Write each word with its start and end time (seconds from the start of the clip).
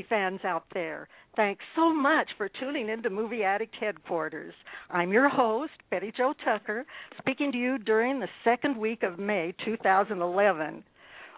movie 0.00 0.08
fans 0.08 0.40
out 0.44 0.64
there. 0.72 1.08
Thanks 1.36 1.62
so 1.76 1.92
much 1.92 2.28
for 2.38 2.48
tuning 2.48 2.88
in 2.88 3.02
to 3.02 3.10
Movie 3.10 3.42
Addict 3.42 3.74
Headquarters. 3.78 4.54
I'm 4.90 5.12
your 5.12 5.28
host, 5.28 5.72
Betty 5.90 6.10
Jo 6.16 6.32
Tucker, 6.42 6.86
speaking 7.18 7.52
to 7.52 7.58
you 7.58 7.76
during 7.78 8.18
the 8.18 8.28
second 8.42 8.78
week 8.78 9.02
of 9.02 9.18
May 9.18 9.54
2011. 9.64 10.82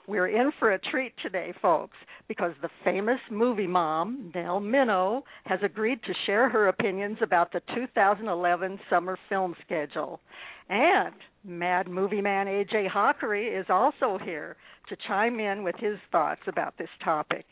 We're 0.06 0.28
in 0.28 0.52
for 0.58 0.72
a 0.72 0.78
treat 0.78 1.12
today, 1.22 1.52
folks, 1.60 1.96
because 2.28 2.52
the 2.62 2.68
famous 2.84 3.18
movie 3.30 3.66
mom, 3.66 4.30
Nell 4.34 4.60
Minow, 4.60 5.22
has 5.44 5.58
agreed 5.64 6.00
to 6.04 6.14
share 6.26 6.48
her 6.48 6.68
opinions 6.68 7.18
about 7.20 7.52
the 7.52 7.62
2011 7.74 8.78
summer 8.88 9.18
film 9.28 9.56
schedule. 9.64 10.20
And 10.68 11.14
Mad 11.44 11.88
Movie 11.88 12.22
Man 12.22 12.47
AJ 12.47 12.91
Hakari 12.91 13.58
is 13.60 13.66
also 13.69 14.19
here 14.24 14.56
to 14.88 14.97
chime 15.08 15.41
in 15.41 15.64
with 15.64 15.74
his 15.78 15.98
thoughts 16.12 16.42
about 16.47 16.74
this 16.78 16.88
topic. 17.04 17.44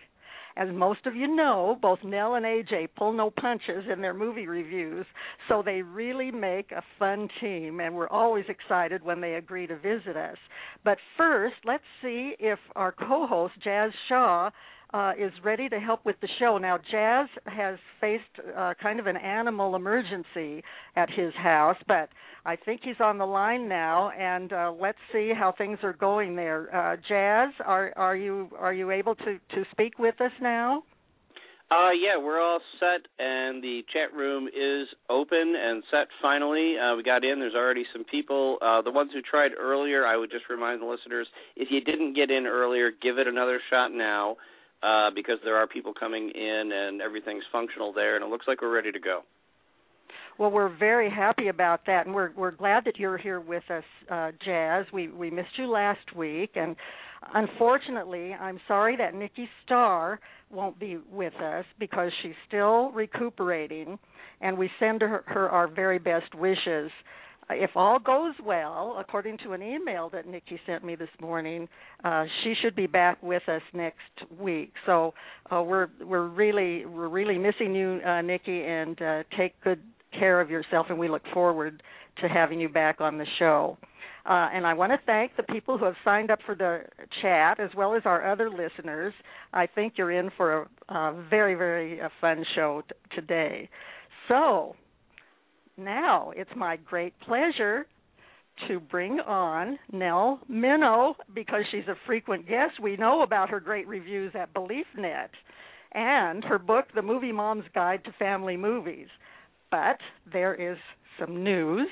As 0.57 0.69
most 0.73 1.07
of 1.07 1.15
you 1.15 1.35
know, 1.35 1.79
both 1.81 2.01
Nell 2.05 2.35
and 2.35 2.45
AJ 2.45 2.89
pull 2.97 3.13
no 3.13 3.31
punches 3.31 3.85
in 3.91 4.01
their 4.01 4.15
movie 4.15 4.47
reviews, 4.47 5.07
so 5.49 5.63
they 5.63 5.83
really 5.83 6.31
make 6.31 6.73
a 6.73 6.83
fun 6.99 7.29
team, 7.41 7.81
and 7.81 7.95
we're 7.95 8.09
always 8.09 8.45
excited 8.49 9.03
when 9.03 9.21
they 9.21 9.35
agree 9.35 9.67
to 9.67 9.77
visit 9.77 10.17
us. 10.17 10.37
But 10.85 10.99
first, 11.17 11.57
let's 11.65 11.85
see 12.03 12.35
if 12.39 12.59
our 12.77 12.93
co 12.93 13.27
host, 13.27 13.55
Jazz 13.63 13.91
Shaw, 14.09 14.51
uh, 14.93 15.13
is 15.19 15.33
ready 15.45 15.69
to 15.69 15.79
help 15.79 16.05
with 16.05 16.17
the 16.21 16.29
show. 16.39 16.59
Now, 16.59 16.79
Jazz 16.91 17.29
has 17.47 17.79
faced 18.01 18.25
uh, 18.57 18.75
kind 18.83 18.99
of 18.99 19.07
an 19.07 19.17
animal 19.17 19.77
emergency 19.77 20.63
at 20.97 21.09
his 21.11 21.33
house, 21.35 21.77
but 21.87 22.09
I 22.45 22.57
think 22.57 22.81
he's 22.83 23.01
on 23.01 23.19
the 23.19 23.27
line 23.27 23.69
now, 23.69 24.11
and 24.11 24.53
uh, 24.53 24.73
let's 24.79 24.99
see 25.13 25.33
how 25.37 25.53
things 25.57 25.79
are 25.83 25.93
going 25.93 26.37
there. 26.37 26.75
Uh, 26.75 26.97
Jazz, 27.09 27.51
are 27.65 27.93
are 27.97 28.17
you 28.17 28.49
are 28.59 28.73
you 28.73 28.91
able 28.91 29.15
to 29.17 29.39
to 29.55 29.65
speak 29.71 29.99
with 29.99 30.21
us 30.21 30.33
now? 30.41 30.83
Uh, 31.71 31.93
yeah, 31.93 32.19
we're 32.21 32.41
all 32.43 32.59
set, 32.81 33.07
and 33.21 33.63
the 33.63 33.83
chat 33.93 34.13
room 34.13 34.49
is 34.49 34.89
open 35.09 35.55
and 35.57 35.85
set 35.89 36.09
finally. 36.21 36.75
Uh, 36.77 36.97
we 36.97 37.05
got 37.05 37.23
in. 37.23 37.39
There's 37.39 37.55
already 37.55 37.85
some 37.93 38.03
people. 38.03 38.59
Uh, 38.61 38.83
the 38.83 38.91
ones 38.91 39.13
who 39.15 39.23
tried 39.23 39.53
earlier, 39.57 40.05
I 40.05 40.17
would 40.17 40.33
just 40.33 40.51
remind 40.51 40.83
the 40.83 40.87
listeners 40.87 41.29
if 41.55 41.69
you 41.71 41.81
didn't 41.81 42.15
get 42.15 42.29
in 42.29 42.47
earlier, 42.47 42.91
give 42.91 43.19
it 43.19 43.29
another 43.29 43.61
shot 43.71 43.93
now 43.93 44.37
uh, 44.83 45.11
because 45.15 45.39
there 45.45 45.57
are 45.57 45.67
people 45.67 45.93
coming 45.99 46.31
in 46.31 46.71
and 46.73 47.01
everything's 47.01 47.45
functional 47.53 47.93
there, 47.93 48.17
and 48.17 48.25
it 48.25 48.29
looks 48.29 48.47
like 48.49 48.63
we're 48.63 48.75
ready 48.75 48.93
to 48.93 49.01
go. 49.01 49.21
Well, 50.39 50.51
we're 50.51 50.75
very 50.75 51.11
happy 51.11 51.49
about 51.49 51.85
that, 51.87 52.07
and 52.07 52.15
we're 52.15 52.31
we're 52.35 52.51
glad 52.53 52.85
that 52.87 52.99
you're 52.99 53.19
here 53.19 53.41
with 53.41 53.65
us, 53.71 53.85
uh, 54.11 54.31
Jazz. 54.43 54.87
We 54.93 55.09
we 55.09 55.31
missed 55.31 55.59
you 55.59 55.67
last 55.67 56.17
week, 56.17 56.53
and 56.55 56.77
unfortunately, 57.35 58.33
I'm 58.33 58.59
sorry 58.67 58.97
that 58.97 59.15
Nikki 59.15 59.49
Starr 59.65 60.19
won't 60.51 60.79
be 60.79 60.99
with 61.13 61.35
us 61.35 61.67
because 61.79 62.11
she's 62.23 62.35
still 62.49 62.91
recuperating, 62.93 63.99
and 64.41 64.57
we 64.57 64.71
send 64.81 65.03
her, 65.03 65.25
her 65.27 65.51
our 65.51 65.69
very 65.69 65.99
best 65.99 66.35
wishes. 66.35 66.91
If 67.53 67.71
all 67.75 67.99
goes 67.99 68.35
well, 68.45 68.97
according 68.99 69.39
to 69.45 69.53
an 69.53 69.63
email 69.63 70.09
that 70.11 70.27
Nikki 70.27 70.59
sent 70.67 70.85
me 70.85 70.95
this 70.97 71.09
morning, 71.21 71.69
uh, 72.05 72.25
she 72.43 72.55
should 72.61 72.77
be 72.77 72.87
back 72.87 73.23
with 73.23 73.49
us 73.49 73.63
next 73.73 73.99
week. 74.39 74.73
So 74.87 75.15
uh, 75.51 75.63
we're 75.63 75.89
we're 76.01 76.29
really 76.29 76.87
we're 76.87 77.09
really 77.09 77.39
missing 77.39 77.75
you, 77.75 78.01
uh, 78.07 78.23
Nikki, 78.23 78.63
and 78.63 79.01
uh, 79.01 79.23
take 79.39 79.61
good 79.63 79.81
care 80.19 80.41
of 80.41 80.51
yourself, 80.51 80.87
and 80.89 80.99
we 80.99 81.09
look 81.09 81.23
forward 81.33 81.83
to 82.21 82.29
having 82.29 82.61
you 82.61 82.69
back 82.69 83.01
on 83.01 83.19
the 83.19 83.27
show. 83.39 83.79
Uh, 84.27 84.49
and 84.53 84.67
I 84.67 84.75
want 84.75 84.93
to 84.93 84.99
thank 85.07 85.33
the 85.37 85.43
people 85.45 85.79
who 85.79 85.87
have 85.87 85.95
signed 86.05 86.31
up 86.31 86.41
for 86.45 86.55
the 86.55 86.83
chat, 87.23 87.59
as 87.59 87.71
well 87.77 87.95
as 87.95 88.03
our 88.05 88.31
other 88.31 88.51
listeners. 88.51 89.15
I 89.53 89.67
think 89.67 89.95
you're 89.97 90.13
in 90.13 90.31
for 90.37 90.69
a, 90.89 90.95
a 90.95 91.27
very, 91.31 91.55
very 91.55 92.01
uh, 92.01 92.11
fun 92.21 92.45
show 92.55 92.83
t- 92.87 92.95
today. 93.17 93.69
So 94.29 94.77
now 95.81 96.33
it's 96.37 96.51
my 96.57 96.77
great 96.77 97.19
pleasure 97.21 97.87
to 98.69 98.81
bring 98.81 99.21
on 99.21 99.79
Nell 99.93 100.41
Minow 100.51 101.15
because 101.35 101.63
she's 101.71 101.89
a 101.89 101.97
frequent 102.07 102.47
guest. 102.47 102.81
We 102.83 102.97
know 102.97 103.23
about 103.23 103.51
her 103.51 103.61
great 103.61 103.89
reviews 103.89 104.33
at 104.35 104.53
BeliefNet 104.55 105.29
and 105.93 106.45
her 106.45 106.59
book, 106.59 106.87
The 106.95 107.03
Movie 107.03 107.33
Mom's 107.33 107.65
Guide 107.75 108.05
to 108.05 108.13
Family 108.19 108.57
Movies. 108.57 109.09
But 109.71 109.99
there 110.31 110.55
is 110.55 110.79
some 111.19 111.43
news 111.43 111.89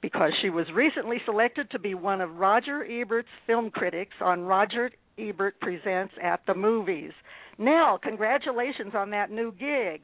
because 0.00 0.32
she 0.42 0.50
was 0.50 0.66
recently 0.74 1.18
selected 1.24 1.70
to 1.70 1.78
be 1.78 1.94
one 1.94 2.20
of 2.20 2.36
Roger 2.36 2.84
Ebert's 2.84 3.28
film 3.46 3.70
critics 3.70 4.14
on 4.20 4.42
Roger 4.42 4.90
Ebert 5.18 5.60
Presents 5.60 6.14
at 6.22 6.40
the 6.46 6.54
Movies. 6.54 7.12
Nell, 7.58 7.98
congratulations 8.02 8.92
on 8.94 9.10
that 9.10 9.30
new 9.30 9.52
gig. 9.52 10.02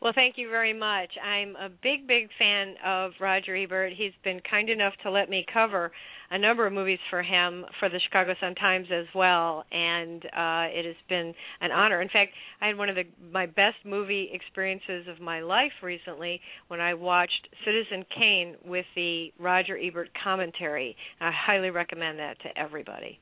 Well, 0.00 0.12
thank 0.14 0.38
you 0.38 0.48
very 0.48 0.72
much. 0.72 1.10
I'm 1.20 1.56
a 1.56 1.68
big, 1.68 2.06
big 2.06 2.28
fan 2.38 2.74
of 2.86 3.12
Roger 3.20 3.56
Ebert. 3.56 3.92
He's 3.96 4.12
been 4.22 4.40
kind 4.48 4.70
enough 4.70 4.92
to 5.02 5.10
let 5.10 5.28
me 5.28 5.44
cover 5.52 5.90
a 6.30 6.38
number 6.38 6.64
of 6.68 6.72
movies 6.72 7.00
for 7.10 7.20
him 7.20 7.64
for 7.80 7.88
the 7.88 7.98
Chicago 8.06 8.34
Sun 8.40 8.54
Times 8.54 8.86
as 8.92 9.06
well, 9.12 9.64
and 9.72 10.24
uh, 10.26 10.70
it 10.70 10.84
has 10.84 10.94
been 11.08 11.34
an 11.60 11.72
honor. 11.72 12.00
In 12.00 12.08
fact, 12.08 12.30
I 12.60 12.68
had 12.68 12.78
one 12.78 12.88
of 12.88 12.94
the 12.94 13.04
my 13.32 13.46
best 13.46 13.78
movie 13.84 14.30
experiences 14.32 15.08
of 15.08 15.20
my 15.20 15.40
life 15.40 15.72
recently 15.82 16.40
when 16.68 16.80
I 16.80 16.94
watched 16.94 17.48
Citizen 17.64 18.04
Kane 18.16 18.54
with 18.64 18.86
the 18.94 19.32
Roger 19.40 19.76
Ebert 19.76 20.10
commentary. 20.22 20.94
I 21.20 21.32
highly 21.34 21.70
recommend 21.70 22.20
that 22.20 22.38
to 22.42 22.56
everybody. 22.56 23.18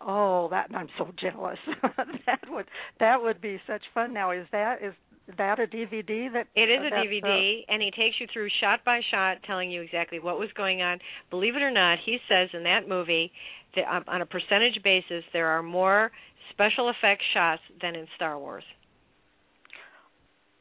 Oh, 0.00 0.48
that 0.50 0.70
I'm 0.74 0.88
so 0.98 1.12
jealous. 1.20 1.58
that 2.26 2.40
would 2.48 2.66
that 2.98 3.22
would 3.22 3.40
be 3.40 3.60
such 3.68 3.82
fun. 3.94 4.12
Now, 4.14 4.32
is 4.32 4.46
that 4.50 4.82
is 4.82 4.94
that 5.38 5.58
a 5.58 5.66
DVD 5.66 6.32
that 6.32 6.46
It 6.54 6.70
is 6.70 6.80
a 6.80 6.94
DVD, 6.94 7.64
and 7.68 7.82
he 7.82 7.90
takes 7.90 8.16
you 8.20 8.26
through 8.32 8.48
shot 8.60 8.80
by 8.84 9.00
shot, 9.10 9.38
telling 9.46 9.70
you 9.70 9.82
exactly 9.82 10.18
what 10.18 10.38
was 10.38 10.48
going 10.56 10.82
on. 10.82 10.98
Believe 11.30 11.56
it 11.56 11.62
or 11.62 11.70
not, 11.70 11.98
he 12.04 12.18
says 12.28 12.48
in 12.52 12.62
that 12.64 12.88
movie 12.88 13.32
that 13.76 13.84
um, 13.94 14.04
on 14.08 14.22
a 14.22 14.26
percentage 14.26 14.82
basis, 14.82 15.24
there 15.32 15.48
are 15.48 15.62
more 15.62 16.10
special 16.50 16.90
effects 16.90 17.24
shots 17.32 17.62
than 17.80 17.94
in 17.94 18.06
Star 18.16 18.38
Wars. 18.38 18.64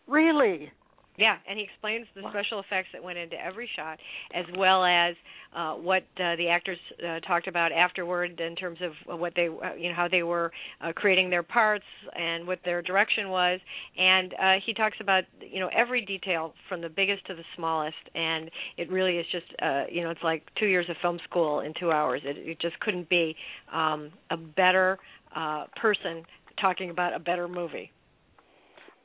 uh, 0.08 0.12
really? 0.13 0.72
Yeah, 1.19 1.35
and 1.50 1.59
he 1.59 1.66
explains 1.66 2.07
the 2.16 2.22
Wow. 2.22 2.30
special 2.30 2.59
effects 2.62 2.90
that 2.94 3.03
went 3.03 3.18
into 3.18 3.35
every 3.35 3.69
shot, 3.75 4.00
as 4.34 4.46
well 4.56 4.85
as 4.85 5.16
uh, 5.53 5.74
what 5.74 6.03
uh, 6.18 6.38
the 6.38 6.47
actors 6.47 6.78
uh, 7.06 7.19
talked 7.22 7.47
about 7.47 7.74
afterward 7.74 8.40
in 8.40 8.56
terms 8.56 8.80
of 8.81 9.19
what 9.19 9.34
they, 9.35 9.47
uh, 9.50 9.74
you 9.78 9.90
know, 9.90 9.96
how 9.96 10.08
they 10.08 10.24
were 10.24 10.52
uh, 10.79 10.94
creating 10.94 11.29
their 11.29 11.44
parts 11.44 11.84
and 12.18 12.47
what 12.47 12.59
their 12.63 12.81
direction 12.81 13.29
was. 13.29 13.59
And 13.97 14.34
uh, 14.34 14.53
he 14.66 14.74
talks 14.74 14.96
about, 15.02 15.25
you 15.41 15.59
know, 15.59 15.69
every 15.75 16.06
detail 16.06 16.53
from 16.69 16.79
the 16.79 16.90
biggest 16.90 17.25
to 17.28 17.35
the 17.35 17.44
smallest. 17.58 17.97
And 18.16 18.49
it 18.78 18.90
really 18.90 19.17
is 19.17 19.26
just, 19.29 19.47
uh, 19.61 19.84
you 19.91 20.02
know, 20.03 20.11
it's 20.11 20.23
like 20.23 20.44
two 20.58 20.67
years 20.67 20.85
of 20.90 20.96
film 21.02 21.20
school 21.29 21.59
in 21.59 21.73
two 21.78 21.91
hours. 21.91 22.22
It, 22.23 22.38
it 22.38 22.61
just 22.61 22.79
couldn't 22.79 23.09
be 23.09 23.35
um, 23.73 24.11
a 24.29 24.38
better 24.38 24.97
uh, 25.35 25.66
person 25.76 26.23
talking 26.61 26.91
about 26.91 27.14
a 27.14 27.20
better 27.20 27.49
movie. 27.49 27.91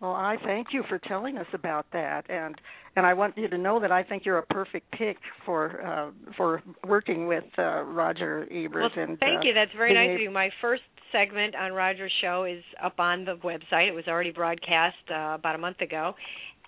Well, 0.01 0.13
I 0.13 0.37
thank 0.45 0.69
you 0.73 0.83
for 0.89 0.99
telling 0.99 1.39
us 1.39 1.47
about 1.53 1.87
that, 1.93 2.29
and 2.29 2.55
and 2.97 3.07
I 3.07 3.15
want 3.15 3.37
you 3.39 3.49
to 3.49 3.59
know 3.59 3.81
that 3.81 3.91
I 3.91 4.03
think 4.03 4.25
you're 4.25 4.39
a 4.39 4.47
perfect 4.47 4.91
pick 4.93 5.17
for 5.47 5.81
uh, 5.81 6.11
for 6.37 6.63
working 6.87 7.27
with 7.27 7.45
uh, 7.59 7.83
Roger 7.83 8.47
Ebert. 8.51 8.93
Well, 8.97 9.05
and 9.05 9.19
thank 9.19 9.41
uh, 9.41 9.45
you. 9.45 9.55
That's 9.55 9.73
very 9.77 9.95
nice 9.95 10.15
of 10.17 10.21
you. 10.21 10.31
My 10.31 10.51
first 10.61 10.83
segment 11.13 11.55
on 11.55 11.73
Roger's 11.73 12.13
show 12.21 12.45
is 12.45 12.63
up 12.83 12.99
on 12.99 13.25
the 13.25 13.37
website. 13.37 13.89
It 13.89 13.95
was 13.95 14.05
already 14.09 14.33
broadcast 14.33 14.97
uh, 15.11 15.35
about 15.35 15.55
a 15.55 15.59
month 15.59 15.81
ago, 15.81 16.15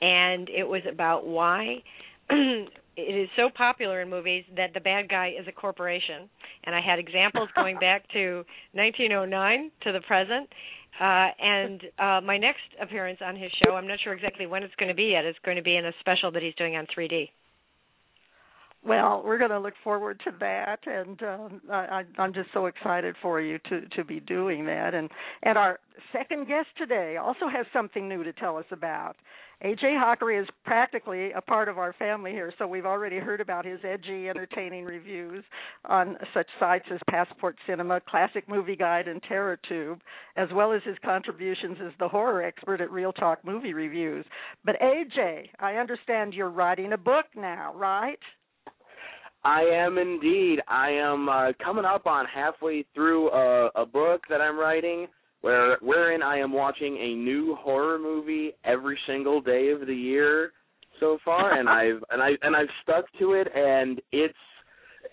and 0.01 0.49
it 0.49 0.67
was 0.67 0.83
about 0.91 1.27
why 1.27 1.83
it 2.31 2.71
is 2.97 3.29
so 3.37 3.51
popular 3.55 4.01
in 4.01 4.09
movies 4.09 4.45
that 4.57 4.73
the 4.73 4.81
bad 4.81 5.09
guy 5.09 5.33
is 5.39 5.47
a 5.47 5.53
corporation. 5.53 6.29
And 6.65 6.75
I 6.75 6.81
had 6.81 6.99
examples 6.99 7.49
going 7.55 7.79
back 7.79 8.05
to 8.13 8.45
1909 8.73 9.71
to 9.83 9.93
the 9.93 10.01
present. 10.01 10.49
Uh, 10.99 11.29
and 11.39 11.83
uh, 11.99 12.21
my 12.25 12.39
next 12.39 12.63
appearance 12.81 13.19
on 13.25 13.37
his 13.37 13.51
show, 13.63 13.75
I'm 13.75 13.87
not 13.87 13.99
sure 14.03 14.15
exactly 14.15 14.47
when 14.47 14.63
it's 14.63 14.75
going 14.77 14.89
to 14.89 14.95
be 14.95 15.11
yet. 15.13 15.25
It's 15.25 15.39
going 15.45 15.57
to 15.57 15.63
be 15.63 15.77
in 15.77 15.85
a 15.85 15.93
special 16.01 16.31
that 16.33 16.43
he's 16.43 16.55
doing 16.55 16.77
on 16.77 16.87
3D. 16.87 17.29
Well, 18.87 19.23
we're 19.25 19.39
going 19.39 19.51
to 19.51 19.59
look 19.59 19.75
forward 19.83 20.21
to 20.25 20.33
that, 20.39 20.79
and 20.87 21.21
um, 21.25 21.61
I, 21.73 22.05
I'm 22.19 22.33
just 22.33 22.51
so 22.55 22.67
excited 22.67 23.17
for 23.21 23.41
you 23.41 23.59
to 23.69 23.81
to 23.97 24.05
be 24.05 24.21
doing 24.21 24.65
that. 24.67 24.95
And 24.95 25.11
and 25.43 25.59
our 25.59 25.81
second 26.13 26.47
guest 26.47 26.69
today 26.79 27.17
also 27.17 27.49
has 27.49 27.67
something 27.73 28.09
new 28.09 28.23
to 28.23 28.33
tell 28.33 28.57
us 28.57 28.65
about. 28.71 29.17
AJ 29.65 29.83
Hakari 29.83 30.41
is 30.41 30.49
practically 30.65 31.33
a 31.33 31.41
part 31.41 31.69
of 31.69 31.79
our 31.79 31.95
family 31.95 32.31
here, 32.31 32.53
so 32.59 32.67
we've 32.69 32.87
already 32.87 33.19
heard 33.19 33.41
about 33.41 33.65
his 33.65 33.81
edgy, 33.83 34.29
entertaining 34.29 34.85
reviews 34.85 35.43
on 35.87 36.17
such 36.33 36.47
sites 36.61 36.85
as 36.93 37.01
Passport 37.11 37.57
Cinema, 37.67 38.01
Classic 38.07 38.49
Movie 38.49 38.77
Guide, 38.77 39.09
and 39.09 39.21
TerrorTube, 39.23 39.99
as 40.37 40.49
well 40.55 40.73
as 40.73 40.83
his 40.85 40.97
contributions 41.05 41.79
as 41.85 41.93
the 41.99 42.07
horror 42.07 42.43
expert 42.43 42.81
at 42.81 42.91
ReelTalk 42.91 43.39
Movie 43.45 43.73
Reviews. 43.73 44.27
But 44.65 44.77
AJ, 44.81 45.49
I 45.59 45.77
understand 45.77 46.35
you're 46.35 46.51
writing 46.51 46.93
a 46.93 46.99
book 46.99 47.27
now, 47.35 47.73
right? 47.75 48.21
I 49.47 49.61
am 49.61 49.97
indeed. 49.97 50.59
I 50.67 50.91
am 50.91 51.29
uh, 51.29 51.53
coming 51.65 51.85
up 51.85 52.05
on 52.09 52.27
halfway 52.27 52.85
through 52.97 53.31
a, 53.31 53.71
a 53.77 53.87
book 53.87 54.23
that 54.29 54.41
I'm 54.41 54.59
writing, 54.59 55.07
where 55.43 55.79
wherein 55.81 56.21
I 56.21 56.39
am 56.39 56.53
watching 56.53 56.97
a 56.97 57.15
new 57.15 57.55
horror 57.61 57.97
movie 57.97 58.55
every 58.65 58.99
single 59.07 59.41
day 59.41 59.69
of 59.69 59.87
the 59.87 59.95
year 59.95 60.51
so 60.99 61.19
far, 61.25 61.61
and 61.61 61.69
I've 61.81 62.03
and 62.11 62.21
I 62.21 62.31
and 62.43 62.57
I've 62.57 62.67
stuck 62.83 63.05
to 63.21 63.35
it, 63.35 63.47
and 63.55 64.01
it's 64.11 64.35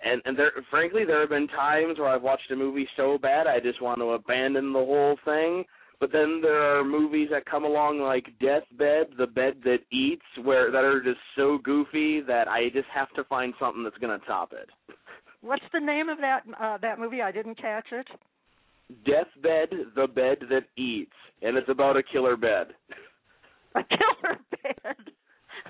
and 0.04 0.20
and 0.26 0.36
there 0.36 0.52
frankly 0.72 1.06
there 1.06 1.20
have 1.20 1.30
been 1.30 1.48
times 1.50 2.00
where 2.00 2.10
I've 2.10 2.24
watched 2.24 2.50
a 2.50 2.56
movie 2.56 2.88
so 2.98 3.20
bad 3.20 3.46
I 3.46 3.60
just 3.60 3.84
want 3.84 4.00
to 4.00 4.14
abandon 4.14 4.74
the 4.74 4.80
whole 4.80 5.16
thing. 5.26 5.64
But 6.04 6.12
then 6.12 6.42
there 6.42 6.62
are 6.62 6.84
movies 6.84 7.30
that 7.32 7.46
come 7.46 7.64
along 7.64 8.02
like 8.02 8.26
Deathbed, 8.42 9.16
The 9.18 9.26
Bed 9.26 9.62
That 9.64 9.78
Eats, 9.90 10.26
where 10.44 10.70
that 10.70 10.84
are 10.84 11.02
just 11.02 11.22
so 11.38 11.60
goofy 11.64 12.20
that 12.20 12.50
I 12.50 12.68
just 12.74 12.90
have 12.94 13.08
to 13.14 13.24
find 13.24 13.54
something 13.58 13.86
that's 13.86 13.98
going 14.00 14.20
to 14.20 14.26
top 14.26 14.52
it. 14.52 14.70
What's 15.40 15.64
the 15.72 15.80
name 15.80 16.10
of 16.10 16.18
that 16.18 16.42
uh, 16.60 16.78
that 16.80 17.00
movie? 17.00 17.22
I 17.22 17.32
didn't 17.32 17.56
catch 17.56 17.86
it. 17.94 18.06
Deathbed, 19.06 19.70
The 19.96 20.08
Bed 20.08 20.40
That 20.50 20.66
Eats, 20.76 21.16
and 21.42 21.56
it's 21.56 21.70
about 21.70 21.96
a 21.96 22.04
killer 22.04 22.36
bed. 22.36 22.68
A 23.76 23.84
killer 23.86 24.40
bed. 24.62 25.13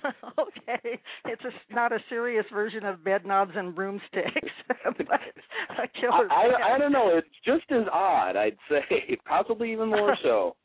okay, 0.40 1.00
it's 1.26 1.42
a, 1.44 1.74
not 1.74 1.92
a 1.92 2.00
serious 2.10 2.46
version 2.54 2.86
of 2.86 3.04
bed 3.04 3.26
knobs 3.26 3.54
and 3.56 3.76
broomsticks, 3.76 4.52
but 4.98 5.20
a 5.82 5.88
killer. 6.00 6.32
I. 6.32 6.48
I 6.48 6.76
I 6.76 6.78
don't 6.78 6.92
know. 6.92 7.10
It's 7.18 7.28
just 7.46 7.72
as 7.72 7.88
odd, 7.92 8.36
I'd 8.36 8.58
say, 8.70 9.18
possibly 9.26 9.72
even 9.72 9.90
more 9.90 10.18
so. 10.24 10.56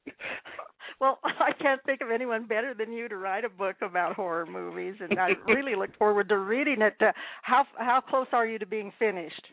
well, 1.00 1.18
I 1.24 1.52
can't 1.60 1.80
think 1.84 2.00
of 2.00 2.10
anyone 2.10 2.46
better 2.46 2.74
than 2.74 2.92
you 2.92 3.08
to 3.08 3.16
write 3.16 3.44
a 3.44 3.48
book 3.48 3.76
about 3.82 4.14
horror 4.14 4.46
movies, 4.46 4.94
and 5.00 5.18
I 5.18 5.30
really 5.46 5.74
look 5.76 5.96
forward 5.98 6.28
to 6.30 6.38
reading 6.38 6.82
it. 6.82 6.94
Uh, 7.00 7.12
how 7.42 7.64
how 7.76 8.00
close 8.00 8.28
are 8.32 8.46
you 8.46 8.58
to 8.58 8.66
being 8.66 8.92
finished? 8.98 9.46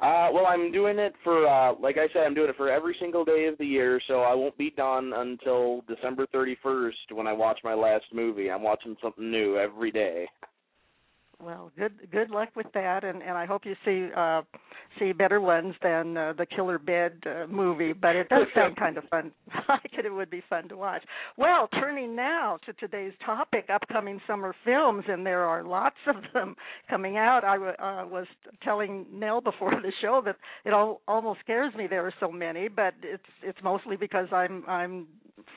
Uh, 0.00 0.28
well, 0.32 0.46
I'm 0.46 0.72
doing 0.72 0.98
it 0.98 1.12
for, 1.22 1.46
uh, 1.46 1.74
like 1.78 1.98
I 1.98 2.10
said, 2.14 2.22
I'm 2.24 2.32
doing 2.32 2.48
it 2.48 2.56
for 2.56 2.70
every 2.70 2.96
single 2.98 3.22
day 3.22 3.46
of 3.46 3.58
the 3.58 3.66
year, 3.66 4.00
so 4.08 4.20
I 4.20 4.32
won't 4.34 4.56
be 4.56 4.70
done 4.70 5.12
until 5.14 5.82
December 5.86 6.26
31st 6.34 7.12
when 7.12 7.26
I 7.26 7.34
watch 7.34 7.58
my 7.62 7.74
last 7.74 8.06
movie. 8.10 8.50
I'm 8.50 8.62
watching 8.62 8.96
something 9.02 9.30
new 9.30 9.58
every 9.58 9.90
day. 9.90 10.26
Well, 11.42 11.72
good 11.78 11.92
good 12.12 12.30
luck 12.30 12.50
with 12.54 12.66
that, 12.74 13.02
and 13.04 13.22
and 13.22 13.36
I 13.36 13.46
hope 13.46 13.62
you 13.64 13.74
see 13.84 14.08
uh 14.16 14.42
see 14.98 15.12
better 15.12 15.40
ones 15.40 15.74
than 15.82 16.16
uh, 16.16 16.32
the 16.36 16.44
Killer 16.46 16.78
Bed 16.78 17.12
uh, 17.24 17.46
movie. 17.46 17.92
But 17.92 18.16
it 18.16 18.28
does 18.28 18.46
sound 18.54 18.76
kind 18.76 18.98
of 18.98 19.04
fun. 19.04 19.32
I 19.68 19.78
think 19.78 20.04
it 20.04 20.10
would 20.12 20.30
be 20.30 20.42
fun 20.50 20.68
to 20.68 20.76
watch. 20.76 21.02
Well, 21.36 21.68
turning 21.74 22.14
now 22.16 22.58
to 22.66 22.72
today's 22.74 23.12
topic, 23.24 23.66
upcoming 23.72 24.20
summer 24.26 24.54
films, 24.64 25.04
and 25.08 25.24
there 25.24 25.44
are 25.44 25.62
lots 25.64 25.96
of 26.08 26.16
them 26.34 26.56
coming 26.88 27.16
out. 27.16 27.44
I 27.44 27.54
w- 27.54 27.72
uh, 27.72 28.06
was 28.06 28.26
telling 28.62 29.06
Nell 29.12 29.40
before 29.40 29.70
the 29.70 29.92
show 30.02 30.20
that 30.24 30.36
it 30.64 30.72
all 30.72 31.00
almost 31.08 31.40
scares 31.40 31.74
me 31.74 31.86
there 31.86 32.06
are 32.06 32.14
so 32.20 32.30
many, 32.30 32.68
but 32.68 32.94
it's 33.02 33.22
it's 33.42 33.58
mostly 33.62 33.96
because 33.96 34.28
I'm 34.32 34.64
I'm 34.68 35.06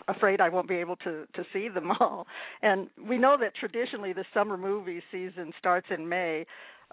afraid 0.08 0.42
I 0.42 0.50
won't 0.50 0.68
be 0.68 0.76
able 0.76 0.96
to 0.98 1.26
to 1.34 1.44
see 1.52 1.70
them 1.70 1.92
all. 2.00 2.28
And 2.62 2.90
we 3.08 3.18
know 3.18 3.38
that 3.40 3.56
traditionally 3.56 4.14
the 4.14 4.26
summer 4.34 4.58
movie 4.58 5.02
season 5.12 5.52
starts 5.60 5.88
in 5.96 6.08
May. 6.08 6.46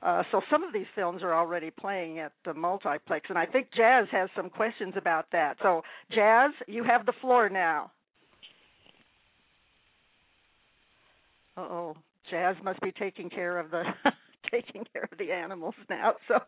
Uh, 0.02 0.22
so 0.32 0.40
some 0.50 0.62
of 0.62 0.72
these 0.72 0.86
films 0.94 1.22
are 1.22 1.34
already 1.34 1.70
playing 1.70 2.20
at 2.20 2.32
the 2.46 2.54
multiplex, 2.54 3.26
and 3.28 3.36
I 3.36 3.44
think 3.44 3.68
Jazz 3.76 4.06
has 4.12 4.30
some 4.34 4.48
questions 4.48 4.94
about 4.96 5.26
that. 5.32 5.58
So, 5.62 5.82
Jazz, 6.10 6.52
you 6.66 6.84
have 6.84 7.04
the 7.04 7.12
floor 7.20 7.50
now. 7.50 7.90
Uh 11.56 11.60
oh, 11.60 11.96
Jazz 12.30 12.56
must 12.64 12.80
be 12.80 12.92
taking 12.92 13.28
care 13.28 13.58
of 13.58 13.70
the 13.70 13.82
taking 14.50 14.84
care 14.92 15.08
of 15.10 15.18
the 15.18 15.32
animals 15.32 15.74
now. 15.88 16.14
So, 16.28 16.38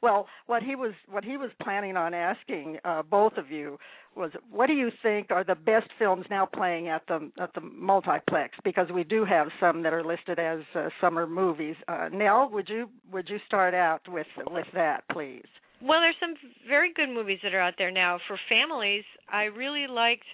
well, 0.00 0.26
what 0.46 0.62
he 0.62 0.76
was 0.76 0.92
what 1.10 1.24
he 1.24 1.36
was 1.36 1.50
planning 1.60 1.96
on 1.96 2.14
asking 2.14 2.78
uh, 2.84 3.02
both 3.02 3.32
of 3.36 3.50
you 3.50 3.78
was, 4.16 4.30
what 4.50 4.66
do 4.66 4.74
you 4.74 4.90
think 5.02 5.30
are 5.30 5.42
the 5.42 5.56
best 5.56 5.88
films 5.98 6.24
now 6.30 6.46
playing 6.46 6.88
at 6.88 7.02
the 7.08 7.30
at 7.40 7.52
the 7.54 7.60
multiplex? 7.60 8.54
Because 8.62 8.86
we 8.94 9.02
do 9.02 9.24
have 9.24 9.48
some 9.58 9.82
that 9.82 9.92
are 9.92 10.04
listed 10.04 10.38
as 10.38 10.60
uh, 10.74 10.88
summer 11.00 11.26
movies. 11.26 11.74
Uh, 11.88 12.08
Nell, 12.12 12.48
would 12.52 12.68
you 12.68 12.88
would 13.12 13.28
you 13.28 13.38
start 13.46 13.74
out 13.74 14.02
with 14.08 14.26
with 14.46 14.66
that, 14.74 15.02
please? 15.10 15.46
Well, 15.82 16.00
there's 16.00 16.16
some 16.20 16.34
very 16.68 16.92
good 16.94 17.08
movies 17.08 17.40
that 17.42 17.52
are 17.54 17.60
out 17.60 17.74
there 17.76 17.90
now 17.90 18.18
for 18.28 18.38
families. 18.48 19.04
I 19.28 19.44
really 19.44 19.86
liked 19.86 20.24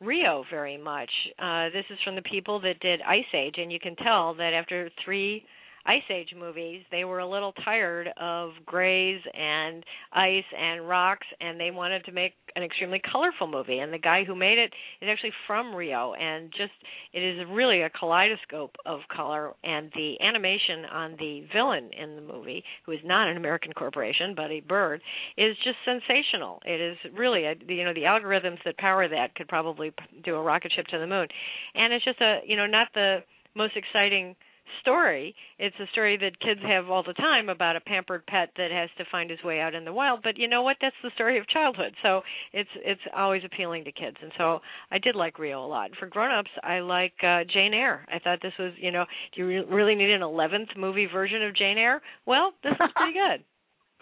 Rio 0.00 0.44
very 0.50 0.76
much. 0.76 1.10
Uh, 1.38 1.66
this 1.70 1.84
is 1.90 1.98
from 2.04 2.16
the 2.16 2.22
people 2.22 2.60
that 2.60 2.80
did 2.80 3.00
Ice 3.02 3.24
Age, 3.34 3.54
and 3.58 3.70
you 3.70 3.78
can 3.78 3.96
tell 3.96 4.34
that 4.34 4.52
after 4.52 4.90
three 5.04 5.44
Ice 5.86 6.02
Age 6.10 6.34
movies, 6.38 6.82
they 6.90 7.04
were 7.04 7.20
a 7.20 7.28
little 7.28 7.52
tired 7.64 8.08
of 8.20 8.50
grays 8.64 9.20
and 9.34 9.84
ice 10.12 10.44
and 10.58 10.88
rocks, 10.88 11.26
and 11.40 11.60
they 11.60 11.70
wanted 11.70 12.04
to 12.04 12.12
make 12.12 12.32
an 12.56 12.62
extremely 12.62 13.00
colorful 13.12 13.46
movie. 13.46 13.78
And 13.78 13.92
the 13.92 13.98
guy 13.98 14.24
who 14.24 14.34
made 14.34 14.58
it 14.58 14.72
is 15.00 15.08
actually 15.10 15.32
from 15.46 15.74
Rio, 15.74 16.14
and 16.14 16.50
just 16.50 16.72
it 17.12 17.20
is 17.20 17.46
really 17.50 17.82
a 17.82 17.90
kaleidoscope 17.90 18.74
of 18.84 19.00
color. 19.14 19.52
And 19.62 19.90
the 19.94 20.16
animation 20.20 20.84
on 20.90 21.16
the 21.18 21.46
villain 21.52 21.90
in 21.92 22.16
the 22.16 22.22
movie, 22.22 22.64
who 22.84 22.92
is 22.92 23.00
not 23.04 23.28
an 23.28 23.36
American 23.36 23.72
corporation 23.72 24.34
but 24.34 24.50
a 24.50 24.60
bird, 24.60 25.00
is 25.36 25.56
just 25.62 25.76
sensational. 25.84 26.60
It 26.64 26.80
is 26.80 26.96
really 27.16 27.44
a 27.44 27.54
you 27.68 27.84
know 27.84 27.94
the 27.94 28.02
algorithms 28.02 28.58
that 28.64 28.78
power 28.78 29.08
that 29.08 29.34
could 29.34 29.48
probably 29.48 29.92
do 30.24 30.34
a 30.34 30.42
rocket 30.42 30.72
ship 30.74 30.86
to 30.88 30.98
the 30.98 31.06
moon, 31.06 31.28
and 31.74 31.92
it's 31.92 32.04
just 32.04 32.20
a 32.20 32.40
you 32.44 32.56
know 32.56 32.66
not 32.66 32.88
the 32.94 33.18
most 33.54 33.76
exciting 33.76 34.36
story. 34.80 35.34
It's 35.58 35.76
a 35.80 35.86
story 35.92 36.16
that 36.18 36.40
kids 36.40 36.60
have 36.66 36.88
all 36.88 37.02
the 37.02 37.12
time 37.14 37.48
about 37.48 37.76
a 37.76 37.80
pampered 37.80 38.26
pet 38.26 38.50
that 38.56 38.70
has 38.70 38.90
to 38.98 39.04
find 39.10 39.30
his 39.30 39.42
way 39.42 39.60
out 39.60 39.74
in 39.74 39.84
the 39.84 39.92
wild. 39.92 40.20
But 40.22 40.38
you 40.38 40.48
know 40.48 40.62
what? 40.62 40.76
That's 40.80 40.96
the 41.02 41.10
story 41.14 41.38
of 41.38 41.48
childhood. 41.48 41.94
So 42.02 42.22
it's 42.52 42.70
it's 42.76 43.00
always 43.16 43.42
appealing 43.44 43.84
to 43.84 43.92
kids. 43.92 44.16
And 44.22 44.32
so 44.38 44.60
I 44.90 44.98
did 44.98 45.14
like 45.14 45.38
Rio 45.38 45.64
a 45.64 45.66
lot. 45.66 45.90
For 45.98 46.06
grown-ups, 46.06 46.50
I 46.62 46.80
like 46.80 47.14
uh, 47.22 47.44
Jane 47.52 47.74
Eyre. 47.74 48.06
I 48.12 48.18
thought 48.18 48.40
this 48.42 48.52
was, 48.58 48.72
you 48.78 48.92
know, 48.92 49.04
do 49.34 49.42
you 49.42 49.48
re- 49.48 49.64
really 49.68 49.94
need 49.94 50.10
an 50.10 50.22
11th 50.22 50.76
movie 50.76 51.06
version 51.06 51.42
of 51.42 51.56
Jane 51.56 51.78
Eyre? 51.78 52.02
Well, 52.26 52.52
this 52.62 52.72
is 52.72 52.90
pretty 52.96 53.18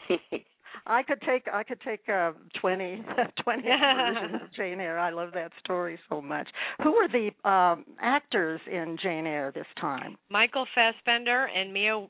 good. 0.30 0.40
I 0.86 1.02
could 1.02 1.20
take 1.22 1.46
I 1.52 1.62
could 1.62 1.80
take 1.80 2.00
uh, 2.08 2.32
20 2.60 3.02
20 3.42 3.62
versions 3.62 4.42
of 4.42 4.52
Jane 4.56 4.80
Eyre. 4.80 4.98
I 4.98 5.10
love 5.10 5.30
that 5.34 5.50
story 5.62 5.98
so 6.08 6.20
much. 6.20 6.46
Who 6.82 6.92
were 6.92 7.08
the 7.08 7.30
um, 7.48 7.84
actors 8.00 8.60
in 8.70 8.96
Jane 9.02 9.26
Eyre 9.26 9.52
this 9.54 9.66
time? 9.80 10.16
Michael 10.30 10.66
Fassbender 10.74 11.46
and 11.46 11.72
Mia. 11.72 12.06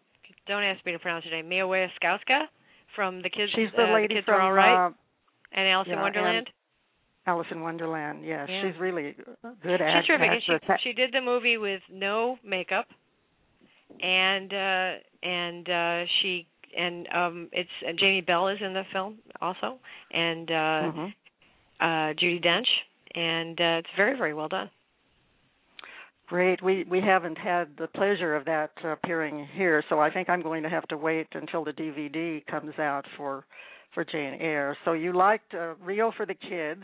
Don't 0.47 0.63
ask 0.63 0.85
me 0.85 0.93
to 0.93 0.99
pronounce 0.99 1.25
her 1.25 1.31
name. 1.31 1.49
Mia 1.49 1.63
Wasikowska 1.65 2.43
from 2.97 3.23
the 3.23 3.31
kids. 3.31 3.53
She's 3.55 3.69
the 3.77 3.85
uh, 3.85 3.95
lady 3.95 4.09
the 4.09 4.15
kids 4.15 4.25
from 4.27 4.35
are 4.35 4.41
all 4.41 4.53
right. 4.53 4.87
uh, 4.87 4.91
and 5.53 5.69
Alice 5.69 5.87
yeah, 5.89 5.95
in 5.97 6.01
Wonderland. 6.03 6.51
Alice 7.27 7.47
in 7.51 7.61
Wonderland. 7.63 8.25
Yes, 8.25 8.49
Yeah. 8.51 8.63
she's 8.71 8.81
really 8.81 9.15
good 9.63 9.81
She's 9.81 10.07
terrific. 10.07 10.31
And 10.31 10.43
she 10.45 10.89
she 10.89 10.93
did 10.93 11.13
the 11.13 11.21
movie 11.21 11.57
with 11.57 11.81
no 11.91 12.39
makeup, 12.45 12.87
and 14.03 14.53
uh 14.53 14.91
and 15.23 15.69
uh 15.71 16.05
she 16.21 16.47
and 16.77 17.09
um 17.15 17.49
it's 17.53 17.71
and 17.87 17.99
Jamie 17.99 18.21
Bell 18.21 18.49
is 18.49 18.59
in 18.61 18.73
the 18.73 18.85
film 18.93 19.19
also, 19.41 19.79
and 20.13 20.51
uh 20.51 20.55
Mhm. 20.55 21.15
uh 21.81 22.13
Judi 22.15 22.45
Dench, 22.45 22.69
and 23.15 23.61
uh 23.61 23.79
it's 23.81 23.91
very 23.97 24.17
very 24.17 24.35
well 24.35 24.49
done. 24.49 24.71
Great. 26.27 26.63
We 26.63 26.85
we 26.85 27.01
haven't 27.01 27.37
had 27.37 27.69
the 27.77 27.87
pleasure 27.89 28.35
of 28.35 28.47
that 28.47 28.71
uh, 28.83 28.89
appearing 28.89 29.47
here, 29.55 29.85
so 29.91 30.01
I 30.01 30.11
think 30.11 30.31
I'm 30.31 30.41
going 30.43 30.63
to 30.63 30.71
have 30.71 30.87
to 30.89 30.97
wait 30.97 31.27
until 31.33 31.65
the 31.65 31.73
DVD 31.73 32.45
comes 32.47 32.79
out 32.79 33.05
for 33.17 33.45
for 33.93 34.05
Jane 34.05 34.35
Eyre. 34.41 34.77
So 34.85 34.95
you 34.95 35.13
liked 35.13 35.53
uh, 35.55 35.75
Rio 35.83 36.13
for 36.17 36.25
the 36.25 36.35
kids, 36.35 36.83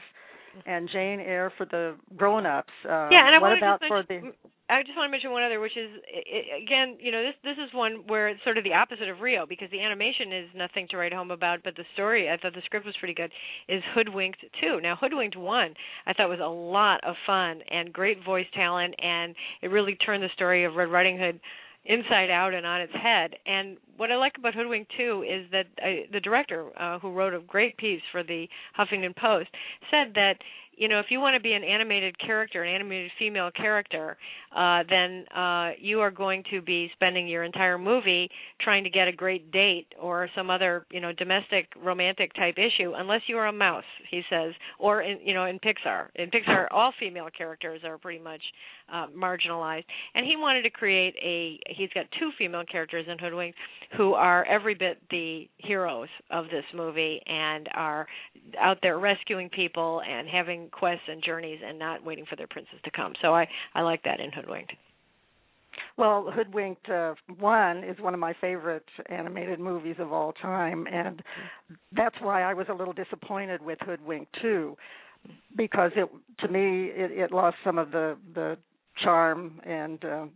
and 0.66 0.88
Jane 0.92 1.20
Eyre 1.20 1.52
for 1.56 1.66
the 1.66 1.96
grown-ups. 2.16 2.72
Uh, 2.84 3.08
yeah, 3.10 3.26
and 3.26 3.34
I 3.34 3.38
what 3.38 3.56
about 3.56 3.80
for 3.86 4.04
mention, 4.08 4.32
the 4.32 4.48
I 4.70 4.82
just 4.84 4.96
want 4.96 5.08
to 5.08 5.10
mention 5.10 5.32
one 5.32 5.42
other, 5.42 5.58
which 5.58 5.76
is 5.76 5.90
again, 6.62 6.96
you 7.00 7.10
know, 7.10 7.22
this 7.22 7.34
this 7.42 7.56
is 7.58 7.74
one 7.74 8.04
where 8.06 8.28
it's 8.28 8.42
sort 8.44 8.56
of 8.56 8.64
the 8.64 8.74
opposite 8.74 9.08
of 9.08 9.20
Rio 9.20 9.44
because 9.46 9.68
the 9.70 9.80
animation 9.80 10.32
is 10.32 10.48
nothing 10.54 10.86
to 10.90 10.96
write 10.96 11.12
home 11.12 11.30
about, 11.30 11.60
but 11.64 11.74
the 11.76 11.84
story, 11.94 12.30
I 12.30 12.36
thought 12.36 12.54
the 12.54 12.62
script 12.64 12.86
was 12.86 12.94
pretty 12.98 13.14
good. 13.14 13.32
Is 13.68 13.82
Hoodwinked 13.94 14.44
too? 14.60 14.80
Now, 14.80 14.96
Hoodwinked 14.96 15.36
one, 15.36 15.74
I 16.06 16.12
thought 16.12 16.28
was 16.28 16.38
a 16.40 16.46
lot 16.48 17.00
of 17.02 17.16
fun 17.26 17.62
and 17.68 17.92
great 17.92 18.24
voice 18.24 18.46
talent, 18.54 18.94
and 19.02 19.34
it 19.60 19.68
really 19.68 19.96
turned 19.96 20.22
the 20.22 20.28
story 20.34 20.64
of 20.64 20.74
Red 20.74 20.88
Riding 20.88 21.18
Hood 21.18 21.40
inside 21.84 22.30
out 22.30 22.54
and 22.54 22.66
on 22.66 22.80
its 22.80 22.92
head. 22.92 23.34
And 23.46 23.78
what 24.00 24.10
I 24.10 24.16
like 24.16 24.38
about 24.38 24.54
Hoodwink 24.54 24.86
too 24.96 25.26
is 25.28 25.44
that 25.52 25.66
I, 25.76 26.06
the 26.10 26.20
director, 26.20 26.70
uh, 26.80 26.98
who 27.00 27.12
wrote 27.12 27.34
a 27.34 27.40
great 27.40 27.76
piece 27.76 28.00
for 28.10 28.22
the 28.22 28.48
Huffington 28.78 29.14
Post, 29.14 29.50
said 29.90 30.14
that 30.14 30.36
you 30.80 30.88
know, 30.88 30.98
if 30.98 31.06
you 31.10 31.20
want 31.20 31.34
to 31.34 31.40
be 31.40 31.52
an 31.52 31.62
animated 31.62 32.18
character, 32.18 32.62
an 32.62 32.74
animated 32.74 33.10
female 33.18 33.50
character, 33.54 34.16
uh, 34.56 34.82
then 34.88 35.26
uh, 35.36 35.72
you 35.78 36.00
are 36.00 36.10
going 36.10 36.42
to 36.50 36.62
be 36.62 36.90
spending 36.94 37.28
your 37.28 37.44
entire 37.44 37.76
movie 37.76 38.30
trying 38.62 38.82
to 38.84 38.88
get 38.88 39.06
a 39.06 39.12
great 39.12 39.52
date 39.52 39.86
or 40.00 40.30
some 40.34 40.48
other, 40.48 40.86
you 40.90 40.98
know, 40.98 41.12
domestic 41.12 41.66
romantic 41.84 42.32
type 42.32 42.54
issue, 42.56 42.94
unless 42.96 43.20
you 43.26 43.36
are 43.36 43.48
a 43.48 43.52
mouse, 43.52 43.84
he 44.10 44.22
says, 44.30 44.54
or 44.78 45.02
in, 45.02 45.18
you 45.22 45.34
know, 45.34 45.44
in 45.44 45.58
Pixar. 45.58 46.06
In 46.14 46.30
Pixar, 46.30 46.66
all 46.70 46.92
female 46.98 47.28
characters 47.36 47.82
are 47.84 47.98
pretty 47.98 48.22
much 48.22 48.40
uh, 48.90 49.06
marginalized, 49.14 49.84
and 50.14 50.24
he 50.24 50.36
wanted 50.36 50.62
to 50.62 50.70
create 50.70 51.14
a. 51.22 51.60
He's 51.76 51.90
got 51.94 52.06
two 52.18 52.30
female 52.38 52.64
characters 52.64 53.04
in 53.06 53.18
Hoodwink 53.18 53.54
who 53.98 54.14
are 54.14 54.46
every 54.46 54.74
bit 54.74 54.98
the 55.10 55.46
heroes 55.58 56.08
of 56.30 56.46
this 56.46 56.64
movie 56.74 57.20
and 57.26 57.68
are 57.74 58.06
out 58.58 58.78
there 58.82 58.98
rescuing 58.98 59.50
people 59.50 60.00
and 60.08 60.26
having 60.26 60.69
quests 60.70 61.04
and 61.08 61.22
journeys 61.22 61.60
and 61.66 61.78
not 61.78 62.04
waiting 62.04 62.26
for 62.26 62.36
their 62.36 62.46
princes 62.46 62.78
to 62.84 62.90
come. 62.90 63.14
So 63.22 63.34
I 63.34 63.48
I 63.74 63.82
like 63.82 64.02
that 64.04 64.20
in 64.20 64.30
Hoodwinked. 64.32 64.72
Well, 65.96 66.30
Hoodwinked 66.34 66.88
uh, 66.88 67.14
One 67.38 67.84
is 67.84 67.98
one 68.00 68.14
of 68.14 68.20
my 68.20 68.34
favorite 68.40 68.84
animated 69.06 69.60
movies 69.60 69.96
of 69.98 70.12
all 70.12 70.32
time, 70.32 70.86
and 70.86 71.22
that's 71.92 72.16
why 72.20 72.42
I 72.42 72.54
was 72.54 72.66
a 72.68 72.74
little 72.74 72.94
disappointed 72.94 73.62
with 73.62 73.78
Hoodwinked 73.82 74.34
Two, 74.40 74.76
because 75.56 75.92
it 75.96 76.08
to 76.40 76.48
me 76.48 76.86
it, 76.86 77.10
it 77.12 77.32
lost 77.32 77.56
some 77.64 77.78
of 77.78 77.90
the 77.90 78.16
the 78.34 78.56
charm 79.02 79.60
and 79.64 80.04
uh, 80.04 80.26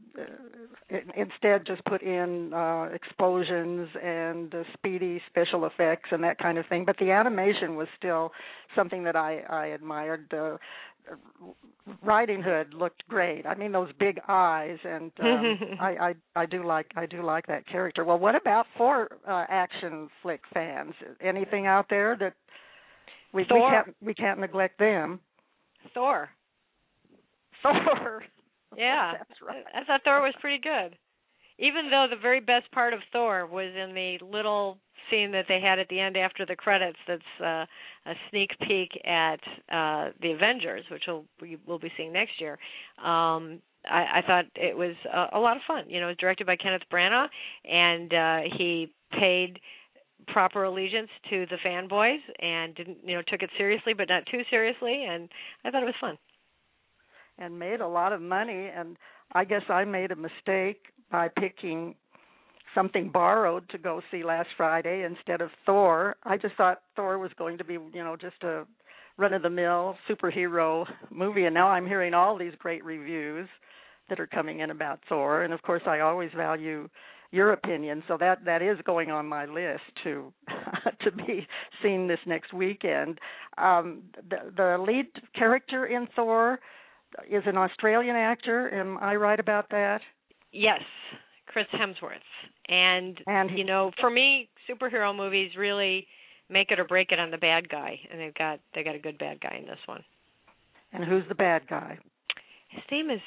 instead 1.17 1.67
just 1.67 1.85
put 1.85 2.03
in 2.03 2.53
uh, 2.53 2.89
explosions 2.93 3.89
and 4.03 4.55
uh, 4.55 4.63
speedy 4.75 5.21
special 5.29 5.67
effects 5.67 6.09
and 6.13 6.23
that 6.23 6.39
kind 6.39 6.59
of 6.59 6.67
thing. 6.67 6.85
But 6.85 6.97
the 6.99 7.11
animation 7.11 7.77
was 7.77 7.89
still 7.97 8.33
something 8.77 9.05
that 9.05 9.17
I, 9.17 9.41
I 9.49 9.67
admired. 9.67 10.33
Uh, 10.33 10.57
Riding 12.03 12.43
Hood 12.43 12.73
looked 12.73 13.07
great. 13.09 13.45
I 13.47 13.55
mean 13.55 13.73
those 13.73 13.91
big 13.99 14.19
eyes, 14.27 14.79
and 14.85 15.13
um, 15.21 15.59
I, 15.81 15.91
I 15.91 16.15
I 16.43 16.47
do 16.47 16.65
like 16.65 16.87
I 16.97 17.05
do 17.05 17.23
like 17.23 17.47
that 17.47 17.67
character. 17.69 18.05
Well, 18.05 18.19
what 18.19 18.35
about 18.35 18.67
for 18.77 19.09
uh, 19.29 19.45
action 19.51 20.09
flick 20.23 20.41
fans? 20.53 20.95
Anything 21.21 21.67
out 21.67 21.87
there 21.91 22.17
that 22.19 22.35
we, 23.35 23.43
we 23.43 23.61
can't 23.61 23.97
we 24.01 24.15
can't 24.15 24.41
neglect 24.41 24.79
them? 24.79 25.21
Thor. 25.93 26.31
Thor. 27.63 28.23
Yeah, 28.77 29.13
that's 29.19 29.41
right. 29.47 29.65
I 29.75 29.85
thought 29.85 30.03
Thor 30.05 30.23
was 30.23 30.35
pretty 30.41 30.61
good. 30.63 30.97
Even 31.59 31.91
though 31.91 32.07
the 32.11 32.17
very 32.21 32.41
best 32.41 32.71
part 32.73 32.93
of 32.93 33.01
Thor 33.13 33.47
was 33.47 33.73
in 33.75 33.95
the 33.95 34.19
little 34.25 34.79
scene 35.11 35.31
that 35.33 35.45
they 35.49 35.61
had 35.61 35.79
at 35.79 35.89
the 35.89 36.01
end 36.01 36.17
after 36.17 36.47
the 36.47 36.57
credits 36.57 36.99
that's 37.07 37.23
uh 37.41 37.65
a 38.07 38.15
sneak 38.31 38.51
peek 38.67 38.91
at 39.05 39.41
uh 39.71 40.11
the 40.21 40.33
Avengers, 40.33 40.85
which 40.91 41.05
we'll 41.07 41.25
we 41.41 41.59
will 41.67 41.79
be 41.79 41.93
seeing 41.97 42.13
next 42.13 42.41
year. 42.41 42.59
Um 42.99 43.61
I, 43.89 44.21
I 44.21 44.23
thought 44.27 44.47
it 44.57 44.77
was 44.77 44.95
a, 45.13 45.37
a 45.39 45.41
lot 45.41 45.57
of 45.57 45.63
fun. 45.67 45.91
You 45.91 46.01
know, 46.01 46.07
it 46.07 46.11
was 46.13 46.17
directed 46.17 46.47
by 46.47 46.57
Kenneth 46.57 46.83
Branagh 46.93 47.29
and 47.65 48.13
uh 48.15 48.41
he 48.57 48.93
paid 49.19 49.61
proper 50.29 50.65
allegiance 50.65 51.11
to 51.31 51.47
the 51.47 51.57
fanboys 51.65 52.21
and 52.41 52.75
didn't 52.75 52.99
you 53.05 53.15
know 53.15 53.23
took 53.29 53.43
it 53.43 53.51
seriously 53.59 53.93
but 53.95 54.09
not 54.09 54.25
too 54.31 54.43
seriously 54.51 55.05
and 55.09 55.29
I 55.65 55.71
thought 55.71 55.83
it 55.83 55.87
was 55.87 55.95
fun 56.01 56.17
and 57.39 57.59
made 57.59 57.81
a 57.81 57.89
lot 57.89 58.13
of 58.13 58.21
money 58.21 58.71
and 58.75 58.97
I 59.33 59.45
guess 59.45 59.63
I 59.69 59.85
made 59.85 60.11
a 60.11 60.17
mistake 60.17 60.87
by 61.11 61.29
picking 61.29 61.95
something 62.75 63.09
borrowed 63.09 63.69
to 63.71 63.79
go 63.79 64.01
see 64.11 64.25
last 64.25 64.49
Friday 64.57 65.05
instead 65.05 65.41
of 65.41 65.51
Thor. 65.65 66.17
I 66.25 66.37
just 66.37 66.57
thought 66.57 66.83
Thor 66.97 67.19
was 67.19 67.31
going 67.39 67.59
to 67.59 67.65
be, 67.65 67.75
you 67.75 68.05
know, 68.05 68.17
just 68.17 68.43
a 68.43 68.67
run 69.17 69.33
of 69.33 69.43
the 69.43 69.51
mill 69.51 69.97
superhero 70.09 70.87
movie 71.11 71.45
and 71.45 71.55
now 71.55 71.69
I'm 71.69 71.87
hearing 71.87 72.15
all 72.15 72.37
these 72.37 72.55
great 72.59 72.85
reviews 72.85 73.49
that 74.09 74.21
are 74.21 74.27
coming 74.27 74.61
in 74.61 74.71
about 74.71 75.01
Thor 75.09 75.43
and 75.45 75.53
of 75.53 75.63
course 75.63 75.83
I 75.87 76.01
always 76.01 76.31
value 76.37 76.89
your 77.31 77.53
opinion 77.53 78.03
so 78.07 78.17
that 78.19 78.45
that 78.45 78.61
is 78.61 78.79
going 78.85 79.11
on 79.11 79.27
my 79.27 79.45
list 79.45 79.83
to 80.03 80.33
to 81.05 81.13
be 81.13 81.47
seen 81.83 82.09
this 82.09 82.19
next 82.27 82.53
weekend 82.53 83.21
um 83.57 84.03
the 84.29 84.53
the 84.57 84.85
lead 84.85 85.07
character 85.37 85.87
in 85.87 86.09
Thor 86.17 86.59
is 87.31 87.43
an 87.47 87.57
Australian 87.57 88.17
actor. 88.17 88.73
Am 88.75 88.99
I 88.99 89.17
right 89.17 89.39
about 89.39 89.69
that? 89.71 90.01
Yes, 90.53 90.81
Chris 91.47 91.67
Hemsworth. 91.75 92.19
And, 92.69 93.21
and 93.27 93.51
he, 93.51 93.59
you 93.59 93.65
know, 93.65 93.91
for 94.01 94.11
me, 94.11 94.49
superhero 94.69 95.15
movies 95.15 95.53
really 95.59 96.07
make 96.49 96.71
it 96.71 96.79
or 96.79 96.85
break 96.85 97.13
it 97.13 97.19
on 97.19 97.31
the 97.31 97.39
bad 97.39 97.69
guy, 97.69 97.99
and 98.11 98.21
they've 98.21 98.35
got 98.35 98.61
they 98.75 98.83
got 98.83 98.95
a 98.95 98.99
good 98.99 99.19
bad 99.19 99.41
guy 99.41 99.57
in 99.59 99.67
this 99.67 99.79
one. 99.87 100.05
And 100.93 101.05
who's 101.05 101.25
the 101.29 101.35
bad 101.35 101.67
guy? 101.69 101.99
His 102.69 102.83
name 102.91 103.11
is 103.11 103.21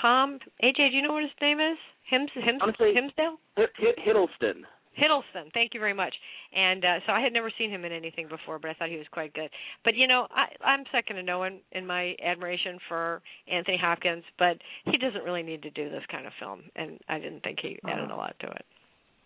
Tom. 0.00 0.38
AJ, 0.62 0.90
do 0.90 0.96
you 0.96 1.02
know 1.02 1.12
what 1.12 1.22
his 1.22 1.32
name 1.40 1.58
is? 1.58 1.78
Hims, 2.08 2.30
Hims, 2.34 2.60
Himsdale? 2.80 3.36
Hiddleston. 3.58 4.62
Hiddleston, 4.98 5.52
thank 5.54 5.74
you 5.74 5.80
very 5.80 5.94
much. 5.94 6.14
And 6.54 6.84
uh, 6.84 6.98
so 7.06 7.12
I 7.12 7.20
had 7.20 7.32
never 7.32 7.50
seen 7.56 7.70
him 7.70 7.84
in 7.84 7.92
anything 7.92 8.28
before, 8.28 8.58
but 8.58 8.70
I 8.70 8.74
thought 8.74 8.88
he 8.88 8.96
was 8.96 9.06
quite 9.12 9.32
good. 9.34 9.50
But 9.84 9.94
you 9.94 10.06
know, 10.06 10.26
I, 10.30 10.46
I'm 10.64 10.84
second 10.92 11.16
to 11.16 11.22
no 11.22 11.38
one 11.38 11.60
in 11.72 11.86
my 11.86 12.16
admiration 12.24 12.78
for 12.88 13.22
Anthony 13.50 13.78
Hopkins, 13.80 14.24
but 14.38 14.58
he 14.86 14.98
doesn't 14.98 15.24
really 15.24 15.42
need 15.42 15.62
to 15.62 15.70
do 15.70 15.90
this 15.90 16.02
kind 16.10 16.26
of 16.26 16.32
film, 16.40 16.62
and 16.76 16.98
I 17.08 17.18
didn't 17.18 17.42
think 17.42 17.58
he 17.60 17.78
added 17.86 18.10
a 18.10 18.16
lot 18.16 18.34
to 18.40 18.46
it. 18.48 18.64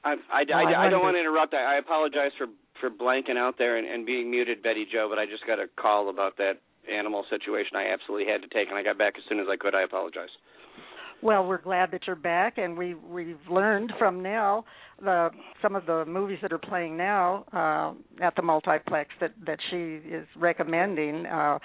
I 0.04 0.16
I, 0.30 0.44
I, 0.52 0.87
I 0.87 0.90
don't 0.90 1.02
want 1.02 1.16
to 1.16 1.21
interrupt. 1.21 1.54
I, 1.54 1.76
I 1.76 1.78
apologize 1.78 2.33
for 2.37 2.47
for 2.80 2.90
blanking 2.90 3.38
out 3.38 3.56
there 3.56 3.78
and, 3.78 3.87
and 3.87 4.04
being 4.04 4.30
muted, 4.30 4.62
Betty 4.62 4.87
Jo, 4.90 5.09
but 5.09 5.18
I 5.18 5.26
just 5.26 5.47
got 5.47 5.59
a 5.59 5.66
call 5.80 6.11
about 6.11 6.37
that 6.38 6.61
animal 6.90 7.25
situation. 7.30 7.76
I 7.76 7.88
absolutely 7.92 8.30
had 8.30 8.42
to 8.42 8.49
take, 8.49 8.68
and 8.68 8.76
I 8.76 8.83
got 8.83 8.99
back 8.99 9.14
as 9.16 9.25
soon 9.28 9.40
as 9.40 9.47
I 9.50 9.56
could. 9.56 9.75
I 9.75 9.83
apologize. 9.83 10.28
Well, 11.23 11.47
we're 11.47 11.62
glad 11.62 11.90
that 11.92 12.02
you're 12.06 12.16
back, 12.16 12.59
and 12.59 12.76
we 12.76 12.94
we've 12.94 13.38
learned 13.50 13.92
from 13.99 14.23
Nell 14.23 14.66
the 15.00 15.30
some 15.62 15.75
of 15.75 15.87
the 15.87 16.04
movies 16.04 16.38
that 16.42 16.52
are 16.52 16.59
playing 16.59 16.97
now 16.97 17.44
uh, 17.52 18.25
at 18.25 18.37
the 18.37 18.42
multiplex 18.42 19.11
that 19.21 19.33
that 19.47 19.59
she 19.71 20.00
is 20.09 20.26
recommending. 20.37 21.26
Uh, 21.26 21.59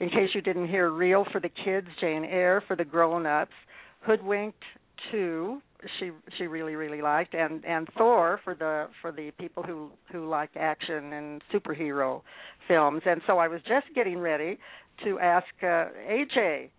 in 0.00 0.08
case 0.08 0.30
you 0.34 0.40
didn't 0.40 0.68
hear, 0.68 0.90
Rio 0.90 1.24
for 1.30 1.40
the 1.40 1.50
kids, 1.64 1.86
Jane 2.00 2.24
Eyre 2.24 2.62
for 2.66 2.74
the 2.74 2.84
grown-ups, 2.84 3.52
Hoodwinked 4.00 4.62
two. 5.10 5.60
She 5.98 6.10
she 6.38 6.44
really 6.44 6.74
really 6.76 7.02
liked, 7.02 7.34
and 7.34 7.64
and 7.64 7.88
Thor 7.98 8.40
for 8.44 8.54
the 8.54 8.88
for 9.00 9.12
the 9.12 9.30
people 9.38 9.62
who 9.62 9.90
who 10.10 10.28
like 10.28 10.50
action 10.56 11.12
and 11.12 11.42
superhero 11.52 12.22
films. 12.68 13.02
And 13.04 13.20
so 13.26 13.38
I 13.38 13.48
was 13.48 13.60
just 13.62 13.86
getting 13.94 14.18
ready 14.18 14.58
to 15.04 15.18
ask 15.18 15.46
uh, 15.62 15.86
AJ 16.08 16.70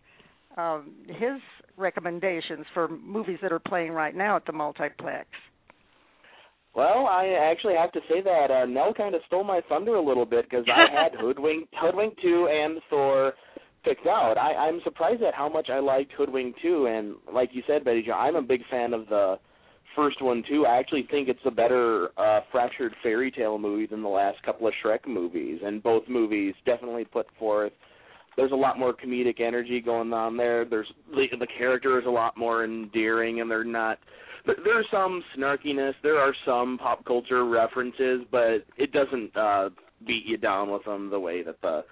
um, 0.58 0.94
his 1.08 1.42
recommendations 1.77 2.65
for 2.74 2.88
movies 2.88 3.39
that 3.42 3.51
are 3.51 3.60
playing 3.60 3.92
right 3.92 4.15
now 4.15 4.36
at 4.36 4.46
the 4.46 4.53
multiplex. 4.53 5.27
Well, 6.75 7.06
I 7.08 7.38
actually 7.51 7.75
have 7.75 7.92
to 7.92 8.00
say 8.10 8.22
that 8.22 8.50
uh, 8.50 8.65
Nell 8.65 8.94
kind 8.94 9.13
of 9.13 9.22
stole 9.27 9.44
my 9.44 9.62
thunder 9.70 9.96
a 9.96 10.01
little 10.01 10.25
bit 10.25 10.50
because 10.50 10.65
I 10.74 10.88
had 10.92 11.13
Hoodwink, 11.20 11.70
Hoodwink 11.80 12.15
two, 12.20 12.48
and 12.51 12.80
Thor 12.89 13.34
picked 13.84 14.08
out. 14.08 14.38
I, 14.38 14.56
I'm 14.56 14.82
surprised 14.84 15.22
at 15.22 15.36
how 15.36 15.50
much 15.50 15.70
I 15.70 15.80
liked 15.80 16.13
Hoodwink 16.13 16.56
two, 16.62 16.88
and 16.88 17.15
like 17.32 17.50
you 17.53 17.62
said, 17.68 17.86
Betty 17.86 18.01
Jo, 18.01 18.13
I'm 18.13 18.36
a 18.36 18.42
big 18.42 18.62
fan 18.72 18.94
of 18.94 19.08
the 19.08 19.38
first 19.96 20.22
one 20.22 20.44
too. 20.50 20.65
I 20.65 20.77
actually 20.77 21.08
think 21.12 21.30
it's 21.30 21.39
a 21.46 21.51
better 21.51 22.10
uh, 22.18 22.42
fractured 22.51 22.96
fairy 23.03 23.30
tale 23.30 23.60
movie 23.60 23.86
than 23.86 24.01
the 24.01 24.10
last 24.10 24.42
couple 24.44 24.68
of 24.68 24.74
Shrek 24.84 25.08
movies, 25.08 25.60
and 25.63 25.84
both 25.84 26.03
movies 26.08 26.56
definitely 26.65 27.06
put 27.06 27.27
forth 27.38 27.74
there's 28.38 28.52
a 28.52 28.56
lot 28.56 28.80
more 28.80 28.94
comedic 28.94 29.40
energy 29.40 29.82
going 29.82 30.12
on 30.13 30.38
there. 30.38 30.66
There's 30.66 30.92
the, 31.12 31.28
the 31.38 31.48
character 31.58 32.00
is 32.00 32.06
a 32.06 32.12
lot 32.12 32.38
more 32.38 32.63
endearing, 32.63 33.42
and 33.42 33.50
they're 33.50 33.63
not. 33.63 34.00
There's 34.46 34.86
some 34.92 35.24
snarkiness. 35.38 35.94
There 36.04 36.20
are 36.20 36.36
some 36.46 36.78
pop 36.78 37.06
culture 37.06 37.46
references, 37.46 38.22
but 38.32 38.66
it 38.78 38.92
doesn't 38.92 39.36
uh 39.38 39.70
beat 40.06 40.25
you 40.25 40.38
down 40.38 40.72
with 40.72 40.84
them 40.84 41.10
the 41.10 41.20
way 41.20 41.44
that 41.44 41.62
the 41.62 41.84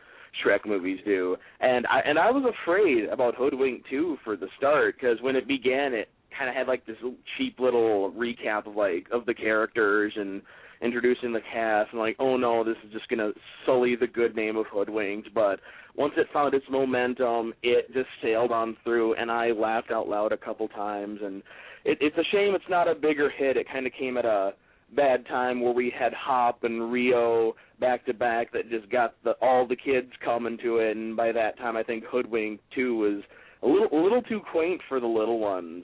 Shrek 0.43 0.65
movies 0.65 1.00
do. 1.05 1.36
And 1.60 1.86
I 1.88 2.00
and 2.05 2.17
I 2.17 2.31
was 2.31 2.51
afraid 2.63 3.05
about 3.05 3.36
Hoodwink 3.36 3.83
2 3.89 4.17
for 4.24 4.36
the 4.36 4.48
start 4.57 4.95
because 5.00 5.21
when 5.21 5.36
it 5.36 5.48
began, 5.48 5.93
it 5.93 6.10
kind 6.38 6.50
of 6.50 6.55
had 6.55 6.67
like 6.67 6.86
this 6.86 6.98
cheap 7.38 7.60
little 7.60 8.12
recap 8.12 8.67
of 8.67 8.75
like 8.75 9.07
of 9.12 9.25
the 9.25 9.33
characters 9.33 10.13
and 10.15 10.41
introducing 10.81 11.31
the 11.31 11.41
cast 11.53 11.91
and 11.91 12.00
like 12.00 12.15
oh 12.19 12.38
no 12.38 12.63
this 12.63 12.77
is 12.85 12.91
just 12.91 13.07
to 13.09 13.31
sully 13.65 13.95
the 13.95 14.07
good 14.07 14.35
name 14.35 14.57
of 14.57 14.65
Hoodwinked 14.71 15.33
but 15.33 15.59
once 15.95 16.13
it 16.17 16.27
found 16.33 16.53
its 16.53 16.65
momentum 16.69 17.53
it 17.63 17.91
just 17.93 18.07
sailed 18.21 18.51
on 18.51 18.77
through 18.83 19.15
and 19.15 19.29
I 19.31 19.51
laughed 19.51 19.91
out 19.91 20.07
loud 20.07 20.31
a 20.31 20.38
couple 20.38 20.67
times. 20.69 21.19
And 21.23 21.43
it, 21.85 21.97
it's 22.01 22.17
a 22.17 22.23
shame 22.31 22.55
it's 22.55 22.63
not 22.69 22.88
a 22.88 22.95
bigger 22.95 23.29
hit. 23.29 23.57
It 23.57 23.67
kind 23.71 23.85
of 23.85 23.93
came 23.97 24.17
at 24.17 24.25
a 24.25 24.53
bad 24.95 25.25
time 25.27 25.61
where 25.61 25.73
we 25.73 25.93
had 25.97 26.13
Hop 26.13 26.63
and 26.63 26.91
Rio 26.91 27.55
back 27.79 28.05
to 28.05 28.13
back 28.13 28.51
that 28.53 28.69
just 28.69 28.89
got 28.89 29.15
the 29.23 29.31
all 29.41 29.67
the 29.67 29.75
kids 29.75 30.11
coming 30.23 30.57
to 30.63 30.77
it. 30.77 30.95
And 30.95 31.15
by 31.15 31.31
that 31.31 31.57
time 31.57 31.75
I 31.75 31.83
think 31.83 32.03
Hoodwinked 32.05 32.63
2 32.75 32.97
was 32.97 33.23
a 33.63 33.67
little 33.67 33.89
a 33.91 34.01
little 34.01 34.21
too 34.21 34.41
quaint 34.51 34.81
for 34.88 35.00
the 35.00 35.07
little 35.07 35.39
ones. 35.39 35.83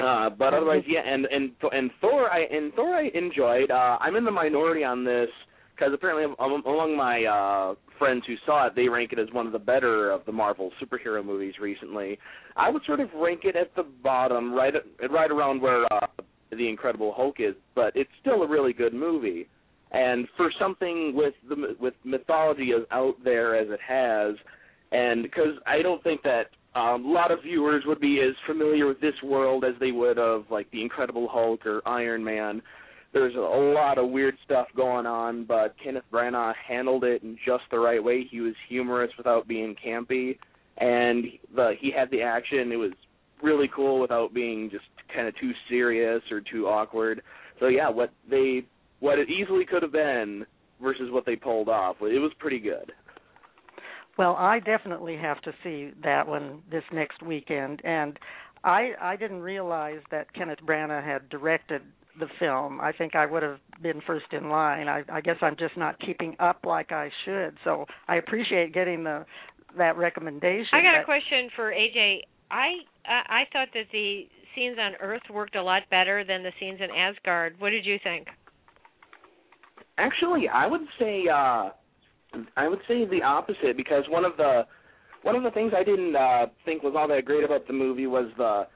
Uh, 0.00 0.30
but 0.30 0.54
otherwise, 0.54 0.82
yeah, 0.86 1.00
and 1.04 1.26
and 1.26 1.52
and 1.72 1.90
Thor, 2.00 2.30
I 2.30 2.40
and 2.44 2.72
Thor, 2.74 2.94
I 2.94 3.08
enjoyed. 3.14 3.70
Uh, 3.70 3.98
I'm 4.00 4.16
in 4.16 4.24
the 4.24 4.30
minority 4.30 4.84
on 4.84 5.04
this 5.04 5.28
because 5.74 5.92
apparently 5.94 6.34
among 6.38 6.96
my 6.96 7.24
uh, 7.24 7.74
friends 7.98 8.22
who 8.26 8.34
saw 8.46 8.66
it, 8.66 8.74
they 8.74 8.88
rank 8.88 9.12
it 9.12 9.18
as 9.18 9.28
one 9.32 9.46
of 9.46 9.52
the 9.52 9.58
better 9.58 10.10
of 10.10 10.24
the 10.26 10.32
Marvel 10.32 10.70
superhero 10.82 11.24
movies 11.24 11.54
recently. 11.60 12.18
I 12.56 12.70
would 12.70 12.82
sort 12.86 13.00
of 13.00 13.08
rank 13.14 13.40
it 13.44 13.56
at 13.56 13.74
the 13.76 13.84
bottom, 14.02 14.52
right 14.52 14.74
right 15.10 15.30
around 15.30 15.60
where 15.60 15.90
uh, 15.92 16.06
the 16.50 16.68
Incredible 16.68 17.12
Hulk 17.16 17.36
is, 17.38 17.54
but 17.74 17.94
it's 17.94 18.10
still 18.20 18.42
a 18.42 18.48
really 18.48 18.72
good 18.72 18.94
movie. 18.94 19.48
And 19.92 20.28
for 20.36 20.52
something 20.58 21.14
with 21.14 21.34
the 21.48 21.76
with 21.80 21.94
mythology 22.04 22.70
as 22.76 22.84
out 22.90 23.14
there 23.24 23.56
as 23.56 23.68
it 23.70 23.80
has, 23.86 24.36
and 24.92 25.22
because 25.22 25.58
I 25.66 25.82
don't 25.82 26.02
think 26.02 26.22
that 26.22 26.46
um, 26.74 27.04
a 27.04 27.10
lot 27.10 27.30
of 27.30 27.42
viewers 27.42 27.82
would 27.86 28.00
be 28.00 28.20
as 28.20 28.34
familiar 28.46 28.86
with 28.86 29.00
this 29.00 29.14
world 29.24 29.64
as 29.64 29.74
they 29.80 29.90
would 29.90 30.18
of 30.18 30.44
like 30.50 30.70
the 30.70 30.82
Incredible 30.82 31.28
Hulk 31.28 31.66
or 31.66 31.82
Iron 31.86 32.22
Man. 32.22 32.62
There's 33.12 33.34
a 33.34 33.38
lot 33.38 33.98
of 33.98 34.10
weird 34.10 34.36
stuff 34.44 34.68
going 34.76 35.04
on, 35.04 35.44
but 35.44 35.74
Kenneth 35.82 36.04
Branagh 36.12 36.54
handled 36.66 37.02
it 37.02 37.24
in 37.24 37.36
just 37.44 37.64
the 37.72 37.78
right 37.78 38.02
way. 38.02 38.24
He 38.30 38.40
was 38.40 38.54
humorous 38.68 39.10
without 39.18 39.48
being 39.48 39.74
campy, 39.84 40.38
and 40.78 41.24
the 41.54 41.72
he 41.80 41.90
had 41.90 42.08
the 42.12 42.22
action. 42.22 42.70
It 42.70 42.76
was 42.76 42.92
really 43.42 43.68
cool 43.74 44.00
without 44.00 44.32
being 44.32 44.70
just 44.70 44.84
kind 45.12 45.26
of 45.26 45.34
too 45.40 45.50
serious 45.68 46.22
or 46.30 46.40
too 46.40 46.68
awkward. 46.68 47.22
So 47.58 47.66
yeah, 47.66 47.88
what 47.88 48.12
they 48.30 48.62
what 49.00 49.18
it 49.18 49.28
easily 49.28 49.64
could 49.64 49.82
have 49.82 49.92
been 49.92 50.46
versus 50.80 51.10
what 51.10 51.26
they 51.26 51.34
pulled 51.34 51.68
off, 51.68 51.96
it 52.00 52.20
was 52.20 52.32
pretty 52.38 52.60
good. 52.60 52.92
Well, 54.20 54.36
I 54.38 54.58
definitely 54.58 55.16
have 55.16 55.40
to 55.44 55.52
see 55.64 55.92
that 56.04 56.28
one 56.28 56.60
this 56.70 56.82
next 56.92 57.22
weekend, 57.22 57.80
and 57.86 58.18
I 58.62 58.90
I 59.00 59.16
didn't 59.16 59.40
realize 59.40 60.00
that 60.10 60.34
Kenneth 60.34 60.58
Branagh 60.62 61.02
had 61.02 61.26
directed 61.30 61.80
the 62.18 62.26
film. 62.38 62.82
I 62.82 62.92
think 62.92 63.14
I 63.14 63.24
would 63.24 63.42
have 63.42 63.56
been 63.82 64.02
first 64.06 64.26
in 64.32 64.50
line. 64.50 64.88
I, 64.88 65.04
I 65.10 65.22
guess 65.22 65.36
I'm 65.40 65.56
just 65.56 65.74
not 65.74 65.98
keeping 66.00 66.36
up 66.38 66.66
like 66.66 66.92
I 66.92 67.08
should. 67.24 67.56
So 67.64 67.86
I 68.08 68.16
appreciate 68.16 68.74
getting 68.74 69.04
the 69.04 69.24
that 69.78 69.96
recommendation. 69.96 70.68
I 70.74 70.82
got 70.82 71.00
a 71.00 71.04
question 71.06 71.48
for 71.56 71.72
AJ. 71.72 72.18
I 72.50 72.72
I 73.06 73.44
thought 73.54 73.68
that 73.72 73.86
the 73.90 74.28
scenes 74.54 74.76
on 74.78 74.96
Earth 75.00 75.22
worked 75.32 75.56
a 75.56 75.62
lot 75.62 75.84
better 75.90 76.24
than 76.24 76.42
the 76.42 76.52
scenes 76.60 76.80
in 76.82 76.90
Asgard. 76.90 77.54
What 77.58 77.70
did 77.70 77.86
you 77.86 77.96
think? 78.04 78.28
Actually, 79.96 80.46
I 80.46 80.66
would 80.66 80.82
say 80.98 81.24
uh 81.32 81.70
I 82.56 82.68
would 82.68 82.80
say 82.86 83.04
the 83.06 83.22
opposite 83.22 83.76
because 83.76 84.04
one 84.08 84.24
of 84.24 84.36
the 84.36 84.62
one 85.22 85.36
of 85.36 85.42
the 85.42 85.50
things 85.50 85.72
I 85.76 85.84
didn't 85.84 86.16
uh 86.16 86.46
think 86.64 86.82
was 86.82 86.94
all 86.96 87.08
that 87.08 87.24
great 87.24 87.44
about 87.44 87.66
the 87.66 87.72
movie 87.72 88.06
was 88.06 88.30
the 88.36 88.66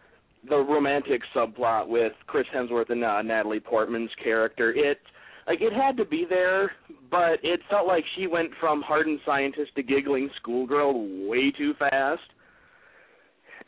the 0.48 0.56
romantic 0.56 1.22
subplot 1.34 1.88
with 1.88 2.12
Chris 2.26 2.46
Hemsworth 2.54 2.90
and 2.90 3.02
uh, 3.02 3.22
Natalie 3.22 3.60
Portman's 3.60 4.10
character. 4.22 4.72
It 4.72 4.98
like 5.46 5.60
it 5.60 5.72
had 5.72 5.96
to 5.98 6.04
be 6.04 6.26
there, 6.28 6.72
but 7.10 7.38
it 7.42 7.60
felt 7.70 7.86
like 7.86 8.04
she 8.16 8.26
went 8.26 8.50
from 8.60 8.82
hardened 8.82 9.20
scientist 9.24 9.74
to 9.76 9.82
giggling 9.82 10.30
schoolgirl 10.36 11.28
way 11.28 11.50
too 11.50 11.74
fast. 11.78 12.22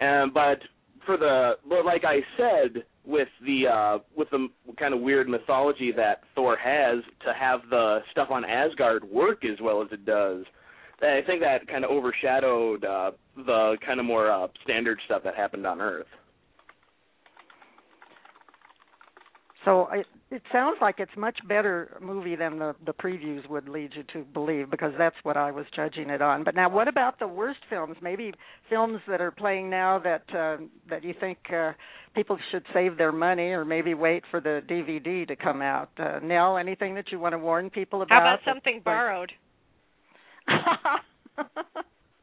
Um, 0.00 0.30
but 0.32 0.58
for 1.06 1.16
the 1.16 1.52
but 1.68 1.84
like 1.86 2.04
I 2.04 2.18
said, 2.36 2.82
with 3.06 3.28
the 3.44 3.68
uh 3.68 3.98
with 4.16 4.28
the 4.30 4.48
kind 4.78 4.92
of 4.92 5.00
weird 5.00 5.28
mythology 5.28 5.92
that 5.96 6.22
Thor 6.34 6.56
has 6.58 7.02
to 7.24 7.32
have 7.32 7.60
the 7.70 8.00
stuff 8.10 8.28
on 8.30 8.44
Asgard 8.44 9.04
work 9.04 9.44
as 9.44 9.58
well 9.62 9.80
as 9.80 9.88
it 9.92 10.04
does. 10.04 10.44
I 11.00 11.20
think 11.26 11.40
that 11.40 11.68
kind 11.68 11.84
of 11.84 11.90
overshadowed 11.90 12.84
uh 12.84 13.12
the 13.36 13.76
kind 13.86 14.00
of 14.00 14.06
more 14.06 14.30
uh 14.30 14.48
standard 14.64 14.98
stuff 15.06 15.22
that 15.24 15.36
happened 15.36 15.66
on 15.66 15.80
Earth. 15.80 16.06
So 19.64 19.88
it, 19.92 20.06
it 20.30 20.42
sounds 20.52 20.78
like 20.80 20.96
it's 20.98 21.16
much 21.16 21.38
better 21.46 21.98
movie 22.02 22.34
than 22.34 22.58
the 22.58 22.74
the 22.84 22.92
previews 22.92 23.48
would 23.48 23.68
lead 23.68 23.92
you 23.94 24.02
to 24.12 24.24
believe 24.32 24.70
because 24.70 24.92
that's 24.98 25.14
what 25.22 25.36
I 25.36 25.52
was 25.52 25.66
judging 25.74 26.10
it 26.10 26.20
on. 26.20 26.42
But 26.42 26.56
now, 26.56 26.68
what 26.68 26.88
about 26.88 27.20
the 27.20 27.28
worst 27.28 27.60
films? 27.70 27.96
Maybe 28.02 28.32
films 28.68 29.00
that 29.06 29.20
are 29.20 29.30
playing 29.30 29.70
now 29.70 30.00
that 30.00 30.24
uh, 30.34 30.56
that 30.90 31.04
you 31.04 31.14
think 31.18 31.38
uh, 31.54 31.72
people 32.14 32.38
should 32.50 32.64
save 32.74 32.98
their 32.98 33.12
money 33.12 33.50
or 33.50 33.64
maybe 33.64 33.94
wait 33.94 34.24
for 34.30 34.40
the 34.40 34.62
DVD 34.68 35.28
to 35.28 35.36
come 35.36 35.62
out. 35.62 35.90
Uh, 35.96 36.18
Nell, 36.20 36.56
anything 36.56 36.96
that 36.96 37.12
you 37.12 37.20
want 37.20 37.34
to 37.34 37.38
warn 37.38 37.70
people 37.70 38.02
about? 38.02 38.22
How 38.22 38.34
about 38.34 38.40
something 38.44 38.80
borrowed? 38.84 39.30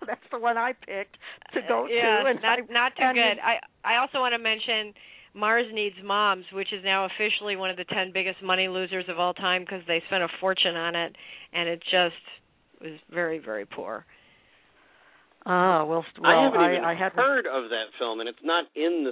that's 0.06 0.22
the 0.32 0.40
one 0.40 0.58
I 0.58 0.74
picked 0.74 1.18
to 1.54 1.62
go 1.70 1.86
uh, 1.86 1.88
yeah, 1.88 2.24
to. 2.24 2.30
And 2.32 2.42
not 2.42 2.60
I, 2.60 2.74
not 2.74 2.92
too 2.98 3.14
good. 3.14 3.40
I 3.42 3.60
I 3.88 3.98
also 4.02 4.20
want 4.20 4.34
to 4.34 4.40
mention 4.40 4.94
Mars 5.34 5.66
Needs 5.74 5.96
Moms, 6.04 6.46
which 6.54 6.72
is 6.72 6.84
now 6.84 7.06
officially 7.06 7.56
one 7.56 7.70
of 7.70 7.78
the 7.78 7.86
10 7.86 8.12
biggest 8.14 8.42
money 8.44 8.68
losers 8.68 9.06
of 9.10 9.20
all 9.20 9.34
time 9.34 9.62
because 9.64 9.82
they 9.88 10.02
spent 10.08 10.24
a 10.24 10.28
fortune 10.40 10.76
on 10.76 10.96
it 10.96 11.16
and 11.54 11.68
it 11.68 11.82
just 11.82 12.16
was 12.82 13.00
very, 13.12 13.40
very 13.40 13.66
poor. 13.66 14.06
Ah, 15.46 15.84
well, 15.84 16.06
well 16.20 16.32
I 16.32 16.44
haven't 16.46 16.62
even 16.62 16.86
I 16.86 16.96
hadn't... 16.96 17.18
heard 17.18 17.48
of 17.48 17.70
that 17.70 17.92
film, 18.00 18.20
and 18.20 18.30
it's 18.30 18.40
not 18.44 18.66
in 18.76 19.06
the 19.06 19.12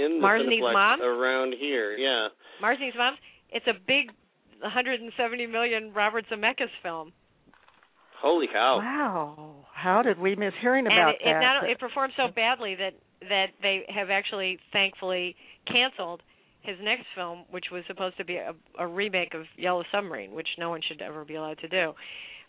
in 0.00 0.16
the 0.16 0.20
Mars 0.20 0.42
Needs 0.46 0.62
Moms? 0.62 1.02
around 1.02 1.54
here. 1.58 1.96
Yeah, 1.96 2.28
Mars 2.60 2.76
Needs 2.78 2.96
Moms. 2.96 3.16
It's 3.50 3.66
a 3.66 3.72
big 3.72 4.12
170 4.60 5.46
million 5.46 5.92
Robert 5.94 6.26
Zemeckis 6.30 6.68
film. 6.82 7.12
holy 8.20 8.48
cow! 8.52 8.78
Wow, 8.78 9.66
how 9.74 10.02
did 10.02 10.18
we 10.18 10.36
miss 10.36 10.52
hearing 10.60 10.86
about 10.86 10.92
and 10.92 11.08
it, 11.08 11.20
that? 11.24 11.30
It, 11.30 11.40
not, 11.40 11.70
it 11.70 11.80
performed 11.80 12.12
so 12.18 12.28
badly 12.34 12.74
that 12.74 12.92
that 13.28 13.46
they 13.62 13.84
have 13.88 14.10
actually, 14.10 14.58
thankfully, 14.72 15.36
canceled 15.66 16.22
his 16.62 16.76
next 16.80 17.06
film, 17.14 17.44
which 17.50 17.66
was 17.72 17.82
supposed 17.86 18.16
to 18.18 18.24
be 18.24 18.36
a, 18.36 18.54
a 18.78 18.86
remake 18.86 19.34
of 19.34 19.42
Yellow 19.56 19.82
Submarine, 19.90 20.32
which 20.32 20.48
no 20.58 20.70
one 20.70 20.80
should 20.86 21.02
ever 21.02 21.24
be 21.24 21.34
allowed 21.34 21.58
to 21.58 21.68
do. 21.68 21.92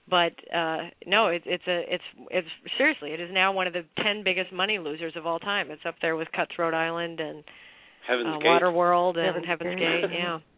But 0.09 0.33
uh 0.53 0.89
no, 1.05 1.27
it, 1.27 1.43
it's 1.45 1.63
a 1.67 1.83
it's 1.87 2.03
it's 2.29 2.47
seriously, 2.77 3.11
it 3.11 3.21
is 3.21 3.29
now 3.31 3.53
one 3.53 3.67
of 3.67 3.73
the 3.73 3.85
ten 4.03 4.23
biggest 4.23 4.51
money 4.51 4.77
losers 4.77 5.13
of 5.15 5.25
all 5.25 5.39
time. 5.39 5.71
It's 5.71 5.85
up 5.87 5.95
there 6.01 6.15
with 6.15 6.27
Cutthroat 6.35 6.73
Island 6.73 7.19
and 7.19 7.43
Heaven's 8.05 8.35
uh, 8.35 8.39
Gate. 8.39 8.47
Waterworld 8.47 9.17
and 9.17 9.45
Heaven's 9.45 9.47
Heaven's 9.47 9.79
Gate. 9.79 10.01
Gate. 10.01 10.19
Yeah. 10.19 10.39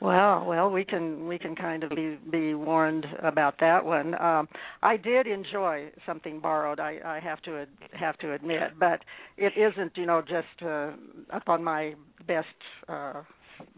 Well, 0.00 0.46
well, 0.46 0.70
we 0.70 0.84
can 0.84 1.28
we 1.28 1.38
can 1.38 1.54
kind 1.54 1.84
of 1.84 1.90
be 1.90 2.18
be 2.30 2.54
warned 2.54 3.06
about 3.22 3.56
that 3.60 3.84
one. 3.84 4.14
Um, 4.20 4.48
I 4.82 4.96
did 4.96 5.26
enjoy 5.26 5.90
something 6.06 6.40
borrowed. 6.40 6.80
I, 6.80 6.98
I 7.04 7.20
have 7.20 7.42
to 7.42 7.58
ad, 7.58 7.68
have 7.92 8.16
to 8.18 8.32
admit, 8.32 8.78
but 8.78 9.00
it 9.36 9.52
isn't 9.58 9.92
you 9.96 10.06
know 10.06 10.22
just 10.22 10.66
uh, 10.66 10.92
up 11.30 11.48
on 11.48 11.62
my 11.62 11.94
best 12.26 12.46
uh, 12.88 13.22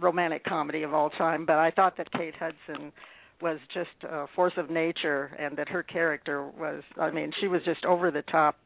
romantic 0.01 0.45
comedy 0.45 0.85
of 0.85 0.95
all 0.95 1.11
time. 1.11 1.45
But 1.45 1.57
I 1.57 1.73
thought 1.73 1.97
that 1.97 2.13
Kate 2.13 2.35
Hudson 2.39 2.93
was 3.41 3.59
just 3.75 3.91
a 4.09 4.27
force 4.37 4.55
of 4.57 4.71
nature, 4.71 5.37
and 5.41 5.57
that 5.59 5.69
her 5.71 5.83
character 5.83 6.47
was. 6.47 6.85
I 7.01 7.11
mean, 7.11 7.33
she 7.41 7.49
was 7.49 7.63
just 7.65 7.85
over 7.85 8.13
the 8.13 8.23
top 8.31 8.57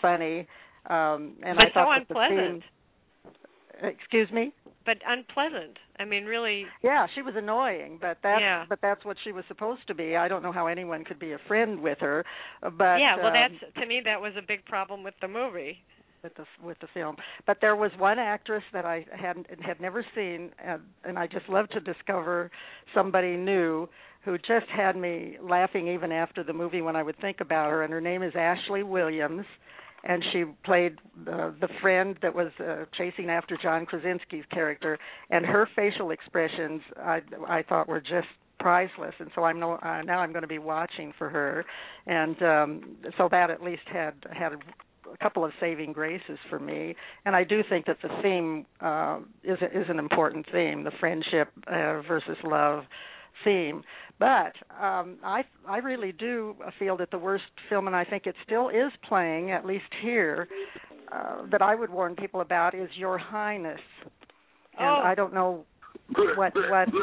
funny. 0.00 0.46
Um, 0.88 1.36
and 1.42 1.58
but 1.58 1.66
I 1.66 1.70
thought 1.74 1.98
so 2.08 2.14
unpleasant. 2.14 2.62
scene, 2.62 3.90
excuse 3.90 4.30
me. 4.32 4.54
But 4.86 4.98
unpleasant. 5.06 5.78
I 5.98 6.04
mean, 6.04 6.24
really. 6.24 6.66
Yeah, 6.82 7.06
she 7.14 7.22
was 7.22 7.34
annoying, 7.36 7.98
but 8.00 8.18
that's 8.22 8.40
Yeah. 8.40 8.64
but 8.68 8.80
that's 8.82 9.04
what 9.04 9.16
she 9.24 9.32
was 9.32 9.44
supposed 9.48 9.86
to 9.86 9.94
be. 9.94 10.16
I 10.16 10.28
don't 10.28 10.42
know 10.42 10.52
how 10.52 10.66
anyone 10.66 11.04
could 11.04 11.18
be 11.18 11.32
a 11.32 11.38
friend 11.48 11.80
with 11.80 11.98
her, 12.00 12.24
but 12.60 12.98
yeah. 13.00 13.16
Well, 13.16 13.28
um, 13.28 13.32
that's 13.32 13.74
to 13.80 13.86
me 13.86 14.02
that 14.04 14.20
was 14.20 14.32
a 14.36 14.42
big 14.42 14.64
problem 14.66 15.02
with 15.02 15.14
the 15.20 15.28
movie. 15.28 15.78
with 16.22 16.34
the 16.36 16.44
with 16.62 16.78
the 16.80 16.86
film. 16.94 17.16
But 17.46 17.58
there 17.60 17.76
was 17.76 17.90
one 17.98 18.18
actress 18.18 18.62
that 18.72 18.84
I 18.84 19.04
hadn't 19.14 19.46
had 19.60 19.80
never 19.80 20.04
seen, 20.14 20.50
and, 20.58 20.80
and 21.04 21.18
I 21.18 21.26
just 21.26 21.48
love 21.48 21.68
to 21.70 21.80
discover 21.80 22.50
somebody 22.94 23.36
new 23.36 23.88
who 24.24 24.38
just 24.38 24.66
had 24.74 24.96
me 24.96 25.36
laughing 25.42 25.86
even 25.88 26.10
after 26.10 26.42
the 26.42 26.52
movie 26.54 26.80
when 26.80 26.96
I 26.96 27.02
would 27.02 27.18
think 27.20 27.40
about 27.40 27.70
her. 27.70 27.82
And 27.82 27.92
her 27.92 28.00
name 28.00 28.22
is 28.22 28.32
Ashley 28.34 28.82
Williams, 28.82 29.44
and 30.04 30.22
she 30.32 30.44
played 30.64 30.98
the 31.24 31.54
the 31.60 31.68
friend 31.80 32.16
that 32.22 32.34
was 32.34 32.52
uh, 32.60 32.84
chasing 32.96 33.30
after 33.30 33.58
John 33.62 33.86
Krasinski's 33.86 34.44
character. 34.50 34.98
And 35.30 35.44
her 35.44 35.68
facial 35.74 36.10
expressions, 36.10 36.82
I 36.96 37.22
I 37.48 37.62
thought 37.62 37.88
were 37.88 38.00
just 38.00 38.28
priceless 38.60 39.14
and 39.18 39.30
so 39.34 39.42
i'm 39.42 39.58
no, 39.58 39.72
uh, 39.72 40.00
now 40.02 40.20
i'm 40.20 40.30
going 40.30 40.42
to 40.42 40.48
be 40.48 40.60
watching 40.60 41.12
for 41.18 41.28
her 41.28 41.66
and 42.06 42.40
um 42.42 42.96
so 43.18 43.28
that 43.30 43.50
at 43.50 43.62
least 43.62 43.82
had 43.92 44.14
had 44.32 44.52
a 45.14 45.16
couple 45.22 45.44
of 45.44 45.52
saving 45.60 45.92
graces 45.92 46.38
for 46.48 46.58
me, 46.58 46.94
and 47.24 47.36
I 47.36 47.44
do 47.44 47.62
think 47.68 47.86
that 47.86 47.98
the 48.02 48.08
theme 48.22 48.66
uh, 48.80 49.20
is 49.42 49.58
a, 49.62 49.66
is 49.66 49.86
an 49.88 49.98
important 49.98 50.46
theme, 50.52 50.84
the 50.84 50.92
friendship 51.00 51.48
uh, 51.66 52.02
versus 52.02 52.36
love 52.44 52.84
theme. 53.44 53.82
But 54.18 54.52
um, 54.80 55.18
I 55.24 55.42
I 55.68 55.78
really 55.78 56.12
do 56.12 56.54
feel 56.78 56.96
that 56.98 57.10
the 57.10 57.18
worst 57.18 57.44
film, 57.68 57.86
and 57.86 57.96
I 57.96 58.04
think 58.04 58.26
it 58.26 58.36
still 58.44 58.68
is 58.68 58.92
playing, 59.08 59.50
at 59.50 59.66
least 59.66 59.84
here, 60.02 60.48
uh, 61.12 61.46
that 61.50 61.62
I 61.62 61.74
would 61.74 61.90
warn 61.90 62.14
people 62.14 62.40
about 62.40 62.74
is 62.74 62.88
Your 62.96 63.18
Highness. 63.18 63.80
And 64.78 64.88
Oh. 64.88 65.02
I 65.04 65.14
don't 65.14 65.34
know 65.34 65.64
what 66.36 66.52
what. 66.70 66.88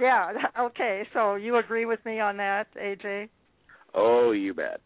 Yeah. 0.00 0.32
Okay. 0.58 1.06
So 1.12 1.34
you 1.36 1.56
agree 1.56 1.84
with 1.84 2.04
me 2.04 2.18
on 2.20 2.36
that, 2.38 2.66
AJ? 2.76 3.28
Oh, 3.94 4.32
you 4.32 4.54
bet. 4.54 4.80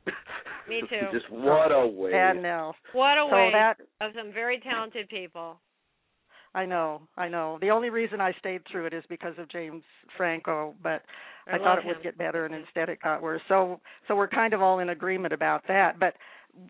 Me 0.68 0.80
too. 0.88 1.06
Just 1.12 1.30
what 1.30 1.70
a 1.70 1.86
way. 1.86 2.12
And 2.12 2.42
no. 2.42 2.72
What 2.92 3.16
a 3.18 3.26
So 3.30 3.36
waste 3.36 3.54
that 3.54 3.76
of 4.00 4.12
some 4.16 4.32
very 4.32 4.60
talented 4.60 5.08
people. 5.08 5.60
I 6.56 6.64
know, 6.64 7.02
I 7.18 7.28
know. 7.28 7.58
The 7.60 7.68
only 7.68 7.90
reason 7.90 8.18
I 8.18 8.32
stayed 8.38 8.62
through 8.72 8.86
it 8.86 8.94
is 8.94 9.04
because 9.10 9.34
of 9.38 9.46
James 9.50 9.82
Franco, 10.16 10.74
but 10.82 11.02
I, 11.46 11.56
I, 11.56 11.58
thought 11.58 11.78
it 11.78 11.84
him. 11.84 11.88
would 11.88 12.02
get 12.02 12.16
better, 12.16 12.46
and 12.46 12.54
instead 12.54 12.88
it 12.88 12.98
got 13.02 13.20
worse. 13.20 13.42
So, 13.46 13.78
so 14.08 14.16
we're 14.16 14.26
kind 14.26 14.54
of 14.54 14.62
all 14.62 14.78
in 14.78 14.88
agreement 14.88 15.34
about 15.34 15.64
that. 15.68 16.00
But 16.00 16.14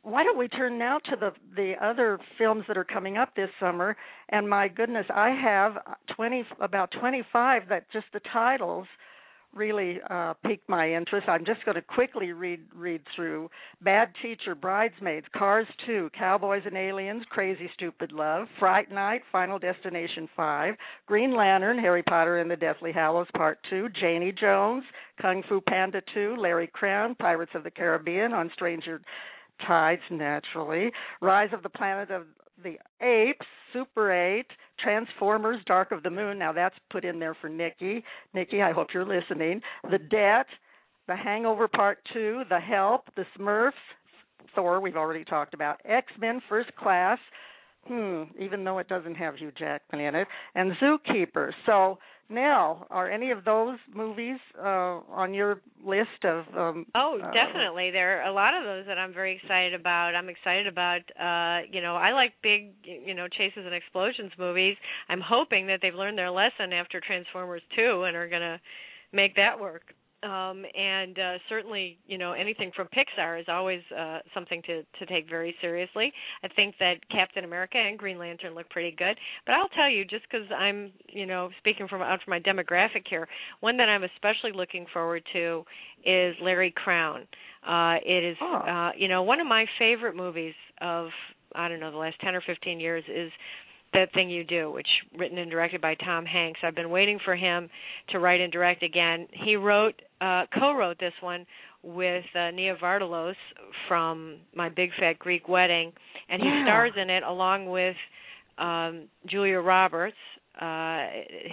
why 0.02 0.24
don't 0.24 0.36
we 0.36 0.48
turn 0.48 0.76
now 0.76 0.98
to 0.98 1.14
the 1.14 1.30
the 1.54 1.74
other 1.80 2.18
films 2.36 2.64
that 2.66 2.76
are 2.76 2.84
coming 2.84 3.16
up 3.16 3.36
this 3.36 3.48
summer? 3.60 3.96
And 4.30 4.50
my 4.50 4.66
goodness, 4.66 5.06
I 5.14 5.30
have 5.30 5.76
twenty 6.16 6.44
about 6.60 6.90
twenty 6.98 7.22
five 7.32 7.68
that 7.68 7.88
just 7.92 8.06
the 8.12 8.20
titles 8.32 8.88
really 9.56 9.98
uh 10.10 10.34
piqued 10.44 10.68
my 10.68 10.92
interest. 10.92 11.28
I'm 11.28 11.44
just 11.44 11.64
going 11.64 11.74
to 11.74 11.82
quickly 11.82 12.32
read 12.32 12.60
read 12.74 13.02
through 13.14 13.50
Bad 13.82 14.10
Teacher, 14.22 14.54
Bridesmaids, 14.54 15.26
Cars 15.34 15.66
2, 15.86 16.10
Cowboys 16.16 16.62
and 16.66 16.76
Aliens, 16.76 17.22
Crazy 17.30 17.70
Stupid 17.74 18.12
Love, 18.12 18.46
Fright 18.58 18.90
Night, 18.92 19.22
Final 19.32 19.58
Destination 19.58 20.28
5, 20.36 20.74
Green 21.06 21.34
Lantern, 21.34 21.78
Harry 21.78 22.02
Potter 22.02 22.38
and 22.38 22.50
the 22.50 22.56
Deathly 22.56 22.92
Hallows 22.92 23.28
Part 23.34 23.58
2, 23.70 23.88
Janie 24.00 24.32
Jones, 24.32 24.84
Kung 25.20 25.42
Fu 25.48 25.60
Panda 25.60 26.02
2, 26.14 26.36
Larry 26.38 26.68
Crowne, 26.68 27.16
Pirates 27.18 27.52
of 27.54 27.64
the 27.64 27.70
Caribbean 27.70 28.32
on 28.32 28.50
Stranger 28.54 29.00
Tides 29.66 30.02
naturally, 30.10 30.92
Rise 31.20 31.50
of 31.52 31.62
the 31.62 31.70
Planet 31.70 32.10
of 32.10 32.24
the 32.62 32.78
Apes, 33.00 33.46
Super 33.72 34.12
8, 34.12 34.46
Transformers, 34.78 35.60
Dark 35.66 35.92
of 35.92 36.02
the 36.02 36.10
Moon. 36.10 36.38
Now 36.38 36.52
that's 36.52 36.76
put 36.90 37.04
in 37.04 37.18
there 37.18 37.36
for 37.40 37.48
Nikki. 37.48 38.02
Nikki, 38.34 38.62
I 38.62 38.72
hope 38.72 38.88
you're 38.94 39.04
listening. 39.06 39.60
The 39.90 39.98
Debt, 39.98 40.46
The 41.06 41.16
Hangover 41.16 41.68
Part 41.68 41.98
2, 42.12 42.44
The 42.48 42.60
Help, 42.60 43.02
The 43.16 43.24
Smurfs, 43.38 43.72
Thor, 44.54 44.80
we've 44.80 44.96
already 44.96 45.24
talked 45.24 45.54
about, 45.54 45.80
X 45.84 46.06
Men 46.18 46.40
First 46.48 46.74
Class, 46.76 47.18
hmm, 47.86 48.24
even 48.40 48.64
though 48.64 48.78
it 48.78 48.88
doesn't 48.88 49.14
have 49.16 49.36
Hugh 49.36 49.52
Jackman 49.56 50.00
in 50.00 50.14
it, 50.14 50.28
and 50.54 50.72
Zookeeper. 50.82 51.52
So 51.66 51.98
now, 52.28 52.86
are 52.90 53.10
any 53.10 53.30
of 53.30 53.44
those 53.44 53.78
movies 53.94 54.38
uh, 54.58 55.00
on 55.10 55.32
your 55.32 55.60
list 55.84 56.24
of? 56.24 56.44
Um, 56.56 56.86
Oh, 56.94 57.20
uh, 57.22 57.30
definitely. 57.32 57.90
There 57.90 58.20
are 58.20 58.28
a 58.28 58.32
lot 58.32 58.54
of 58.54 58.64
those 58.64 58.86
that 58.86 58.98
I'm 58.98 59.12
very 59.12 59.36
excited 59.36 59.74
about. 59.74 60.14
I'm 60.14 60.28
excited 60.28 60.66
about 60.66 61.02
uh, 61.20 61.66
you 61.70 61.80
know, 61.80 61.94
I 61.94 62.12
like 62.12 62.32
big, 62.42 62.72
you 62.84 63.14
know, 63.14 63.28
chases 63.28 63.64
and 63.64 63.74
explosions 63.74 64.32
movies. 64.38 64.76
I'm 65.08 65.20
hoping 65.20 65.66
that 65.68 65.80
they've 65.82 65.94
learned 65.94 66.18
their 66.18 66.30
lesson 66.30 66.72
after 66.72 67.00
Transformers 67.00 67.62
2 67.76 68.04
and 68.04 68.16
are 68.16 68.28
going 68.28 68.42
to 68.42 68.60
make 69.12 69.36
that 69.36 69.60
work. 69.60 69.94
Um 70.22 70.64
and 70.74 71.18
uh 71.18 71.38
certainly, 71.48 71.98
you 72.06 72.16
know, 72.16 72.32
anything 72.32 72.72
from 72.74 72.88
Pixar 72.88 73.38
is 73.38 73.46
always 73.48 73.82
uh 73.96 74.20
something 74.32 74.62
to 74.62 74.82
to 74.98 75.06
take 75.06 75.28
very 75.28 75.54
seriously. 75.60 76.12
I 76.42 76.48
think 76.48 76.74
that 76.80 76.94
Captain 77.10 77.44
America 77.44 77.76
and 77.78 77.98
Green 77.98 78.18
Lantern 78.18 78.54
look 78.54 78.68
pretty 78.70 78.92
good. 78.96 79.16
But 79.44 79.54
I'll 79.56 79.68
tell 79.68 79.90
you 79.90 80.04
just 80.06 80.28
cuz 80.30 80.46
I'm, 80.56 80.92
you 81.08 81.26
know, 81.26 81.50
speaking 81.58 81.86
from 81.86 82.00
out 82.02 82.22
from 82.22 82.30
my 82.30 82.40
demographic 82.40 83.06
here, 83.08 83.28
one 83.60 83.76
that 83.76 83.88
I'm 83.90 84.04
especially 84.04 84.52
looking 84.52 84.86
forward 84.92 85.22
to 85.34 85.64
is 86.04 86.34
Larry 86.40 86.72
Crowne. 86.72 87.26
Uh 87.66 87.98
it 88.04 88.24
is 88.24 88.36
Oh. 88.40 88.56
uh 88.56 88.92
you 88.96 89.08
know, 89.08 89.22
one 89.22 89.40
of 89.40 89.46
my 89.46 89.66
favorite 89.78 90.16
movies 90.16 90.54
of 90.80 91.08
I 91.54 91.68
don't 91.68 91.80
know, 91.80 91.90
the 91.90 91.96
last 91.96 92.18
10 92.20 92.34
or 92.34 92.40
15 92.40 92.80
years 92.80 93.04
is 93.08 93.30
that 93.96 94.12
thing 94.14 94.28
you 94.30 94.44
do 94.44 94.70
which 94.70 94.86
written 95.18 95.38
and 95.38 95.50
directed 95.50 95.80
by 95.80 95.94
Tom 95.96 96.24
Hanks. 96.24 96.60
I've 96.62 96.74
been 96.76 96.90
waiting 96.90 97.18
for 97.24 97.34
him 97.34 97.68
to 98.10 98.18
write 98.20 98.40
and 98.40 98.52
direct 98.52 98.82
again. 98.82 99.26
He 99.44 99.56
wrote 99.56 99.96
uh 100.20 100.44
co-wrote 100.58 100.98
this 101.00 101.12
one 101.20 101.46
with 101.82 102.24
uh, 102.34 102.50
Nia 102.50 102.76
Vardalos 102.82 103.34
from 103.88 104.38
My 104.54 104.68
Big 104.68 104.90
Fat 105.00 105.18
Greek 105.18 105.48
Wedding 105.48 105.92
and 106.28 106.42
he 106.42 106.48
Yeah. 106.48 106.64
stars 106.64 106.92
in 107.02 107.08
it 107.10 107.22
along 107.22 107.66
with 107.78 107.96
um 108.58 109.08
Julia 109.26 109.58
Roberts, 109.60 110.16
uh 110.60 111.00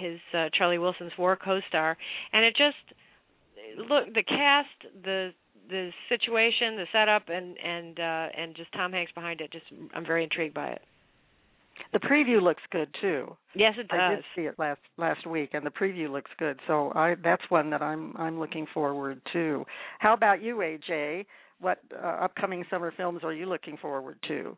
his 0.04 0.18
uh, 0.32 0.48
Charlie 0.56 0.78
Wilson's 0.78 1.12
war 1.18 1.36
co-star 1.36 1.96
and 2.32 2.44
it 2.44 2.54
just 2.56 2.76
look 3.90 4.04
the 4.14 4.22
cast 4.22 4.68
the 5.04 5.32
the 5.70 5.90
situation, 6.10 6.76
the 6.76 6.86
setup 6.92 7.24
and 7.28 7.56
and 7.58 7.98
uh 7.98 8.26
and 8.40 8.54
just 8.54 8.70
Tom 8.72 8.92
Hanks 8.92 9.12
behind 9.12 9.40
it 9.40 9.50
just 9.50 9.64
I'm 9.94 10.04
very 10.06 10.22
intrigued 10.24 10.54
by 10.54 10.68
it. 10.76 10.82
The 11.92 11.98
preview 12.00 12.42
looks 12.42 12.62
good 12.70 12.88
too. 13.00 13.36
Yes, 13.54 13.74
it 13.78 13.88
does. 13.88 14.00
I 14.00 14.14
did 14.16 14.24
see 14.36 14.42
it 14.42 14.54
last 14.58 14.80
last 14.98 15.26
week, 15.26 15.50
and 15.52 15.64
the 15.64 15.70
preview 15.70 16.10
looks 16.10 16.30
good. 16.38 16.58
So 16.66 16.92
I 16.94 17.14
that's 17.22 17.42
one 17.48 17.70
that 17.70 17.82
I'm 17.82 18.14
I'm 18.16 18.38
looking 18.38 18.66
forward 18.72 19.20
to. 19.32 19.64
How 19.98 20.14
about 20.14 20.42
you, 20.42 20.56
AJ? 20.56 21.26
What 21.60 21.78
uh, 21.94 22.06
upcoming 22.06 22.64
summer 22.70 22.92
films 22.96 23.20
are 23.22 23.32
you 23.32 23.46
looking 23.46 23.76
forward 23.78 24.18
to? 24.28 24.56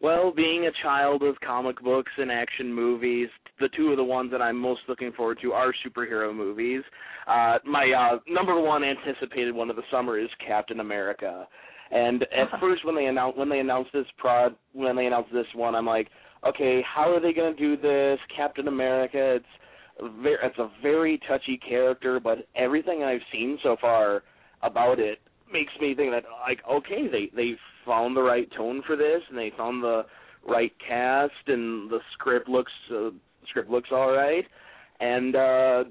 Well, 0.00 0.32
being 0.34 0.66
a 0.66 0.82
child 0.82 1.22
of 1.22 1.36
comic 1.40 1.80
books 1.82 2.12
and 2.18 2.30
action 2.30 2.72
movies, 2.72 3.28
the 3.60 3.68
two 3.76 3.88
of 3.88 3.96
the 3.96 4.04
ones 4.04 4.30
that 4.32 4.42
I'm 4.42 4.58
most 4.58 4.82
looking 4.88 5.12
forward 5.12 5.38
to 5.42 5.52
are 5.52 5.72
superhero 5.86 6.34
movies. 6.34 6.82
Uh, 7.26 7.58
my 7.64 7.90
uh, 7.90 8.18
number 8.28 8.60
one 8.60 8.82
anticipated 8.84 9.54
one 9.54 9.70
of 9.70 9.76
the 9.76 9.82
summer 9.90 10.18
is 10.18 10.28
Captain 10.46 10.80
America. 10.80 11.46
And 11.94 12.24
at 12.24 12.60
first, 12.60 12.84
when 12.84 12.96
they 12.96 13.06
announced 13.06 13.38
when 13.38 13.48
they 13.48 13.60
announced 13.60 13.90
this 13.92 14.06
prod, 14.18 14.56
when 14.72 14.96
they 14.96 15.06
announced 15.06 15.32
this 15.32 15.46
one, 15.54 15.74
I'm 15.76 15.86
like, 15.86 16.08
okay, 16.46 16.82
how 16.82 17.10
are 17.14 17.20
they 17.20 17.32
going 17.32 17.54
to 17.54 17.58
do 17.58 17.80
this? 17.80 18.18
Captain 18.36 18.66
America, 18.66 19.36
it's 19.36 19.46
a 20.00 20.22
very, 20.22 20.36
it's 20.42 20.58
a 20.58 20.70
very 20.82 21.20
touchy 21.28 21.56
character, 21.56 22.18
but 22.18 22.48
everything 22.56 23.04
I've 23.04 23.22
seen 23.32 23.58
so 23.62 23.76
far 23.80 24.24
about 24.62 24.98
it 24.98 25.20
makes 25.52 25.72
me 25.80 25.94
think 25.94 26.10
that 26.10 26.24
like 26.46 26.58
okay 26.68 27.06
they 27.06 27.30
they 27.36 27.52
found 27.86 28.16
the 28.16 28.22
right 28.22 28.48
tone 28.56 28.82
for 28.86 28.96
this 28.96 29.22
and 29.28 29.38
they 29.38 29.52
found 29.56 29.82
the 29.82 30.02
right 30.46 30.72
cast 30.86 31.32
and 31.46 31.90
the 31.90 32.00
script 32.12 32.48
looks 32.48 32.72
uh, 32.90 33.10
script 33.48 33.70
looks 33.70 33.90
all 33.92 34.10
right 34.10 34.44
and 35.00 35.36
uh 35.36 35.84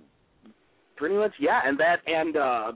pretty 0.97 1.15
much 1.15 1.31
yeah 1.39 1.61
and 1.65 1.79
that 1.79 1.97
and 2.07 2.35
uh 2.35 2.71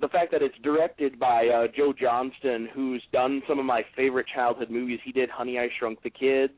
the 0.00 0.08
fact 0.08 0.32
that 0.32 0.42
it's 0.42 0.54
directed 0.62 1.18
by 1.18 1.46
uh 1.48 1.66
Joe 1.76 1.92
Johnston 1.98 2.68
who's 2.74 3.02
done 3.12 3.42
some 3.48 3.58
of 3.58 3.64
my 3.64 3.82
favorite 3.96 4.26
childhood 4.34 4.70
movies 4.70 5.00
he 5.04 5.12
did 5.12 5.28
Honey 5.30 5.58
I 5.58 5.68
Shrunk 5.78 6.02
the 6.02 6.10
Kids 6.10 6.54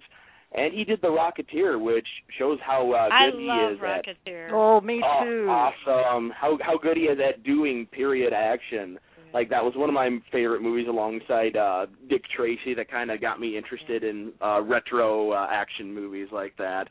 and 0.55 0.72
he 0.72 0.85
did 0.85 1.00
The 1.00 1.09
Rocketeer 1.09 1.81
which 1.83 2.07
shows 2.38 2.59
how 2.64 2.92
uh 2.92 3.09
good 3.31 3.40
he 3.40 3.46
love 3.46 3.72
is 3.72 3.78
at 3.83 4.05
Rocketeer. 4.07 4.50
Oh, 4.52 4.81
me 4.81 5.00
Oh, 5.05 5.24
too. 5.24 5.46
awesome! 5.48 6.31
How 6.31 6.59
how 6.62 6.78
good 6.78 6.96
he 6.96 7.05
is 7.05 7.18
at 7.26 7.42
doing 7.42 7.87
period 7.87 8.33
action. 8.33 8.98
Like 9.35 9.48
that 9.48 9.64
was 9.64 9.72
one 9.76 9.88
of 9.88 9.94
my 9.94 10.11
favorite 10.31 10.61
movies 10.61 10.88
alongside 10.88 11.57
uh 11.57 11.87
Dick 12.11 12.22
Tracy 12.37 12.74
that 12.74 12.90
kind 12.90 13.11
of 13.11 13.20
got 13.20 13.40
me 13.40 13.57
interested 13.57 14.05
in 14.05 14.33
uh 14.44 14.61
retro 14.62 15.33
uh, 15.33 15.46
action 15.50 15.92
movies 15.94 16.28
like 16.33 16.55
that. 16.59 16.88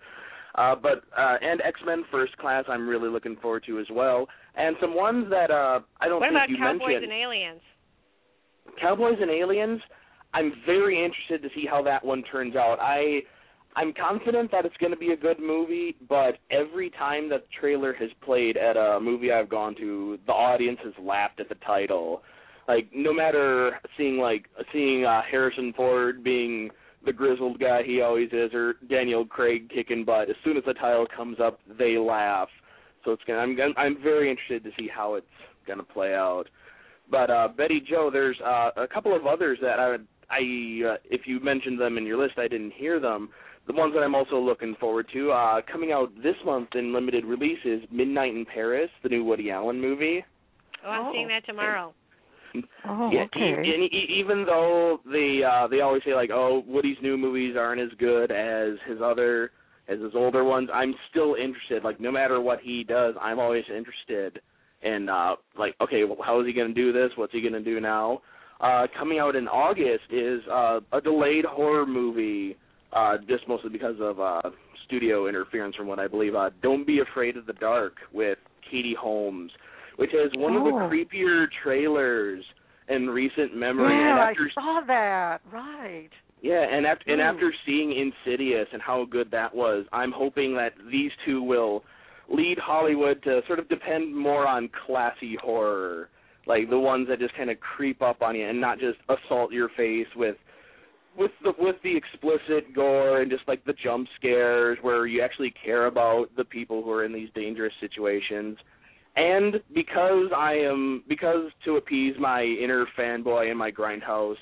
Uh 0.55 0.75
but 0.75 1.03
uh 1.17 1.37
and 1.41 1.61
X-Men 1.61 2.03
First 2.11 2.37
Class 2.37 2.65
I'm 2.67 2.87
really 2.87 3.09
looking 3.09 3.35
forward 3.41 3.63
to 3.67 3.79
as 3.79 3.87
well. 3.91 4.27
And 4.55 4.75
some 4.81 4.95
ones 4.95 5.27
that 5.29 5.51
uh 5.51 5.79
I 5.99 6.07
don't 6.07 6.19
What 6.19 6.27
think 6.29 6.33
about 6.33 6.49
you 6.49 6.57
Cowboys 6.57 6.79
mentioned. 6.87 7.03
and 7.05 7.13
Aliens? 7.13 7.61
Cowboys 8.79 9.17
and 9.19 9.29
Aliens, 9.31 9.81
I'm 10.33 10.53
very 10.65 11.03
interested 11.03 11.41
to 11.41 11.49
see 11.55 11.65
how 11.69 11.81
that 11.83 12.03
one 12.05 12.23
turns 12.31 12.55
out. 12.55 12.77
I 12.79 13.21
I'm 13.75 13.93
confident 13.93 14.51
that 14.51 14.65
it's 14.65 14.75
going 14.77 14.91
to 14.91 14.97
be 14.97 15.11
a 15.13 15.17
good 15.17 15.39
movie, 15.39 15.95
but 16.09 16.39
every 16.51 16.89
time 16.89 17.29
that 17.29 17.43
the 17.43 17.47
trailer 17.57 17.93
has 17.93 18.09
played 18.21 18.57
at 18.57 18.75
a 18.75 18.99
movie 19.01 19.31
I've 19.31 19.47
gone 19.49 19.75
to, 19.75 20.19
the 20.25 20.33
audience 20.33 20.79
has 20.83 20.93
laughed 21.01 21.39
at 21.39 21.47
the 21.47 21.55
title. 21.65 22.21
Like 22.67 22.89
no 22.93 23.13
matter 23.13 23.79
seeing 23.97 24.17
like 24.17 24.47
seeing 24.73 25.05
uh, 25.05 25.21
Harrison 25.29 25.73
Ford 25.75 26.21
being 26.23 26.69
the 27.05 27.13
grizzled 27.13 27.59
guy 27.59 27.81
he 27.83 28.01
always 28.01 28.29
is, 28.31 28.53
or 28.53 28.75
Daniel 28.89 29.25
Craig 29.25 29.69
kicking 29.73 30.05
butt, 30.05 30.29
as 30.29 30.35
soon 30.43 30.57
as 30.57 30.63
the 30.65 30.73
title 30.73 31.07
comes 31.15 31.37
up, 31.39 31.59
they 31.77 31.97
laugh. 31.97 32.49
So 33.03 33.11
it's 33.11 33.23
gonna. 33.25 33.39
I'm 33.39 33.57
I'm 33.77 34.01
very 34.01 34.29
interested 34.29 34.63
to 34.63 34.71
see 34.77 34.87
how 34.87 35.15
it's 35.15 35.25
gonna 35.67 35.83
play 35.83 36.13
out. 36.13 36.45
But 37.09 37.29
uh 37.29 37.47
Betty 37.49 37.81
Jo, 37.89 38.09
there's 38.11 38.39
uh 38.45 38.69
a 38.77 38.87
couple 38.87 39.15
of 39.15 39.25
others 39.25 39.57
that 39.61 39.79
I 39.79 39.89
would 39.89 40.07
I 40.29 40.37
uh, 40.93 40.97
if 41.09 41.21
you 41.25 41.39
mentioned 41.39 41.79
them 41.79 41.97
in 41.97 42.05
your 42.05 42.21
list, 42.21 42.37
I 42.37 42.47
didn't 42.47 42.73
hear 42.73 42.99
them. 42.99 43.29
The 43.67 43.73
ones 43.73 43.93
that 43.95 44.01
I'm 44.01 44.15
also 44.15 44.37
looking 44.39 44.75
forward 44.79 45.07
to, 45.13 45.31
uh 45.31 45.61
coming 45.71 45.91
out 45.91 46.09
this 46.21 46.35
month 46.45 46.69
in 46.75 46.93
limited 46.93 47.25
release 47.25 47.59
is 47.65 47.81
Midnight 47.91 48.35
in 48.35 48.45
Paris, 48.45 48.89
the 49.03 49.09
new 49.09 49.23
Woody 49.23 49.49
Allen 49.51 49.81
movie. 49.81 50.23
Oh, 50.85 50.89
I'm 50.89 51.07
Oh. 51.07 51.11
seeing 51.11 51.27
that 51.29 51.45
tomorrow. 51.45 51.93
Oh, 52.85 53.09
yeah, 53.11 53.23
okay. 53.23 53.39
e- 53.39 53.73
and 53.73 53.83
e- 53.83 54.15
even 54.19 54.45
though 54.45 54.99
the 55.05 55.41
uh 55.49 55.67
they 55.67 55.81
always 55.81 56.01
say 56.05 56.13
like, 56.13 56.29
oh, 56.31 56.63
Woody's 56.67 56.97
new 57.01 57.17
movies 57.17 57.55
aren't 57.57 57.81
as 57.81 57.89
good 57.99 58.31
as 58.31 58.77
his 58.87 58.99
other 59.03 59.51
as 59.87 59.99
his 59.99 60.13
older 60.15 60.43
ones, 60.43 60.69
I'm 60.73 60.93
still 61.09 61.35
interested. 61.35 61.83
Like 61.83 61.99
no 61.99 62.11
matter 62.11 62.39
what 62.39 62.59
he 62.61 62.83
does, 62.83 63.15
I'm 63.19 63.39
always 63.39 63.63
interested 63.69 64.41
in 64.83 65.09
uh 65.09 65.35
like, 65.57 65.75
okay, 65.81 66.03
well, 66.03 66.17
how 66.23 66.39
is 66.41 66.47
he 66.47 66.53
going 66.53 66.67
to 66.67 66.73
do 66.73 66.91
this? 66.91 67.11
What's 67.15 67.33
he 67.33 67.41
going 67.41 67.53
to 67.53 67.63
do 67.63 67.79
now? 67.79 68.21
Uh 68.59 68.87
coming 68.97 69.19
out 69.19 69.35
in 69.35 69.47
August 69.47 70.11
is 70.11 70.41
uh 70.51 70.79
a 70.91 71.01
delayed 71.01 71.45
horror 71.45 71.85
movie 71.85 72.57
uh 72.93 73.17
just 73.27 73.47
mostly 73.47 73.69
because 73.69 73.95
of 73.99 74.19
uh 74.19 74.41
studio 74.85 75.27
interference 75.27 75.75
from 75.75 75.87
what 75.87 75.99
I 75.99 76.07
believe. 76.07 76.35
Uh 76.35 76.49
Don't 76.61 76.85
Be 76.85 76.99
Afraid 76.99 77.37
of 77.37 77.45
the 77.45 77.53
Dark 77.53 77.93
with 78.13 78.37
Katie 78.69 78.95
Holmes, 78.99 79.51
which 80.01 80.13
is 80.13 80.31
one 80.35 80.55
of 80.55 80.63
the 80.63 80.71
Oh. 80.71 80.89
creepier 80.89 81.47
trailers 81.63 82.43
in 82.89 83.09
recent 83.09 83.55
memory. 83.55 83.93
yeah, 83.93 84.11
and 84.11 84.19
I 84.19 84.29
after 84.31 84.49
saw 84.49 84.81
that. 84.87 85.41
Right. 85.51 86.09
yeah, 86.41 86.63
and 86.63 86.85
after 86.85 87.11
and 87.11 87.21
after 87.21 87.53
seeing 87.65 87.91
Insidious 87.93 88.67
and 88.73 88.81
how 88.81 89.05
good 89.05 89.29
that 89.31 89.53
was, 89.55 89.85
I'm 89.93 90.11
hoping 90.11 90.55
that 90.55 90.73
these 90.91 91.11
two 91.25 91.41
will 91.43 91.83
lead 92.29 92.57
Hollywood 92.57 93.21
to 93.23 93.41
sort 93.45 93.59
of 93.59 93.67
depend 93.69 94.15
more 94.15 94.47
on 94.47 94.69
classy 94.85 95.35
horror, 95.35 96.09
like 96.47 96.69
the 96.69 96.79
ones 96.79 97.07
that 97.09 97.19
just 97.19 97.35
kind 97.35 97.49
of 97.49 97.59
creep 97.59 98.01
up 98.01 98.21
on 98.21 98.35
you 98.35 98.47
and 98.47 98.59
not 98.59 98.79
just 98.79 98.97
assault 99.09 99.51
your 99.51 99.69
face 99.69 100.07
with 100.15 100.37
with 101.17 101.31
the 101.43 101.53
with 101.59 101.75
the 101.83 101.95
explicit 101.95 102.73
gore 102.73 103.21
and 103.21 103.29
just 103.29 103.45
like 103.47 103.63
the 103.65 103.73
jump 103.83 104.07
scares 104.17 104.77
where 104.81 105.05
you 105.07 105.21
actually 105.21 105.51
care 105.63 105.85
about 105.87 106.27
the 106.37 106.45
people 106.45 106.81
who 106.81 106.89
are 106.91 107.03
in 107.03 107.11
these 107.13 107.29
dangerous 107.35 107.73
situations. 107.81 108.57
And 109.15 109.55
because 109.73 110.31
I 110.35 110.53
am 110.53 111.03
because 111.09 111.51
to 111.65 111.75
appease 111.75 112.15
my 112.19 112.43
inner 112.43 112.85
fanboy 112.97 113.49
and 113.49 113.59
my 113.59 113.71
grindhouse 113.71 114.35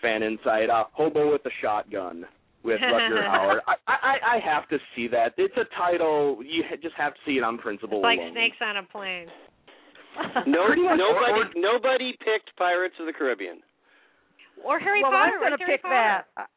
fan 0.00 0.22
inside, 0.22 0.70
uh, 0.70 0.84
Hobo 0.92 1.32
with 1.32 1.42
the 1.42 1.50
Shotgun 1.60 2.24
with 2.64 2.80
Rutger 2.80 3.22
Hauer. 3.28 3.58
I, 3.66 3.74
I 3.86 4.36
I 4.36 4.38
have 4.44 4.68
to 4.70 4.78
see 4.94 5.06
that. 5.08 5.34
It's 5.36 5.56
a 5.56 5.64
title 5.76 6.38
you 6.42 6.64
just 6.82 6.94
have 6.96 7.12
to 7.14 7.20
see 7.26 7.32
it 7.32 7.44
on 7.44 7.58
principle. 7.58 7.98
It's 7.98 8.04
like 8.04 8.18
alone. 8.18 8.32
snakes 8.32 8.56
on 8.60 8.76
a 8.76 8.82
plane. 8.82 9.28
No, 10.46 10.68
nobody, 10.72 11.44
nobody 11.56 12.12
picked 12.24 12.56
Pirates 12.56 12.94
of 12.98 13.04
the 13.04 13.12
Caribbean. 13.12 13.60
or 14.64 14.78
Harry 14.78 15.02
well, 15.02 15.12
Potter. 15.12 15.32
I'm 15.34 15.40
going 15.40 15.52
to 15.52 15.58
pick 15.58 15.82
Potter. 15.82 16.24
that. 16.34 16.48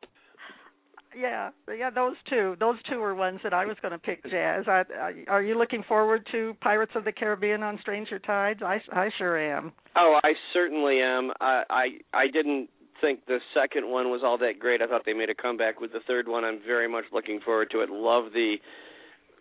Yeah, 1.18 1.50
yeah, 1.76 1.90
those 1.90 2.16
two. 2.30 2.56
Those 2.60 2.76
two 2.90 3.00
were 3.00 3.16
ones 3.16 3.40
that 3.44 3.54
I 3.54 3.66
was 3.66 3.78
going 3.82 3.94
to 3.94 3.98
pick. 3.98 4.24
Jazz. 4.30 4.66
I, 4.68 4.84
I, 4.94 5.14
are 5.28 5.42
you 5.42 5.58
looking 5.58 5.84
forward 5.88 6.28
to 6.32 6.56
Pirates 6.62 6.92
of 6.96 7.04
the 7.04 7.12
Caribbean 7.12 7.64
on 7.64 7.80
Stranger 7.82 8.20
Tides? 8.20 8.62
I, 8.64 8.80
I 8.94 9.10
sure 9.18 9.38
am. 9.38 9.72
Oh, 9.96 10.20
I 10.24 10.34
certainly 10.54 11.00
am. 11.02 11.32
I 11.42 11.64
I, 11.70 11.86
I 12.14 12.28
didn't 12.28 12.70
think 13.02 13.26
the 13.26 13.40
second 13.54 13.90
one 13.90 14.10
was 14.12 14.22
all 14.24 14.38
that 14.38 14.60
great. 14.60 14.82
I 14.82 14.88
thought 14.88 15.04
they 15.06 15.14
made 15.14 15.30
a 15.30 15.36
comeback 15.36 15.80
with 15.82 15.94
the 15.94 16.02
third 16.06 16.28
one. 16.28 16.44
I'm 16.46 16.60
very 16.66 16.88
much 16.88 17.06
looking 17.12 17.40
forward 17.40 17.70
to 17.72 17.82
it. 17.82 17.90
Love 17.90 18.26
the 18.34 18.56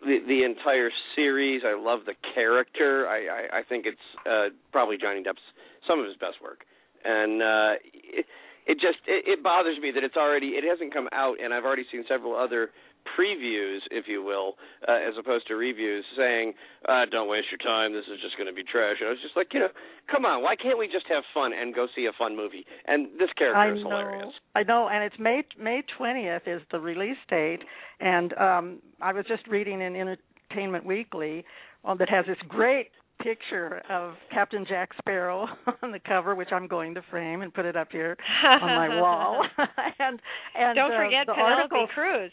the 0.01 0.19
the 0.27 0.43
entire 0.43 0.89
series. 1.15 1.61
I 1.65 1.79
love 1.79 1.99
the 2.05 2.15
character. 2.33 3.07
I 3.07 3.27
I, 3.27 3.59
I 3.59 3.63
think 3.67 3.85
it's 3.85 3.97
uh 4.25 4.55
probably 4.71 4.97
Johnny 4.97 5.21
Depp's 5.21 5.41
some 5.87 5.99
of 5.99 6.05
his 6.05 6.15
best 6.15 6.41
work. 6.41 6.65
And 7.05 7.41
uh 7.41 7.73
it, 7.93 8.25
it 8.65 8.75
just 8.75 8.99
it, 9.07 9.25
it 9.27 9.43
bothers 9.43 9.77
me 9.81 9.91
that 9.91 10.03
it's 10.03 10.17
already 10.17 10.59
it 10.59 10.63
hasn't 10.63 10.93
come 10.93 11.07
out 11.11 11.37
and 11.43 11.53
I've 11.53 11.65
already 11.65 11.85
seen 11.91 12.03
several 12.07 12.35
other 12.35 12.69
previews, 13.17 13.79
if 13.91 14.05
you 14.07 14.23
will, 14.23 14.55
uh, 14.87 14.93
as 15.07 15.15
opposed 15.17 15.47
to 15.47 15.55
reviews, 15.55 16.05
saying, 16.17 16.53
uh, 16.87 17.05
"Don't 17.09 17.29
waste 17.29 17.47
your 17.49 17.57
time. 17.57 17.93
This 17.93 18.05
is 18.05 18.19
just 18.21 18.37
going 18.37 18.47
to 18.47 18.53
be 18.53 18.63
trash." 18.63 18.97
And 18.99 19.07
I 19.07 19.11
was 19.11 19.21
just 19.21 19.35
like, 19.35 19.53
you 19.53 19.59
know, 19.61 19.69
come 20.11 20.25
on, 20.25 20.43
why 20.43 20.55
can't 20.55 20.77
we 20.77 20.87
just 20.87 21.07
have 21.07 21.23
fun 21.33 21.51
and 21.53 21.73
go 21.73 21.87
see 21.95 22.05
a 22.05 22.13
fun 22.17 22.35
movie? 22.35 22.65
And 22.85 23.07
this 23.17 23.29
character 23.37 23.57
I 23.57 23.71
is 23.71 23.83
know. 23.83 23.89
hilarious. 23.89 24.33
I 24.55 24.63
know, 24.63 24.89
and 24.89 25.03
it's 25.03 25.15
May 25.19 25.43
May 25.57 25.81
twentieth 25.97 26.43
is 26.45 26.61
the 26.71 26.79
release 26.79 27.17
date, 27.29 27.61
and 27.99 28.37
um 28.37 28.79
I 29.01 29.13
was 29.13 29.25
just 29.27 29.47
reading 29.47 29.81
in 29.81 29.95
Entertainment 29.95 30.85
Weekly 30.85 31.45
um, 31.85 31.97
that 31.97 32.09
has 32.09 32.25
this 32.25 32.37
great 32.47 32.91
picture 33.21 33.81
of 33.89 34.13
Captain 34.31 34.65
Jack 34.67 34.89
Sparrow 34.97 35.47
on 35.83 35.91
the 35.91 35.99
cover, 35.99 36.35
which 36.35 36.49
I'm 36.51 36.67
going 36.67 36.95
to 36.95 37.01
frame 37.09 37.41
and 37.41 37.53
put 37.53 37.65
it 37.65 37.75
up 37.75 37.89
here 37.91 38.17
on 38.43 38.61
my 38.61 39.01
wall. 39.01 39.45
and 39.99 40.19
and 40.55 40.75
Don't 40.75 40.91
uh, 40.91 40.97
forget 40.97 41.25
the 41.27 41.33
Penelope 41.33 41.61
article, 41.61 41.87
Cruz. 41.93 42.31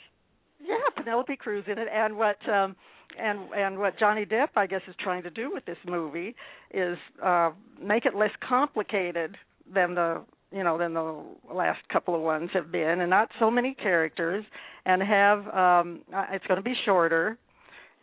Yeah, 0.60 0.76
Penelope 0.96 1.36
Cruz 1.36 1.64
in 1.66 1.78
it, 1.78 1.88
and 1.92 2.16
what 2.16 2.36
um 2.48 2.76
and 3.18 3.40
and 3.56 3.78
what 3.78 3.98
Johnny 3.98 4.24
Depp 4.24 4.48
I 4.56 4.66
guess 4.66 4.82
is 4.88 4.94
trying 5.00 5.22
to 5.24 5.30
do 5.30 5.50
with 5.52 5.64
this 5.64 5.78
movie 5.86 6.34
is 6.72 6.96
uh 7.22 7.50
make 7.82 8.06
it 8.06 8.14
less 8.14 8.30
complicated 8.46 9.36
than 9.72 9.94
the 9.94 10.22
you 10.52 10.64
know 10.64 10.78
than 10.78 10.94
the 10.94 11.22
last 11.52 11.80
couple 11.92 12.14
of 12.14 12.22
ones 12.22 12.50
have 12.54 12.70
been, 12.72 13.00
and 13.00 13.10
not 13.10 13.28
so 13.38 13.50
many 13.50 13.74
characters, 13.74 14.44
and 14.84 15.02
have 15.02 15.38
um 15.48 16.00
uh, 16.14 16.24
it's 16.32 16.46
going 16.46 16.58
to 16.58 16.64
be 16.64 16.74
shorter. 16.84 17.38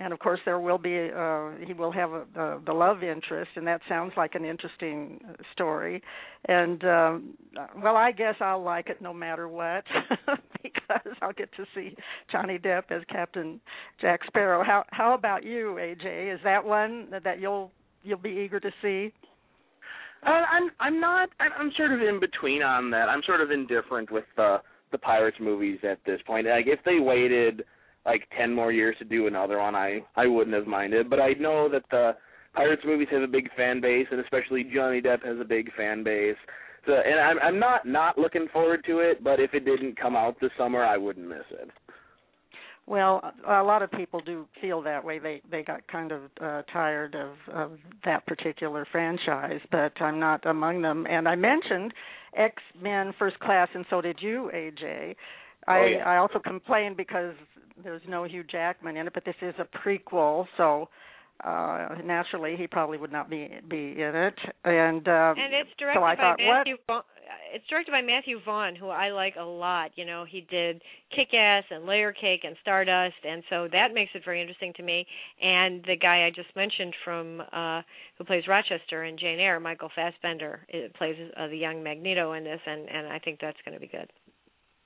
And 0.04 0.12
of 0.12 0.20
course, 0.20 0.42
there 0.44 0.60
will 0.60 0.78
be 0.78 1.10
uh, 1.16 1.52
he 1.66 1.72
will 1.72 1.94
have 1.94 2.12
a, 2.12 2.26
the, 2.36 2.62
the 2.66 2.74
love 2.74 3.04
interest, 3.04 3.52
and 3.56 3.66
that 3.68 3.80
sounds 3.88 4.12
like 4.18 4.36
an 4.36 4.44
interesting 4.44 5.22
uh, 5.30 5.42
story. 5.54 6.04
And 6.50 6.84
um, 6.84 7.38
well, 7.82 7.96
I 7.96 8.12
guess 8.12 8.36
I'll 8.42 8.62
like 8.62 8.90
it 8.90 9.02
no 9.02 9.14
matter 9.14 9.48
what 9.48 9.86
because 10.62 11.16
I'll 11.22 11.32
get 11.32 11.50
to 11.56 11.64
see 11.74 11.96
Johnny 12.30 12.60
Depp 12.60 12.92
as 12.92 13.02
Captain 13.10 13.62
Jack 14.02 14.20
Sparrow. 14.28 14.62
How 14.62 14.84
how 14.90 15.14
about 15.14 15.46
you, 15.46 15.78
AJ? 15.80 16.36
Is 16.36 16.42
that 16.44 16.66
one 16.66 17.08
that 17.24 17.40
you'll 17.40 17.72
you'll 18.04 18.18
be 18.18 18.44
eager 18.44 18.60
to 18.60 18.72
see? 18.82 19.14
Uh, 20.26 20.30
I'm 20.30 20.70
I'm 20.82 21.00
not 21.00 21.30
I'm 21.40 21.72
sort 21.78 21.94
of 21.94 22.02
in 22.02 22.20
between 22.20 22.62
on 22.62 22.92
that. 22.92 23.08
I'm 23.08 23.22
sort 23.26 23.40
of 23.40 23.52
indifferent 23.52 24.12
with 24.12 24.26
the 24.36 24.58
the 24.92 24.98
Pirates 24.98 25.38
movies 25.40 25.80
at 25.90 26.00
this 26.06 26.20
point. 26.28 26.46
Like 26.46 26.68
if 26.68 26.80
they 26.84 27.00
waited 27.00 27.64
like 28.06 28.28
ten 28.38 28.54
more 28.54 28.72
years 28.72 28.96
to 29.00 29.06
do 29.06 29.28
another 29.28 29.60
one, 29.60 29.76
I 29.76 30.00
I 30.16 30.28
wouldn't 30.28 30.56
have 30.56 30.68
minded. 30.68 31.10
But 31.10 31.20
I 31.20 31.34
know 31.34 31.70
that 31.70 31.84
the 31.92 32.14
Pirates 32.54 32.84
movies 32.86 33.08
have 33.12 33.22
a 33.24 33.28
big 33.28 33.50
fan 33.56 33.82
base, 33.82 34.08
and 34.12 34.20
especially 34.20 34.64
Johnny 34.64 35.02
Depp 35.02 35.26
has 35.26 35.40
a 35.40 35.46
big 35.46 35.74
fan 35.76 36.04
base. 36.04 36.36
So, 36.86 36.94
and 36.94 37.20
I'm 37.20 37.40
I'm 37.40 37.60
not 37.60 37.88
not 37.88 38.18
looking 38.18 38.48
forward 38.52 38.84
to 38.88 39.00
it. 39.00 39.24
But 39.24 39.40
if 39.40 39.54
it 39.54 39.66
didn't 39.66 40.00
come 40.00 40.16
out 40.16 40.36
this 40.42 40.52
summer, 40.58 40.84
I 40.84 40.98
wouldn't 40.98 41.28
miss 41.28 41.46
it. 41.52 41.70
Well, 42.86 43.22
a 43.48 43.64
lot 43.64 43.82
of 43.82 43.90
people 43.92 44.20
do 44.20 44.46
feel 44.60 44.82
that 44.82 45.06
way. 45.06 45.18
They 45.18 45.42
they 45.50 45.64
got 45.64 45.88
kind 45.88 46.12
of 46.12 46.24
uh, 46.42 46.64
tired 46.74 47.16
of 47.16 47.32
of 47.54 47.78
that 48.04 48.26
particular 48.28 48.86
franchise, 48.92 49.62
but 49.72 49.94
I'm 50.02 50.20
not 50.20 50.46
among 50.46 50.82
them. 50.82 51.08
And 51.10 51.28
I 51.28 51.36
mentioned 51.36 51.94
X 52.36 52.62
Men 52.82 53.14
First 53.18 53.40
Class, 53.40 53.70
and 53.74 53.86
so 53.90 54.02
did 54.02 54.20
you, 54.22 54.52
AJ. 54.54 55.16
I 55.66 55.80
Oh, 55.80 55.86
yeah. 55.86 56.04
I 56.04 56.18
also 56.18 56.40
complained 56.40 56.98
because 56.98 57.36
there's 57.84 58.02
no 58.08 58.24
Hugh 58.26 58.44
Jackman 58.44 58.98
in 58.98 59.08
it, 59.08 59.14
but 59.14 59.26
this 59.26 59.36
is 59.42 59.56
a 59.60 59.66
prequel, 59.78 60.46
so 60.58 60.90
uh 61.44 61.96
naturally 62.06 62.56
he 62.56 62.68
probably 62.68 62.98
would 62.98 63.12
not 63.12 63.30
be 63.30 63.50
be 63.68 63.94
in 63.98 64.16
it. 64.16 64.36
And 64.64 65.08
uh, 65.08 65.34
And 65.36 65.54
it's 65.54 65.70
directed 65.80 66.00
so 66.00 66.04
I 66.04 66.16
by 66.16 66.22
thought, 66.22 66.40
what? 66.42 66.58
Matthew 66.60 66.78
Vaughn. 66.88 67.02
It's 67.52 67.66
directed 67.68 67.92
by 67.92 68.02
Matthew 68.02 68.40
Vaughn, 68.44 68.76
who 68.76 68.90
I 68.90 69.10
like 69.10 69.36
a 69.40 69.44
lot. 69.44 69.92
You 69.96 70.06
know, 70.06 70.26
he 70.28 70.42
did 70.42 70.82
Kick-Ass 71.16 71.64
and 71.72 71.86
Layer 71.86 72.12
Cake 72.12 72.42
and 72.44 72.56
Stardust, 72.62 73.16
and 73.28 73.44
so 73.50 73.68
that 73.72 73.94
makes 73.94 74.12
it 74.14 74.24
very 74.24 74.42
interesting 74.42 74.74
to 74.78 74.84
me. 74.84 75.06
And 75.42 75.84
the 75.86 75.96
guy 75.96 76.26
I 76.26 76.30
just 76.30 76.56
mentioned 76.56 76.94
from 77.04 77.42
uh 77.52 77.82
who 78.18 78.24
plays 78.24 78.48
Rochester 78.48 79.06
in 79.06 79.18
Jane 79.18 79.40
Eyre, 79.40 79.60
Michael 79.60 79.90
Fassbender, 79.96 80.62
it 80.70 80.94
plays 80.96 81.16
uh, 81.36 81.48
the 81.48 81.58
young 81.58 81.82
Magneto 81.82 82.34
in 82.34 82.44
this, 82.44 82.62
and 82.66 82.88
and 82.90 83.08
I 83.08 83.18
think 83.20 83.40
that's 83.42 83.58
going 83.66 83.74
to 83.74 83.82
be 83.82 83.88
good. 83.88 84.12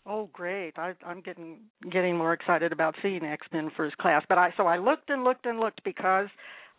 Oh, 0.10 0.30
great! 0.32 0.74
I, 0.78 0.94
I'm 1.06 1.22
getting 1.22 1.60
getting 1.92 2.16
more 2.16 2.32
excited 2.32 2.72
about 2.72 2.96
seeing 3.02 3.26
X 3.26 3.46
Men 3.52 3.70
First 3.76 3.98
Class. 3.98 4.24
But 4.30 4.38
I 4.38 4.54
so 4.56 4.66
I 4.66 4.78
looked 4.78 5.10
and 5.10 5.24
looked 5.24 5.46
and 5.46 5.60
looked 5.60 5.84
because 5.84 6.28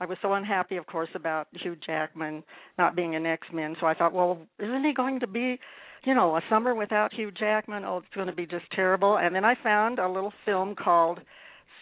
I 0.01 0.07
was 0.07 0.17
so 0.23 0.33
unhappy, 0.33 0.77
of 0.77 0.87
course, 0.87 1.11
about 1.15 1.49
Hugh 1.53 1.77
Jackman 1.85 2.43
not 2.79 2.97
being 2.97 3.15
an 3.17 3.27
X 3.27 3.47
Men. 3.53 3.77
So 3.81 3.87
I 3.87 3.95
thought, 3.95 4.15
well, 4.15 4.39
isn't 4.59 4.85
he 4.85 4.95
going 4.95 5.21
to 5.21 5.27
be, 5.27 5.59
you 6.05 6.15
know, 6.15 6.37
a 6.37 6.41
summer 6.49 6.75
without 6.75 7.13
Hugh 7.13 7.31
Jackman? 7.31 7.85
Oh, 7.85 7.99
it's 7.99 8.15
going 8.15 8.29
to 8.29 8.33
be 8.33 8.47
just 8.47 8.65
terrible. 8.73 9.19
And 9.19 9.35
then 9.35 9.45
I 9.45 9.57
found 9.63 9.99
a 9.99 10.09
little 10.09 10.33
film 10.47 10.75
called 10.75 11.21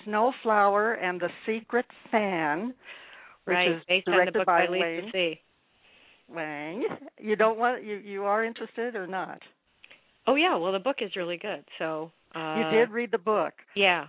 Snowflower 0.04 0.94
and 0.94 1.20
the 1.20 1.28
Secret 1.46 1.87
Fan, 2.11 2.74
which 3.44 3.54
right, 3.54 3.70
is 3.70 3.82
based 3.87 4.09
on 4.09 4.12
the 4.12 4.16
directed 4.16 4.38
book 4.40 4.46
by 4.46 4.66
by 4.66 4.72
Lisa 4.72 4.82
Wayne 4.82 5.11
See. 5.12 5.40
Wang. 6.28 6.85
You 7.18 7.37
don't 7.37 7.59
want 7.59 7.85
you 7.85 7.96
you 7.96 8.24
are 8.24 8.44
interested 8.44 8.96
or 8.96 9.06
not? 9.06 9.40
Oh 10.26 10.34
yeah, 10.34 10.56
well 10.56 10.72
the 10.72 10.78
book 10.78 10.96
is 11.00 11.16
really 11.16 11.36
good. 11.36 11.64
So 11.78 12.10
uh 12.34 12.56
you 12.56 12.78
did 12.78 12.90
read 12.90 13.10
the 13.10 13.18
book. 13.18 13.54
Yeah. 13.74 14.06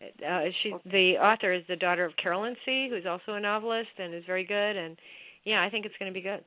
Uh, 0.00 0.44
she 0.62 0.72
the 0.84 1.14
author 1.20 1.52
is 1.52 1.62
the 1.68 1.76
daughter 1.76 2.04
of 2.04 2.12
Carolyn 2.22 2.54
See, 2.64 2.88
who's 2.88 3.06
also 3.06 3.32
a 3.32 3.40
novelist 3.40 3.88
and 3.98 4.14
is 4.14 4.22
very 4.26 4.44
good. 4.44 4.76
And 4.76 4.96
yeah, 5.44 5.62
I 5.62 5.70
think 5.70 5.86
it's 5.86 5.94
going 5.98 6.10
to 6.10 6.14
be 6.14 6.22
good. 6.22 6.44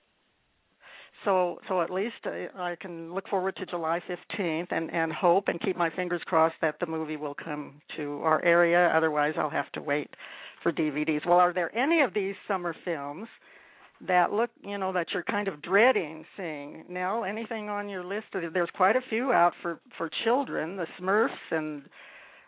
So 1.25 1.59
so 1.67 1.81
at 1.81 1.89
least 1.89 2.15
I, 2.23 2.47
I 2.55 2.75
can 2.79 3.13
look 3.13 3.27
forward 3.27 3.55
to 3.57 3.65
July 3.65 3.99
15th 4.09 4.67
and 4.71 4.89
and 4.91 5.11
hope 5.11 5.49
and 5.49 5.59
keep 5.61 5.75
my 5.75 5.89
fingers 5.89 6.21
crossed 6.25 6.55
that 6.61 6.79
the 6.79 6.85
movie 6.85 7.17
will 7.17 7.35
come 7.35 7.81
to 7.97 8.21
our 8.23 8.43
area. 8.43 8.91
Otherwise, 8.95 9.33
I'll 9.37 9.49
have 9.49 9.71
to 9.73 9.81
wait 9.81 10.09
for 10.63 10.71
DVDs. 10.71 11.25
Well, 11.25 11.37
are 11.37 11.53
there 11.53 11.75
any 11.75 12.01
of 12.01 12.13
these 12.13 12.35
summer 12.47 12.75
films 12.85 13.27
that 14.07 14.31
look, 14.31 14.49
you 14.63 14.77
know, 14.77 14.93
that 14.93 15.07
you're 15.13 15.23
kind 15.23 15.47
of 15.47 15.61
dreading 15.61 16.25
seeing. 16.35 16.85
Now, 16.89 17.23
anything 17.23 17.69
on 17.69 17.89
your 17.89 18.03
list? 18.03 18.25
There's 18.33 18.69
quite 18.75 18.95
a 18.95 19.01
few 19.09 19.31
out 19.31 19.53
for 19.61 19.79
for 19.97 20.09
children, 20.23 20.77
the 20.77 20.87
Smurfs 20.99 21.29
and 21.51 21.83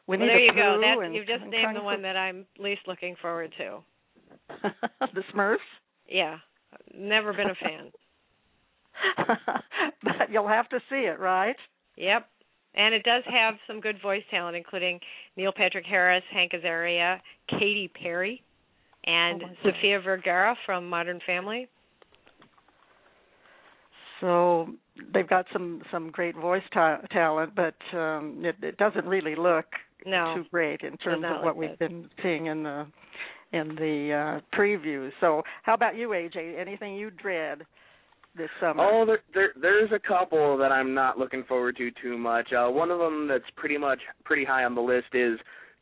Winnie 0.08 0.26
well, 0.26 0.30
there 0.30 0.38
the 0.38 0.46
you 0.46 0.52
Pooh. 0.52 0.58
go. 0.58 0.82
That, 0.82 1.06
and, 1.06 1.16
you've 1.16 1.28
just 1.28 1.44
named 1.44 1.76
the 1.76 1.84
one 1.84 2.02
that 2.02 2.18
I'm 2.18 2.46
least 2.60 2.82
looking 2.88 3.16
forward 3.22 3.54
to. 3.58 3.80
the 5.14 5.24
Smurfs. 5.34 5.58
Yeah, 6.08 6.38
never 6.94 7.34
been 7.34 7.50
a 7.50 7.56
fan. 7.56 7.92
but 10.04 10.32
you'll 10.32 10.48
have 10.48 10.70
to 10.70 10.80
see 10.90 11.08
it, 11.08 11.20
right? 11.20 11.56
Yep. 11.98 12.28
And 12.76 12.96
it 12.96 13.04
does 13.04 13.24
have 13.26 13.56
some 13.68 13.80
good 13.80 14.02
voice 14.02 14.24
talent, 14.32 14.58
including 14.58 15.00
Neil 15.38 15.52
Patrick 15.56 15.86
Harris, 15.86 16.24
Hank 16.32 16.54
Azaria, 16.54 17.20
Katy 17.48 17.92
Perry, 18.02 18.42
and 19.06 19.44
oh 19.44 19.48
Sofia 19.64 20.00
Vergara 20.00 20.56
from 20.66 20.90
Modern 20.90 21.20
Family. 21.26 21.68
So 24.22 24.68
they've 25.14 25.28
got 25.28 25.46
some 25.52 25.82
some 25.92 26.10
great 26.10 26.36
voice 26.36 26.64
ta- 26.74 27.02
talent, 27.12 27.54
but 27.56 27.76
um, 27.98 28.42
it, 28.44 28.56
it 28.62 28.78
doesn't 28.78 29.06
really 29.06 29.36
look 29.36 29.66
no, 30.06 30.36
too 30.36 30.46
great 30.52 30.82
in 30.82 30.98
terms 30.98 31.26
of 31.28 31.44
what 31.44 31.58
we've 31.58 31.78
good. 31.78 31.80
been 31.80 32.10
seeing 32.22 32.46
in 32.48 32.64
the 32.64 32.86
in 33.52 33.76
the 33.76 34.40
uh 34.42 34.58
previews. 34.58 35.12
So, 35.20 35.44
how 35.64 35.74
about 35.74 35.96
you, 35.96 36.10
AJ? 36.10 36.60
Anything 36.60 36.96
you 36.96 37.12
dread 37.12 37.66
this 38.36 38.50
summer? 38.60 38.84
Oh, 38.84 39.06
there, 39.06 39.20
there 39.34 39.54
there's 39.62 39.92
a 39.92 40.00
couple 40.00 40.58
that 40.58 40.72
I'm 40.72 40.94
not 40.94 41.18
looking 41.18 41.44
forward 41.44 41.78
to 41.78 41.92
too 42.02 42.18
much. 42.18 42.48
Uh 42.54 42.70
one 42.70 42.92
of 42.92 43.00
them 43.00 43.28
that's 43.28 43.44
pretty 43.56 43.78
much 43.78 44.00
pretty 44.24 44.46
high 44.46 44.64
on 44.64 44.76
the 44.76 44.82
list 44.82 45.14
is 45.14 45.40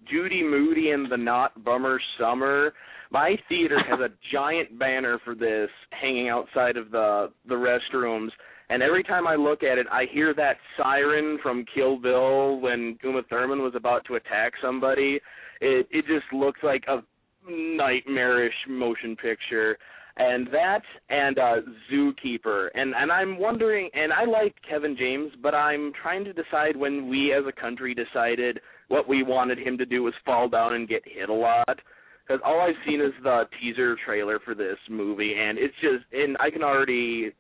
Judy 0.10 0.44
Moody 0.44 0.92
and 0.92 1.12
the 1.12 1.18
Not 1.18 1.64
Bummer 1.64 2.00
Summer. 2.20 2.74
My 3.12 3.36
theater 3.50 3.78
has 3.90 4.00
a 4.00 4.10
giant 4.34 4.78
banner 4.80 5.20
for 5.24 5.36
this 5.36 5.70
hanging 5.92 6.30
outside 6.30 6.78
of 6.78 6.92
the 6.92 7.32
the 7.48 7.56
restrooms, 7.56 8.30
and 8.70 8.82
every 8.82 9.04
time 9.04 9.28
I 9.28 9.36
look 9.36 9.64
at 9.64 9.78
it, 9.78 9.88
I 9.92 10.06
hear 10.12 10.34
that 10.36 10.58
siren 10.78 11.38
from 11.44 11.66
Kill 11.76 11.98
Bill 11.98 12.60
when 12.60 12.98
Uma 13.04 13.22
Thurman 13.30 13.62
was 13.62 13.74
about 13.76 14.06
to 14.06 14.16
attack 14.16 14.54
somebody. 14.62 15.20
It 15.60 15.88
it 15.92 16.06
just 16.08 16.32
looks 16.34 16.62
like 16.64 16.86
a 16.88 17.04
nightmarish 17.50 18.54
motion 18.70 19.16
picture 19.16 19.78
and 20.18 20.48
that 20.48 20.82
and 21.10 21.40
uh 21.40 21.56
Zookeeper. 21.92 22.70
And 22.74 22.94
and 22.96 23.12
I'm 23.12 23.38
wondering 23.38 23.90
and 23.94 24.12
I 24.14 24.26
like 24.26 24.56
Kevin 24.68 24.96
James, 24.98 25.32
but 25.42 25.56
I'm 25.56 25.92
trying 26.02 26.24
to 26.26 26.34
decide 26.34 26.76
when 26.76 27.10
we 27.10 27.34
as 27.34 27.44
a 27.48 27.62
country 27.62 27.94
decided 27.96 28.60
what 28.92 29.08
we 29.08 29.24
wanted 29.24 29.58
him 29.58 29.78
to 29.78 29.86
do 29.86 30.04
was 30.04 30.14
fall 30.26 30.50
down 30.50 30.74
and 30.74 30.88
get 30.88 31.02
hit 31.06 31.30
a 31.30 31.34
lot. 31.34 31.80
Because 32.28 32.42
all 32.46 32.60
I've 32.60 32.76
seen 32.86 33.02
is 33.02 33.14
the 33.24 33.44
teaser 33.60 33.96
trailer 34.06 34.40
for 34.44 34.54
this 34.54 34.78
movie, 34.90 35.34
and 35.40 35.58
it's 35.58 35.74
just, 35.82 36.06
and 36.14 36.38
I 36.40 36.52
can 36.52 36.62
already 36.62 37.32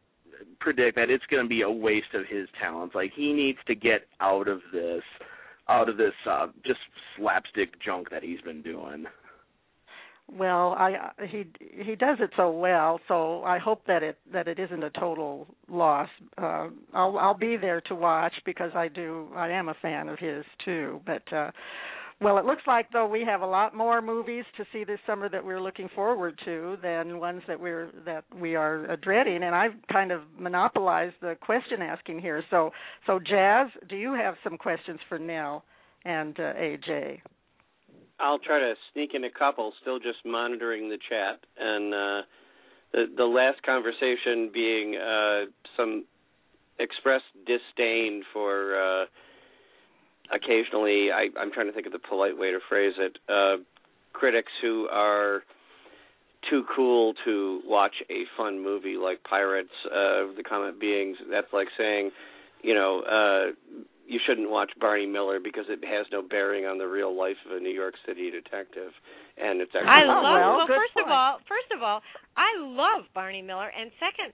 predict 0.59 0.95
that 0.95 1.09
it's 1.09 1.25
going 1.29 1.43
to 1.43 1.49
be 1.49 1.61
a 1.61 1.69
waste 1.69 2.13
of 2.13 2.23
his 2.27 2.47
talents. 2.59 2.95
Like 2.95 3.11
he 3.15 3.33
needs 3.33 3.59
to 3.67 3.75
get 3.75 4.07
out 4.19 4.47
of 4.47 4.61
this, 4.73 5.03
out 5.69 5.87
of 5.87 5.97
this 5.97 6.13
uh 6.29 6.47
just 6.65 6.79
slapstick 7.15 7.81
junk 7.83 8.09
that 8.09 8.23
he's 8.23 8.41
been 8.41 8.61
doing. 8.61 9.05
Well, 10.37 10.75
I 10.77 11.11
he 11.27 11.45
he 11.59 11.95
does 11.95 12.17
it 12.21 12.29
so 12.37 12.51
well, 12.51 13.01
so 13.09 13.43
I 13.43 13.59
hope 13.59 13.85
that 13.87 14.01
it 14.01 14.17
that 14.31 14.47
it 14.47 14.59
isn't 14.59 14.81
a 14.81 14.89
total 14.91 15.45
loss. 15.67 16.07
Uh, 16.37 16.69
I'll 16.93 17.17
I'll 17.17 17.37
be 17.37 17.57
there 17.57 17.81
to 17.81 17.95
watch 17.95 18.33
because 18.45 18.71
I 18.73 18.87
do 18.87 19.27
I 19.35 19.49
am 19.49 19.67
a 19.67 19.73
fan 19.81 20.07
of 20.07 20.19
his 20.19 20.45
too. 20.63 21.01
But 21.05 21.31
uh, 21.33 21.51
well, 22.21 22.37
it 22.37 22.45
looks 22.45 22.61
like 22.65 22.91
though 22.93 23.07
we 23.07 23.25
have 23.25 23.41
a 23.41 23.45
lot 23.45 23.75
more 23.75 24.01
movies 24.01 24.45
to 24.55 24.65
see 24.71 24.85
this 24.85 24.99
summer 25.05 25.27
that 25.27 25.43
we're 25.43 25.61
looking 25.61 25.89
forward 25.93 26.39
to 26.45 26.77
than 26.81 27.19
ones 27.19 27.41
that 27.49 27.59
we're 27.59 27.89
that 28.05 28.23
we 28.39 28.55
are 28.55 28.95
dreading. 28.97 29.43
And 29.43 29.53
I've 29.53 29.73
kind 29.91 30.13
of 30.13 30.21
monopolized 30.39 31.15
the 31.21 31.35
question 31.41 31.81
asking 31.81 32.21
here. 32.21 32.41
So 32.49 32.71
so 33.05 33.19
Jazz, 33.19 33.67
do 33.89 33.97
you 33.97 34.13
have 34.13 34.35
some 34.45 34.57
questions 34.57 34.99
for 35.09 35.19
Nell 35.19 35.65
and 36.05 36.39
uh, 36.39 36.53
AJ? 36.53 37.19
I'll 38.21 38.39
try 38.39 38.59
to 38.59 38.73
sneak 38.93 39.11
in 39.13 39.23
a 39.23 39.31
couple, 39.31 39.73
still 39.81 39.99
just 39.99 40.19
monitoring 40.25 40.89
the 40.89 40.97
chat. 41.09 41.39
And 41.59 41.93
uh, 41.93 42.21
the 42.93 43.05
the 43.17 43.25
last 43.25 43.63
conversation 43.63 44.51
being 44.53 44.95
uh, 44.95 45.45
some 45.75 46.05
expressed 46.79 47.25
disdain 47.45 48.23
for 48.33 48.75
uh, 48.75 49.05
occasionally. 50.33 51.11
I, 51.11 51.27
I'm 51.39 51.51
trying 51.51 51.67
to 51.67 51.73
think 51.73 51.85
of 51.85 51.93
the 51.93 51.99
polite 51.99 52.37
way 52.37 52.51
to 52.51 52.59
phrase 52.69 52.93
it. 52.97 53.17
Uh, 53.29 53.63
critics 54.13 54.51
who 54.61 54.87
are 54.91 55.43
too 56.49 56.63
cool 56.75 57.13
to 57.25 57.61
watch 57.65 57.93
a 58.09 58.23
fun 58.35 58.63
movie 58.63 58.97
like 58.97 59.23
Pirates. 59.23 59.69
Uh, 59.85 60.33
the 60.35 60.43
comment 60.47 60.79
being 60.79 61.15
that's 61.29 61.51
like 61.53 61.67
saying, 61.77 62.11
you 62.63 62.73
know, 62.73 63.01
uh, 63.01 63.75
you 64.11 64.19
shouldn't 64.27 64.51
watch 64.51 64.71
Barney 64.79 65.05
Miller 65.07 65.39
because 65.39 65.65
it 65.71 65.79
has 65.87 66.05
no 66.11 66.21
bearing 66.21 66.65
on 66.67 66.77
the 66.77 66.85
real 66.85 67.15
life 67.15 67.39
of 67.47 67.55
a 67.55 67.59
New 67.63 67.71
York 67.71 67.95
City 68.05 68.29
detective. 68.29 68.91
And 69.39 69.61
it's 69.63 69.71
actually 69.73 69.87
I 69.87 70.03
Oh, 70.03 70.07
love. 70.11 70.23
well, 70.23 70.57
well, 70.57 70.67
good 70.67 70.75
first 70.83 70.97
of 70.99 71.07
all, 71.07 71.39
first 71.47 71.71
of 71.71 71.79
all, 71.81 72.01
I 72.35 72.51
love 72.59 73.07
Barney 73.15 73.41
Miller, 73.41 73.71
and 73.71 73.89
second, 74.03 74.33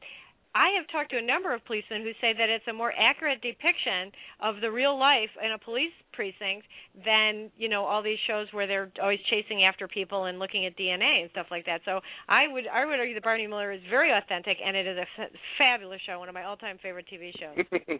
I 0.55 0.73
have 0.77 0.87
talked 0.89 1.11
to 1.11 1.17
a 1.17 1.21
number 1.21 1.53
of 1.53 1.63
policemen 1.65 2.01
who 2.01 2.11
say 2.19 2.33
that 2.33 2.49
it's 2.49 2.65
a 2.67 2.73
more 2.73 2.91
accurate 2.97 3.41
depiction 3.41 4.11
of 4.41 4.61
the 4.61 4.71
real 4.71 4.97
life 4.97 5.29
in 5.43 5.51
a 5.51 5.59
police 5.59 5.93
precinct 6.13 6.65
than 7.05 7.51
you 7.57 7.69
know 7.69 7.85
all 7.85 8.01
these 8.01 8.17
shows 8.25 8.47
where 8.51 8.65
they're 8.65 8.91
always 9.01 9.19
chasing 9.29 9.63
after 9.63 9.87
people 9.87 10.25
and 10.25 10.39
looking 10.39 10.65
at 10.65 10.77
DNA 10.77 11.21
and 11.21 11.29
stuff 11.31 11.47
like 11.51 11.65
that. 11.65 11.81
So 11.85 11.99
I 12.27 12.47
would 12.47 12.65
I 12.67 12.85
would 12.85 12.99
argue 12.99 13.13
that 13.13 13.23
Barney 13.23 13.47
Miller 13.47 13.71
is 13.71 13.81
very 13.89 14.11
authentic, 14.11 14.57
and 14.63 14.75
it 14.75 14.87
is 14.87 14.97
a 14.97 15.07
f- 15.21 15.31
fabulous 15.57 16.01
show, 16.05 16.19
one 16.19 16.29
of 16.29 16.33
my 16.33 16.43
all-time 16.43 16.77
favorite 16.81 17.05
TV 17.11 17.31
shows. 17.37 17.57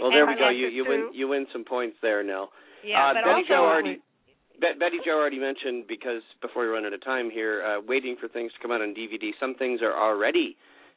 well, 0.00 0.10
there 0.10 0.24
And 0.24 0.34
we 0.34 0.40
go. 0.40 0.48
You 0.48 0.68
you 0.68 0.84
win 0.88 1.10
you 1.12 1.28
win 1.28 1.46
some 1.52 1.64
points 1.64 1.96
there, 2.00 2.22
Nell. 2.22 2.50
Yeah, 2.84 3.10
uh, 3.10 3.14
but 3.14 3.24
Betty 3.24 3.42
also 3.42 3.48
Jo 3.48 3.66
already 3.66 4.00
Bet- 4.60 4.78
Betty 4.78 4.98
Jo 5.04 5.12
already 5.12 5.38
mentioned 5.38 5.84
because 5.88 6.22
before 6.40 6.62
we 6.62 6.68
run 6.68 6.84
out 6.84 6.92
of 6.92 7.04
time 7.04 7.30
here, 7.30 7.62
uh, 7.62 7.80
waiting 7.86 8.16
for 8.20 8.28
things 8.28 8.52
to 8.52 8.58
come 8.60 8.72
out 8.72 8.80
on 8.80 8.94
DVD. 8.94 9.30
Some 9.38 9.54
things 9.54 9.80
are 9.82 9.92
already 9.94 10.56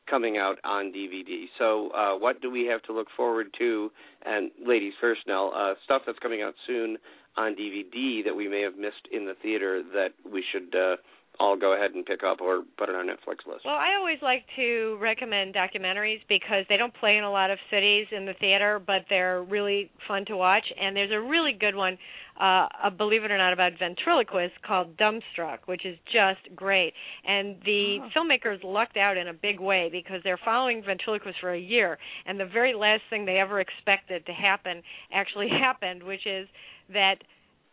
coming 0.09 0.37
out 0.37 0.57
on 0.63 0.91
DVD. 0.91 1.45
So, 1.57 1.89
uh, 1.91 2.17
what 2.17 2.41
do 2.41 2.51
we 2.51 2.65
have 2.65 2.81
to 2.83 2.93
look 2.93 3.07
forward 3.15 3.47
to? 3.59 3.91
And 4.25 4.51
ladies 4.65 4.93
first, 4.99 5.21
now 5.27 5.51
uh, 5.51 5.75
stuff 5.83 6.03
that's 6.05 6.19
coming 6.19 6.41
out 6.41 6.53
soon 6.67 6.97
on 7.37 7.55
DVD 7.55 8.23
that 8.25 8.35
we 8.35 8.47
may 8.47 8.61
have 8.61 8.77
missed 8.77 9.07
in 9.11 9.25
the 9.25 9.35
theater 9.41 9.81
that 9.93 10.09
we 10.29 10.43
should 10.51 10.75
uh, 10.75 10.97
all 11.41 11.57
go 11.57 11.73
ahead 11.73 11.91
and 11.95 12.05
pick 12.05 12.21
up 12.23 12.39
or 12.39 12.63
put 12.77 12.87
it 12.87 12.95
on 12.95 13.07
Netflix 13.07 13.47
list. 13.51 13.65
Well, 13.65 13.73
I 13.73 13.95
always 13.97 14.19
like 14.21 14.45
to 14.57 14.97
recommend 15.01 15.55
documentaries 15.55 16.19
because 16.29 16.65
they 16.69 16.77
don't 16.77 16.93
play 16.93 17.17
in 17.17 17.23
a 17.23 17.31
lot 17.31 17.49
of 17.49 17.57
cities 17.71 18.05
in 18.15 18.25
the 18.27 18.33
theater, 18.39 18.79
but 18.85 19.05
they're 19.09 19.41
really 19.43 19.89
fun 20.07 20.23
to 20.25 20.37
watch. 20.37 20.65
And 20.79 20.95
there's 20.95 21.11
a 21.11 21.19
really 21.19 21.53
good 21.59 21.75
one, 21.75 21.97
uh, 22.39 22.67
uh, 22.83 22.89
believe 22.91 23.23
it 23.23 23.31
or 23.31 23.37
not, 23.39 23.53
about 23.53 23.71
ventriloquists 23.79 24.57
called 24.65 24.95
Dumbstruck, 24.97 25.59
which 25.65 25.83
is 25.83 25.97
just 26.05 26.55
great. 26.55 26.93
And 27.25 27.57
the 27.65 27.99
Oh. 28.01 28.09
filmmakers 28.15 28.63
lucked 28.63 28.97
out 28.97 29.17
in 29.17 29.27
a 29.27 29.33
big 29.33 29.59
way 29.59 29.89
because 29.91 30.21
they're 30.23 30.37
following 30.45 30.83
ventriloquists 30.83 31.39
for 31.39 31.51
a 31.51 31.59
year, 31.59 31.97
and 32.27 32.39
the 32.39 32.45
very 32.45 32.75
last 32.75 33.01
thing 33.09 33.25
they 33.25 33.39
ever 33.39 33.59
expected 33.59 34.25
to 34.27 34.33
happen 34.33 34.83
actually 35.11 35.49
happened, 35.65 36.03
which 36.03 36.27
is 36.27 36.47
that 36.93 37.23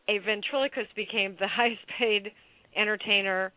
a 0.09 0.19
ventriloquist 0.19 0.95
became 0.95 1.37
the 1.39 1.49
highest 1.61 1.87
paid 1.99 2.33
entertainer 2.77 3.53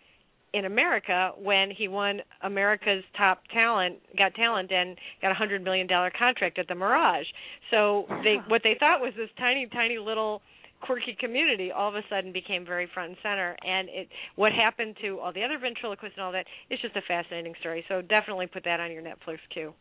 in 0.54 0.66
America 0.66 1.32
when 1.42 1.72
he 1.72 1.88
won 1.88 2.22
America's 2.42 3.04
Top 3.18 3.42
Talent, 3.54 4.00
got 4.18 4.34
talent, 4.36 4.72
and 4.72 4.98
got 5.22 5.32
a 5.32 5.36
hundred 5.36 5.64
million 5.64 5.88
dollar 5.88 6.12
contract 6.18 6.60
at 6.60 6.68
the 6.68 6.76
Mirage. 6.76 7.26
So 7.70 8.06
they 8.24 8.38
what 8.48 8.62
they 8.64 8.76
thought 8.80 9.00
was 9.00 9.14
this 9.16 9.30
tiny, 9.38 9.68
tiny 9.72 9.98
little 9.98 10.42
quirky 10.82 11.16
community 11.20 11.72
all 11.72 11.90
of 11.90 11.96
a 11.96 12.02
sudden 12.10 12.34
became 12.34 12.66
very 12.66 12.90
front 12.94 13.10
and 13.10 13.18
center. 13.24 13.56
And 13.64 13.88
it 13.90 14.10
what 14.36 14.52
happened 14.52 14.98
to 15.02 15.20
all 15.20 15.32
the 15.32 15.44
other 15.44 15.60
ventriloquists 15.60 16.16
and 16.18 16.26
all 16.26 16.32
that 16.32 16.46
it's 16.70 16.82
just 16.82 16.96
a 16.96 17.02
fascinating 17.08 17.54
story. 17.60 17.86
So 17.88 18.02
definitely 18.02 18.48
put 18.48 18.64
that 18.66 18.80
on 18.80 18.92
your 18.92 19.04
netflix 19.04 19.38
queue 19.54 19.74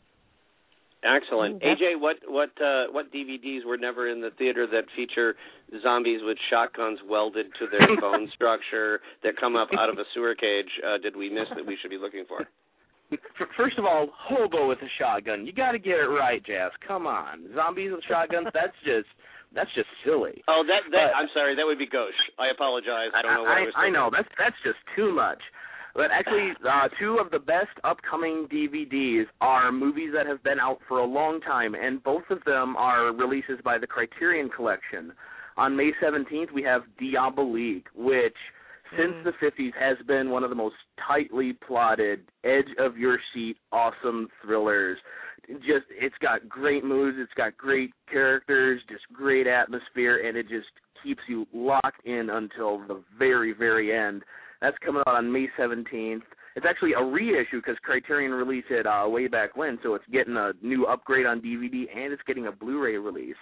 Excellent. 1.03 1.57
Mm, 1.57 1.61
that's- 1.61 1.79
AJ, 1.81 2.01
what 2.01 2.17
what 2.29 2.51
uh, 2.61 2.93
what 2.93 3.13
DVDs 3.13 3.65
were 3.65 3.77
never 3.79 4.09
in 4.09 4.21
the 4.21 4.31
theater 4.37 4.67
that 4.67 4.85
feature 4.95 5.35
zombies 5.83 6.21
with 6.23 6.37
shotguns 6.51 6.99
welded 7.09 7.47
to 7.59 7.67
their 7.71 7.89
bone 8.01 8.29
structure 8.35 9.01
that 9.23 9.37
come 9.41 9.57
up 9.57 9.69
out 9.79 9.89
of 9.89 9.99
a 9.99 10.05
sewer 10.15 10.35
cage? 10.35 10.69
Uh, 10.85 10.99
did 10.99 11.17
we 11.17 11.31
miss 11.31 11.49
that 11.57 11.65
we 11.65 11.77
should 11.81 11.91
be 11.91 11.99
looking 11.99 12.25
for? 12.29 12.47
First 13.57 13.77
of 13.79 13.85
all, 13.85 14.07
hobo 14.15 14.69
with 14.69 14.79
a 14.83 14.91
shotgun. 14.99 15.45
You 15.45 15.53
got 15.53 15.73
to 15.73 15.79
get 15.81 15.99
it 15.99 16.07
right, 16.07 16.45
Jazz. 16.47 16.71
Come 16.87 17.07
on, 17.09 17.49
zombies 17.57 17.91
with 17.91 18.05
shotguns. 18.07 18.47
That's 18.55 18.77
just 18.85 19.09
that's 19.53 19.71
just 19.75 19.89
silly. 20.07 20.45
Oh, 20.47 20.63
that 20.63 20.87
that 20.95 21.11
But- 21.11 21.17
I'm 21.19 21.27
sorry, 21.35 21.57
that 21.57 21.67
would 21.67 21.79
be 21.79 21.87
gauche. 21.91 22.15
I 22.39 22.55
apologize. 22.55 23.11
I 23.17 23.23
don't 23.23 23.35
know 23.35 23.43
what 23.43 23.59
I, 23.59 23.61
was. 23.67 23.75
I, 23.75 23.91
know 23.91 24.07
that's 24.13 24.29
that's 24.39 24.55
just 24.63 24.79
too 24.95 25.11
much. 25.13 25.43
But 25.95 26.11
actually, 26.13 26.53
uh, 26.69 26.89
two 26.99 27.19
of 27.19 27.31
the 27.31 27.39
best 27.39 27.77
upcoming 27.85 28.47
DVDs 28.51 29.25
are 29.41 29.73
movies 29.73 30.11
that 30.15 30.27
have 30.27 30.43
been 30.43 30.61
out 30.61 30.79
for 30.89 30.99
a 30.99 31.05
long 31.05 31.41
time, 31.41 31.75
and 31.75 32.03
both 32.03 32.25
of 32.31 32.45
them 32.45 32.77
are 32.77 33.13
releases 33.13 33.59
by 33.65 33.79
the 33.79 33.87
Criterion 33.87 34.49
Collection. 34.55 35.13
On 35.57 35.77
May 35.77 35.93
17th, 36.01 36.53
we 36.53 36.63
have 36.63 36.83
Diabolique, 37.01 37.87
which 37.95 38.37
since 38.97 39.15
Mm. 39.15 39.25
the 39.25 39.33
50s 39.35 39.73
has 39.75 39.99
been 40.07 40.31
one 40.31 40.43
of 40.43 40.51
the 40.51 40.57
most 40.57 40.77
tightly 40.97 41.53
plotted, 41.53 42.27
edge 42.45 42.73
of 42.79 42.97
your 42.99 43.21
seat, 43.33 43.57
awesome 43.71 44.29
thrillers. 44.43 44.99
Just 45.61 45.87
it's 45.91 46.19
got 46.19 46.49
great 46.49 46.85
moods, 46.85 47.19
it's 47.19 47.33
got 47.35 47.57
great 47.57 47.93
characters, 48.11 48.83
just 48.89 49.05
great 49.13 49.47
atmosphere, 49.47 50.27
and 50.27 50.37
it 50.37 50.49
just 50.49 50.69
keeps 51.03 51.23
you 51.29 51.47
locked 51.53 52.05
in 52.05 52.31
until 52.31 52.79
the 52.79 53.03
very, 53.17 53.53
very 53.53 53.93
end. 53.93 54.25
That's 54.61 54.77
coming 54.85 55.03
out 55.07 55.17
on 55.17 55.33
May 55.33 55.47
17th. 55.59 56.23
It's 56.57 56.67
actually 56.69 56.93
a 56.95 57.03
reissue 57.03 57.61
because 57.65 57.77
Criterion 57.83 58.33
released 58.33 58.71
it 58.71 58.87
uh, 58.87 59.09
way 59.09 59.29
back 59.29 59.57
when, 59.57 59.79
so 59.83 59.95
it's 59.95 60.05
getting 60.13 60.37
a 60.37 60.53
new 60.63 60.87
upgrade 60.87 61.27
on 61.27 61.41
DVD 61.41 61.87
and 61.95 62.13
it's 62.13 62.23
getting 62.27 62.49
a 62.49 62.53
Blu-ray 62.53 62.97
release. 62.97 63.37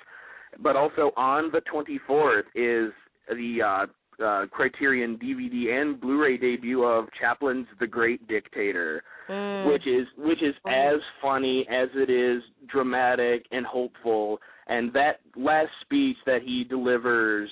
But 0.62 0.76
also 0.76 1.12
on 1.16 1.50
the 1.50 1.62
24th 1.72 2.42
is 2.54 2.92
the 3.28 3.62
uh, 3.62 4.22
uh, 4.22 4.46
Criterion 4.46 5.18
DVD 5.22 5.80
and 5.80 6.00
Blu-ray 6.00 6.36
debut 6.36 6.84
of 6.84 7.06
Chaplin's 7.20 7.66
The 7.80 7.86
Great 7.86 8.26
Dictator, 8.28 9.02
Mm. 9.28 9.70
which 9.70 9.86
is 9.86 10.06
which 10.16 10.42
is 10.42 10.54
as 10.66 11.00
funny 11.20 11.66
as 11.70 11.88
it 11.94 12.08
is 12.08 12.42
dramatic 12.66 13.44
and 13.50 13.66
hopeful. 13.66 14.40
And 14.68 14.90
that 14.94 15.20
last 15.36 15.70
speech 15.82 16.16
that 16.24 16.40
he 16.42 16.64
delivers 16.64 17.50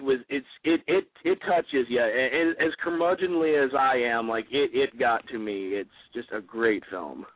was 0.00 0.18
it's 0.28 0.46
it 0.64 0.80
it 0.86 1.04
it 1.24 1.38
touches 1.46 1.86
you. 1.88 2.00
And 2.00 2.50
as 2.58 2.72
curmudgeonly 2.84 3.64
as 3.64 3.70
I 3.78 3.96
am, 3.96 4.28
like 4.28 4.46
it 4.50 4.70
it 4.72 4.98
got 4.98 5.26
to 5.28 5.38
me. 5.38 5.70
It's 5.74 5.90
just 6.14 6.28
a 6.32 6.40
great 6.40 6.82
film. 6.90 7.26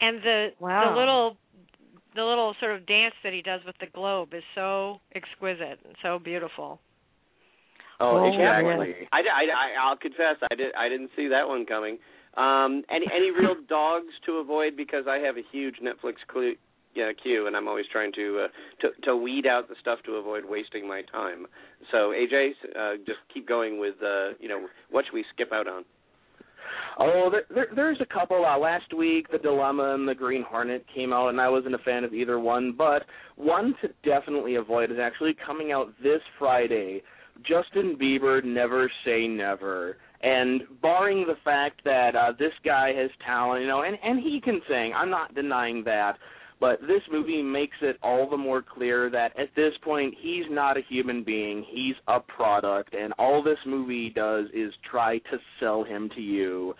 and 0.00 0.22
the 0.22 0.48
Wow. 0.60 0.94
the 0.94 0.98
little 0.98 1.36
the 2.14 2.24
little 2.24 2.54
sort 2.60 2.74
of 2.74 2.86
dance 2.86 3.14
that 3.22 3.32
he 3.32 3.42
does 3.42 3.60
with 3.66 3.76
the 3.80 3.86
globe 3.94 4.34
is 4.34 4.42
so 4.54 5.00
exquisite 5.14 5.78
and 5.84 5.94
so 6.02 6.18
beautiful. 6.18 6.80
Oh, 8.00 8.18
Oh, 8.18 8.32
exactly. 8.32 8.94
I, 9.12 9.18
I, 9.18 9.42
I, 9.44 9.88
I'll 9.88 9.96
confess, 9.96 10.36
I 10.50 10.54
did. 10.54 10.74
I 10.74 10.88
didn't 10.88 11.10
see 11.16 11.28
that 11.28 11.48
one 11.48 11.66
coming. 11.66 11.98
Um, 12.36 12.82
any 12.90 13.06
any 13.14 13.30
real 13.30 13.56
dogs 13.68 14.12
to 14.26 14.34
avoid 14.38 14.76
because 14.76 15.04
I 15.08 15.18
have 15.18 15.36
a 15.36 15.42
huge 15.52 15.76
Netflix 15.82 16.14
yeah, 16.98 17.12
queue, 17.22 17.46
and 17.46 17.56
I'm 17.56 17.68
always 17.68 17.86
trying 17.92 18.12
to 18.12 18.46
uh, 18.46 18.48
to 18.82 18.88
to 19.04 19.16
weed 19.16 19.46
out 19.46 19.68
the 19.68 19.76
stuff 19.80 20.00
to 20.06 20.12
avoid 20.14 20.44
wasting 20.44 20.86
my 20.86 21.02
time. 21.02 21.46
So 21.92 22.12
AJ, 22.12 22.50
uh, 22.76 22.96
just 23.06 23.20
keep 23.32 23.46
going 23.46 23.78
with 23.78 23.94
uh, 24.02 24.34
you 24.40 24.48
know 24.48 24.66
what 24.90 25.04
should 25.04 25.14
we 25.14 25.24
skip 25.32 25.52
out 25.52 25.68
on? 25.68 25.84
Oh, 26.98 27.30
there, 27.30 27.44
there, 27.54 27.68
there's 27.74 28.00
a 28.00 28.12
couple. 28.12 28.44
Uh, 28.44 28.58
last 28.58 28.92
week, 28.92 29.30
The 29.30 29.38
Dilemma 29.38 29.94
and 29.94 30.08
The 30.08 30.14
Green 30.14 30.42
Hornet 30.42 30.84
came 30.92 31.12
out, 31.12 31.28
and 31.28 31.40
I 31.40 31.48
wasn't 31.48 31.76
a 31.76 31.78
fan 31.78 32.02
of 32.02 32.12
either 32.12 32.40
one. 32.40 32.74
But 32.76 33.04
one 33.36 33.74
to 33.80 33.88
definitely 34.04 34.56
avoid 34.56 34.90
is 34.90 34.98
actually 35.00 35.36
coming 35.46 35.70
out 35.70 35.92
this 36.02 36.20
Friday. 36.38 37.02
Justin 37.42 37.96
Bieber, 38.00 38.44
Never 38.44 38.90
Say 39.04 39.28
Never. 39.28 39.96
And 40.22 40.62
barring 40.82 41.24
the 41.28 41.36
fact 41.44 41.82
that 41.84 42.16
uh, 42.16 42.32
this 42.36 42.52
guy 42.64 42.92
has 42.92 43.10
talent, 43.24 43.62
you 43.62 43.68
know, 43.68 43.82
and 43.82 43.96
and 44.02 44.20
he 44.20 44.40
can 44.40 44.60
sing, 44.68 44.92
I'm 44.96 45.10
not 45.10 45.34
denying 45.36 45.84
that. 45.84 46.18
But 46.60 46.80
this 46.80 47.02
movie 47.10 47.42
makes 47.42 47.76
it 47.82 47.98
all 48.02 48.28
the 48.28 48.36
more 48.36 48.62
clear 48.62 49.10
that 49.10 49.38
at 49.38 49.54
this 49.54 49.72
point 49.82 50.14
he's 50.20 50.44
not 50.50 50.76
a 50.76 50.80
human 50.88 51.22
being, 51.22 51.64
he's 51.70 51.94
a 52.08 52.18
product, 52.18 52.94
and 52.94 53.12
all 53.18 53.42
this 53.42 53.58
movie 53.64 54.10
does 54.10 54.46
is 54.52 54.72
try 54.90 55.18
to 55.18 55.38
sell 55.60 55.84
him 55.84 56.10
to 56.16 56.20
you 56.20 56.74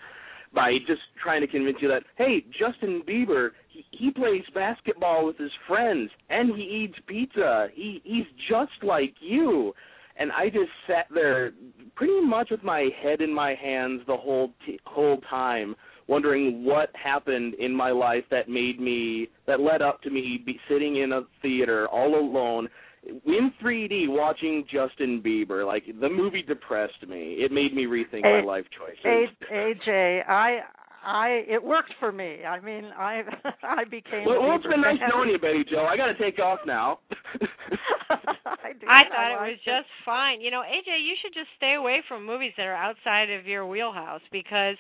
by 0.55 0.73
just 0.87 1.03
trying 1.23 1.41
to 1.43 1.47
convince 1.47 1.77
you 1.81 1.89
that 1.89 2.03
hey, 2.17 2.45
Justin 2.59 3.03
Bieber, 3.07 3.51
he, 3.69 3.85
he 3.91 4.11
plays 4.11 4.43
basketball 4.55 5.27
with 5.27 5.37
his 5.37 5.51
friends 5.67 6.11
and 6.31 6.57
he 6.57 6.63
eats 6.63 6.99
pizza. 7.07 7.69
He 7.75 8.01
he's 8.05 8.27
just 8.49 8.83
like 8.83 9.15
you. 9.21 9.73
And 10.21 10.33
I 10.33 10.49
just 10.49 10.71
sat 10.89 11.07
there 11.15 11.53
pretty 11.95 12.21
much 12.21 12.49
with 12.51 12.65
my 12.65 12.89
head 13.03 13.21
in 13.21 13.33
my 13.33 13.55
hands 13.55 14.01
the 14.07 14.17
whole 14.17 14.53
t- 14.67 14.81
whole 14.85 15.19
time 15.31 15.77
wondering 16.09 16.65
what 16.65 16.91
happened 16.95 17.55
in 17.55 17.73
my 17.73 17.91
life 17.91 18.25
that 18.31 18.49
made 18.49 18.81
me 18.81 19.29
that 19.47 19.61
led 19.61 19.83
up 19.83 20.03
to 20.03 20.11
me 20.11 20.43
be 20.45 20.59
sitting 20.69 20.97
in 20.97 21.13
a 21.13 21.23
theater 21.43 21.87
all 21.89 22.19
alone 22.19 22.69
in 23.05 23.53
3D 23.63 24.09
watching 24.09 24.65
Justin 24.71 25.23
Bieber. 25.25 25.67
Like 25.67 25.85
the 26.01 26.09
movie 26.09 26.43
depressed 26.43 27.07
me. 27.09 27.37
It 27.39 27.53
made 27.53 27.75
me 27.75 27.85
rethink 27.85 28.23
my 28.23 28.43
life 28.43 28.65
choices. 28.77 29.31
A- 29.51 29.55
AJ, 29.55 30.29
I 30.29 30.61
I 31.05 31.45
it 31.49 31.63
worked 31.63 31.95
for 32.01 32.11
me. 32.11 32.45
I 32.45 32.61
mean, 32.61 32.87
I 32.97 33.23
I 33.63 33.85
became. 33.85 34.25
well, 34.27 34.37
a 34.37 34.41
well, 34.41 34.57
it's 34.57 34.67
Bieber 34.67 34.71
been 34.71 34.81
nice 34.81 34.99
knowing 35.09 35.31
you, 35.31 35.39
Betty 35.39 35.65
Jo. 35.71 35.85
I 35.85 35.97
got 35.97 36.07
to 36.07 36.19
take 36.19 36.39
off 36.39 36.59
now. 36.67 36.99
I, 38.11 38.73
did. 38.73 38.89
I 38.89 39.03
thought 39.09 39.33
it 39.33 39.41
liked 39.41 39.53
was 39.53 39.59
just 39.65 39.89
fine. 40.05 40.41
You 40.41 40.51
know, 40.51 40.63
AJ, 40.63 41.05
you 41.05 41.15
should 41.23 41.35
just 41.35 41.49
stay 41.57 41.75
away 41.75 42.03
from 42.09 42.27
movies 42.27 42.53
that 42.57 42.67
are 42.67 42.75
outside 42.75 43.31
of 43.31 43.47
your 43.47 43.67
wheelhouse 43.67 44.23
because 44.33 44.77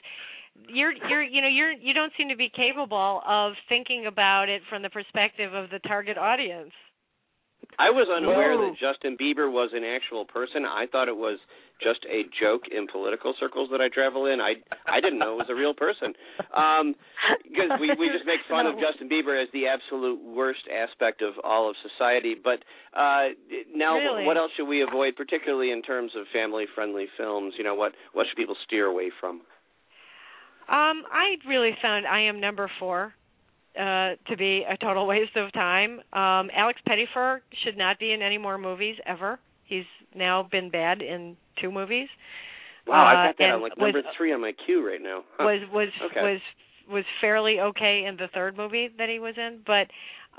you're 0.68 0.92
you're 0.92 1.22
you 1.22 1.40
know 1.42 1.48
you're 1.48 1.72
you 1.72 1.94
don't 1.94 2.12
seem 2.16 2.28
to 2.28 2.36
be 2.36 2.50
capable 2.54 3.22
of 3.26 3.52
thinking 3.68 4.06
about 4.06 4.48
it 4.48 4.62
from 4.68 4.82
the 4.82 4.90
perspective 4.90 5.54
of 5.54 5.70
the 5.70 5.78
target 5.80 6.18
audience. 6.18 6.72
I 7.78 7.90
was 7.90 8.08
unaware 8.08 8.56
Whoa. 8.56 8.70
that 8.70 8.78
Justin 8.78 9.16
Bieber 9.20 9.50
was 9.50 9.70
an 9.74 9.84
actual 9.84 10.24
person. 10.24 10.64
I 10.64 10.86
thought 10.90 11.08
it 11.08 11.16
was 11.16 11.38
just 11.82 12.00
a 12.10 12.26
joke 12.40 12.62
in 12.70 12.86
political 12.90 13.34
circles 13.38 13.68
that 13.70 13.80
I 13.80 13.88
travel 13.88 14.26
in. 14.26 14.40
I 14.40 14.58
I 14.86 15.00
didn't 15.00 15.18
know 15.18 15.34
it 15.34 15.46
was 15.46 15.50
a 15.50 15.54
real 15.54 15.74
person. 15.74 16.14
Um 16.56 16.94
because 17.44 17.70
we 17.78 17.92
we 17.98 18.08
just 18.10 18.26
make 18.26 18.40
fun 18.48 18.66
of 18.66 18.74
Justin 18.80 19.08
Bieber 19.08 19.36
as 19.40 19.48
the 19.52 19.66
absolute 19.68 20.18
worst 20.22 20.66
aspect 20.66 21.22
of 21.22 21.34
all 21.44 21.68
of 21.70 21.76
society. 21.82 22.34
But 22.34 22.64
uh 22.96 23.34
now 23.74 23.98
Really? 23.98 24.24
what 24.24 24.36
else 24.36 24.50
should 24.56 24.66
we 24.66 24.82
avoid 24.82 25.14
particularly 25.14 25.70
in 25.70 25.82
terms 25.82 26.12
of 26.16 26.26
family 26.32 26.66
friendly 26.74 27.06
films? 27.16 27.54
You 27.58 27.64
know, 27.64 27.74
what 27.74 27.92
what 28.12 28.26
should 28.26 28.36
people 28.36 28.56
steer 28.66 28.86
away 28.86 29.10
from? 29.20 29.42
Um, 30.68 31.04
I 31.10 31.36
really 31.48 31.70
found 31.80 32.06
I 32.06 32.20
am 32.22 32.40
number 32.40 32.70
four 32.78 33.14
uh 33.78 34.16
to 34.28 34.36
be 34.36 34.64
a 34.68 34.76
total 34.76 35.06
waste 35.12 35.36
of 35.36 35.52
time. 35.52 36.00
Um 36.12 36.50
Alex 36.54 36.80
Pettyfer 36.86 37.40
should 37.64 37.76
not 37.76 37.98
be 37.98 38.12
in 38.12 38.22
any 38.22 38.38
more 38.38 38.58
movies 38.58 38.96
ever. 39.06 39.38
He's 39.64 39.84
now 40.14 40.48
been 40.50 40.70
bad 40.70 41.02
in 41.02 41.36
two 41.60 41.70
movies. 41.70 42.08
Wow, 42.86 43.04
I've 43.06 43.18
Uh, 43.18 43.28
got 43.28 43.38
that 43.38 43.50
on 43.50 43.62
like 43.62 43.76
was- 43.76 43.94
number 43.94 44.08
three 44.16 44.32
on 44.32 44.40
my 44.40 44.52
queue 44.66 44.86
right 44.86 45.00
now. 45.00 45.24
Huh. 45.36 45.44
was 45.48 45.60
was 45.72 45.88
Okay. 46.10 46.22
was 46.22 46.40
was 46.90 47.04
fairly 47.20 47.60
okay 47.60 48.04
in 48.08 48.16
the 48.16 48.28
third 48.34 48.56
movie 48.56 48.88
that 48.98 49.08
he 49.08 49.18
was 49.18 49.34
in, 49.36 49.60
but 49.66 49.86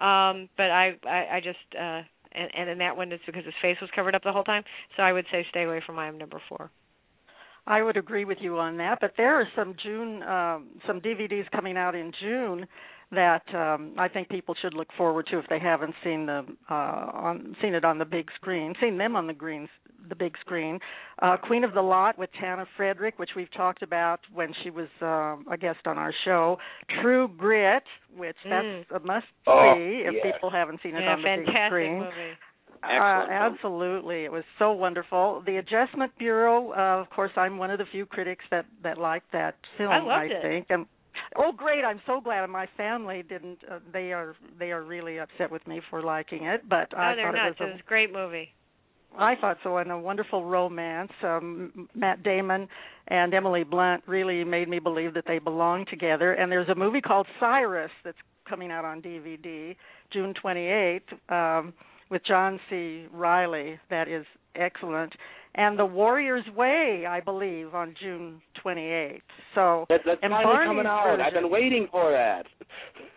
um 0.04 0.50
but 0.58 0.70
I 0.72 0.94
I, 1.08 1.38
I 1.38 1.42
just 1.44 1.60
uh 1.80 2.02
and, 2.32 2.50
and 2.56 2.70
in 2.70 2.78
that 2.80 2.96
one 2.98 3.12
it's 3.12 3.24
because 3.26 3.46
his 3.46 3.54
face 3.62 3.78
was 3.82 3.90
covered 3.96 4.16
up 4.16 4.24
the 4.24 4.32
whole 4.34 4.44
time. 4.44 4.64
So 4.98 5.04
I 5.04 5.14
would 5.14 5.26
say 5.32 5.46
stay 5.50 5.64
away 5.64 5.82
from 5.86 5.98
I 5.98 6.08
am 6.08 6.18
number 6.18 6.42
four. 6.50 6.70
I 7.68 7.82
would 7.84 7.97
agree 7.97 8.26
with 8.26 8.39
you 8.41 8.57
on 8.57 8.78
that, 8.78 8.99
but 9.01 9.14
there 9.18 9.36
are 9.39 9.47
some 9.55 9.76
June 9.84 10.24
um, 10.24 10.68
some 10.88 10.99
DVDs 11.01 11.49
coming 11.51 11.78
out 11.78 11.95
in 11.95 12.12
June 12.22 12.66
that 13.12 13.41
um, 13.55 13.93
I 13.97 14.07
think 14.07 14.30
people 14.30 14.53
should 14.62 14.76
look 14.76 14.89
forward 14.95 15.26
to 15.32 15.39
if 15.39 15.45
they 15.49 15.57
haven't 15.60 15.95
seen 16.03 16.26
the 16.28 16.45
uh, 16.70 16.74
on 16.74 17.55
seen 17.62 17.74
it 17.74 17.84
on 17.86 17.97
the 17.97 18.05
big 18.05 18.28
screen, 18.36 18.74
seen 18.82 18.97
them 18.97 19.16
on 19.16 19.28
the 19.28 19.34
green 19.34 19.68
the 20.07 20.16
big 20.16 20.36
screen. 20.39 20.80
Uh, 21.22 21.36
Queen 21.38 21.64
of 21.64 21.74
the 21.74 21.82
Lot 21.82 22.18
with 22.18 22.30
Tanna 22.39 22.66
Frederick, 22.78 23.20
which 23.20 23.32
we've 23.36 23.51
talked 23.53 23.84
about 23.84 24.20
when 24.34 24.53
she 24.64 24.70
was 24.70 24.88
um, 25.01 25.45
a 25.51 25.57
guest 25.57 25.80
on 25.86 25.97
our 25.97 26.14
show. 26.26 26.57
True 27.01 27.28
Grit, 27.38 27.84
which 28.16 28.38
Mm. 28.47 28.86
that's 28.89 29.03
a 29.03 29.05
must 29.05 29.26
Oh, 29.45 29.74
see 29.76 30.03
if 30.07 30.14
yes. 30.16 30.26
people 30.34 30.49
haven't 30.49 30.80
seen 30.82 30.95
it 30.95 31.01
Yeah, 31.01 31.14
on 31.14 31.22
the 31.22 31.36
big 31.45 31.55
screen. 31.68 31.99
movie. 31.99 32.38
Uh, 32.84 32.88
Excellent 32.88 33.30
film. 33.30 33.54
absolutely, 33.54 34.24
it 34.26 34.32
was 34.32 34.44
so 34.58 34.72
wonderful. 34.72 35.44
The 35.46 35.58
Adjustment 35.58 36.12
Bureau, 36.18 36.72
uh, 36.72 37.02
of 37.02 37.10
course, 37.10 37.32
I'm 37.36 37.58
one 37.58 37.72
of 37.72 37.78
the 37.78 37.86
few 37.92 38.06
critics 38.06 38.44
that 38.52 38.66
that 38.84 38.98
liked 38.98 39.32
that 39.34 39.56
film. 39.78 39.92
I 39.92 40.00
loved 40.00 40.32
it. 40.32 40.42
think, 40.42 40.68
and 40.70 40.86
oh, 41.36 41.52
great! 41.52 41.84
I'm 41.84 42.02
so 42.06 42.22
glad 42.22 42.48
my 42.50 42.68
family 42.78 43.24
didn't. 43.28 43.60
Uh, 43.70 43.80
they 43.92 44.14
are 44.14 44.36
they 44.58 44.72
are 44.72 44.82
really 44.84 45.20
upset 45.20 45.52
with 45.52 45.66
me 45.68 45.82
for 45.90 46.02
liking 46.02 46.46
it, 46.46 46.68
but 46.70 46.98
I 46.98 47.14
oh, 47.14 47.16
they're 47.16 47.26
thought 47.32 47.36
nuts. 47.36 47.58
it 47.60 47.64
It 47.64 47.66
was 47.66 47.74
was 47.74 47.82
a 47.86 47.90
great 47.90 48.14
movie. 48.14 48.50
i 49.18 49.36
thought 49.36 49.58
so, 49.64 49.78
and 49.78 49.92
a 49.92 49.98
wonderful 49.98 50.46
romance. 50.46 51.12
Um, 51.24 51.90
Matt 51.96 52.24
Damon 52.24 52.68
and 53.08 53.34
Emily 53.34 53.64
Blunt 53.64 54.04
really 54.08 54.44
made 54.44 54.70
me 54.70 54.80
believe 54.80 55.14
that 55.16 55.26
they 55.28 55.40
belong 55.40 55.86
together. 55.90 56.34
And 56.34 56.52
there's 56.52 56.70
a 56.70 56.76
movie 56.76 57.02
called 57.02 57.28
Cyrus 57.40 57.92
that's 58.06 58.18
coming 58.48 58.72
out 58.72 58.86
on 58.86 59.02
DVD 59.02 59.76
June 60.14 60.34
28th 60.44 61.02
um, 61.30 61.74
with 62.10 62.22
John 62.26 62.60
C. 62.70 63.05
Reilly. 63.14 63.80
That 63.89 64.07
is 64.07 64.26
excellent. 64.55 65.14
And 65.55 65.80
The 65.80 65.86
Warrior's 65.86 66.45
Way, 66.55 67.05
I 67.10 67.20
believe, 67.22 67.74
on 67.74 67.95
June 67.99 68.41
28th. 68.64 69.22
So 69.55 69.86
That, 69.89 70.01
that's 70.05 70.20
and 70.22 70.32
finally 70.32 70.43
Barney's 70.43 70.70
coming 70.70 70.86
out. 70.86 71.20
I've 71.20 71.34
been 71.34 71.49
waiting 71.49 71.88
for 71.91 72.12
that. 72.12 72.45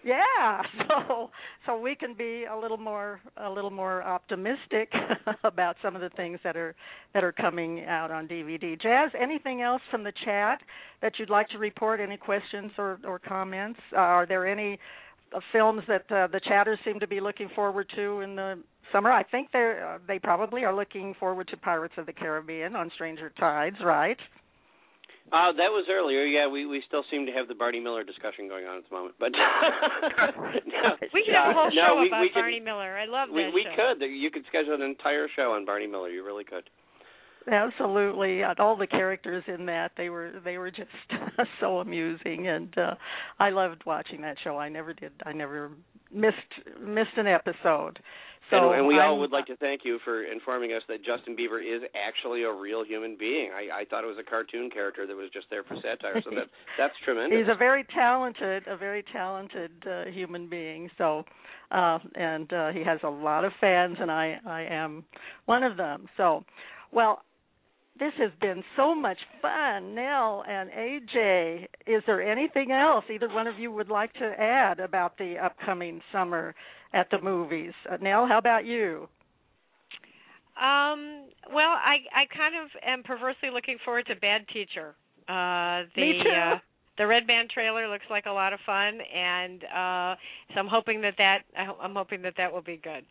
Yeah, 0.04 0.62
so 0.88 1.30
so 1.66 1.78
we 1.78 1.94
can 1.94 2.14
be 2.14 2.44
a 2.50 2.56
little 2.56 2.78
more 2.78 3.20
a 3.36 3.48
little 3.48 3.70
more 3.70 4.02
optimistic 4.02 4.90
about 5.44 5.76
some 5.82 5.94
of 5.94 6.02
the 6.02 6.10
things 6.10 6.38
that 6.42 6.56
are 6.56 6.74
that 7.14 7.22
are 7.22 7.32
coming 7.32 7.84
out 7.84 8.10
on 8.10 8.26
DVD. 8.26 8.80
Jazz, 8.80 9.10
anything 9.20 9.62
else 9.62 9.82
from 9.90 10.02
the 10.02 10.12
chat 10.24 10.60
that 11.02 11.12
you'd 11.18 11.30
like 11.30 11.48
to 11.50 11.58
report? 11.58 12.00
Any 12.00 12.16
questions 12.16 12.72
or 12.78 12.98
or 13.04 13.18
comments? 13.18 13.78
Uh, 13.94 14.00
are 14.00 14.26
there 14.26 14.46
any 14.46 14.78
films 15.52 15.82
that 15.88 16.10
uh, 16.10 16.26
the 16.26 16.40
chatters 16.46 16.78
seem 16.84 17.00
to 17.00 17.06
be 17.06 17.20
looking 17.20 17.48
forward 17.54 17.86
to 17.96 18.20
in 18.20 18.36
the 18.36 18.58
summer. 18.92 19.10
I 19.10 19.22
think 19.22 19.48
they 19.52 19.78
uh, 19.82 19.98
they 20.06 20.18
probably 20.18 20.64
are 20.64 20.74
looking 20.74 21.14
forward 21.18 21.48
to 21.48 21.56
Pirates 21.56 21.94
of 21.96 22.06
the 22.06 22.12
Caribbean 22.12 22.76
on 22.76 22.90
Stranger 22.94 23.32
Tides, 23.38 23.76
right? 23.84 24.18
Uh, 25.32 25.48
that 25.56 25.72
was 25.72 25.88
earlier. 25.88 26.28
Yeah, 26.28 26.48
we 26.48 26.66
we 26.66 26.82
still 26.86 27.04
seem 27.10 27.24
to 27.24 27.32
have 27.32 27.48
the 27.48 27.54
Barney 27.54 27.80
Miller 27.80 28.04
discussion 28.04 28.48
going 28.48 28.66
on 28.66 28.78
at 28.78 28.84
the 28.84 28.94
moment, 28.94 29.14
but 29.18 29.32
no, 29.32 29.40
we 31.14 31.24
could 31.24 31.32
have 31.32 31.50
a 31.50 31.54
whole 31.56 31.72
no, 31.72 31.72
show 31.72 32.00
we, 32.04 32.08
about 32.08 32.20
we 32.20 32.30
Barney 32.34 32.60
could, 32.60 32.68
Miller. 32.68 32.92
I 32.92 33.06
love 33.06 33.32
we, 33.32 33.48
that 33.48 33.54
we 33.54 33.64
show. 33.64 33.96
could. 33.96 34.04
You 34.04 34.30
could 34.30 34.44
schedule 34.48 34.74
an 34.74 34.82
entire 34.82 35.28
show 35.34 35.56
on 35.56 35.64
Barney 35.64 35.86
Miller. 35.86 36.10
You 36.10 36.24
really 36.24 36.44
could. 36.44 36.68
Absolutely, 37.50 38.42
uh, 38.42 38.54
all 38.58 38.76
the 38.76 38.86
characters 38.86 39.44
in 39.48 39.66
that 39.66 39.92
they 39.96 40.08
were 40.10 40.32
they 40.44 40.58
were 40.58 40.70
just 40.70 40.90
so 41.60 41.78
amusing, 41.78 42.46
and 42.48 42.76
uh 42.78 42.94
I 43.38 43.50
loved 43.50 43.82
watching 43.84 44.20
that 44.22 44.36
show. 44.42 44.58
I 44.58 44.68
never 44.68 44.92
did. 44.92 45.12
I 45.24 45.32
never 45.32 45.72
missed 46.12 46.36
missed 46.80 47.16
an 47.16 47.26
episode. 47.26 47.98
So 48.50 48.70
and, 48.70 48.80
and 48.80 48.86
we 48.86 48.98
I'm, 48.98 49.10
all 49.10 49.20
would 49.20 49.30
like 49.30 49.46
to 49.46 49.56
thank 49.56 49.80
you 49.84 49.98
for 50.04 50.24
informing 50.24 50.72
us 50.72 50.82
that 50.88 50.98
Justin 51.04 51.34
Bieber 51.36 51.60
is 51.60 51.82
actually 51.96 52.42
a 52.42 52.52
real 52.52 52.84
human 52.84 53.16
being. 53.18 53.50
I, 53.50 53.80
I 53.80 53.84
thought 53.86 54.04
it 54.04 54.08
was 54.08 54.18
a 54.20 54.28
cartoon 54.28 54.68
character 54.68 55.06
that 55.06 55.16
was 55.16 55.30
just 55.32 55.46
there 55.48 55.62
for 55.62 55.76
satire. 55.76 56.20
So 56.22 56.30
that 56.30 56.46
that's 56.78 56.94
tremendous. 57.04 57.38
He's 57.38 57.48
a 57.48 57.56
very 57.56 57.84
talented, 57.94 58.64
a 58.68 58.76
very 58.76 59.04
talented 59.12 59.70
uh, 59.86 60.04
human 60.10 60.48
being. 60.48 60.90
So, 60.98 61.24
uh, 61.70 61.98
and 62.14 62.52
uh, 62.52 62.72
he 62.72 62.84
has 62.84 63.00
a 63.04 63.08
lot 63.08 63.44
of 63.44 63.52
fans, 63.60 63.96
and 64.00 64.10
I 64.10 64.38
I 64.46 64.62
am 64.62 65.04
one 65.46 65.62
of 65.62 65.76
them. 65.76 66.06
So, 66.16 66.44
well, 66.92 67.22
this 67.98 68.12
has 68.18 68.30
been 68.40 68.62
so 68.76 68.94
much 68.94 69.18
fun, 69.40 69.94
Nell 69.94 70.44
and 70.48 70.70
AJ. 70.70 71.66
Is 71.86 72.02
there 72.06 72.22
anything 72.22 72.72
else 72.72 73.04
either 73.12 73.28
one 73.28 73.46
of 73.46 73.58
you 73.58 73.70
would 73.70 73.88
like 73.88 74.12
to 74.14 74.24
add 74.38 74.80
about 74.80 75.18
the 75.18 75.36
upcoming 75.42 76.00
summer 76.10 76.54
at 76.94 77.10
the 77.10 77.20
movies? 77.20 77.72
Uh, 77.90 77.98
Nell, 78.00 78.26
how 78.26 78.38
about 78.38 78.64
you? 78.64 79.08
Um, 80.56 81.28
well, 81.52 81.70
I 81.70 82.04
I 82.14 82.26
kind 82.34 82.54
of 82.62 82.70
am 82.86 83.02
perversely 83.02 83.50
looking 83.52 83.78
forward 83.84 84.06
to 84.06 84.16
Bad 84.16 84.46
Teacher. 84.52 84.94
Uh, 85.28 85.88
the 85.94 86.02
Me 86.02 86.22
too. 86.22 86.30
Uh, 86.30 86.58
the 86.98 87.06
Red 87.06 87.26
Band 87.26 87.50
trailer 87.50 87.88
looks 87.88 88.04
like 88.10 88.26
a 88.26 88.30
lot 88.30 88.52
of 88.52 88.60
fun, 88.66 88.98
and 89.14 89.64
uh, 89.64 90.14
so 90.52 90.60
I'm 90.60 90.68
hoping 90.68 91.00
that 91.02 91.14
that 91.18 91.38
I'm 91.56 91.94
hoping 91.94 92.22
that 92.22 92.34
that 92.36 92.52
will 92.52 92.62
be 92.62 92.80
good. 92.82 93.04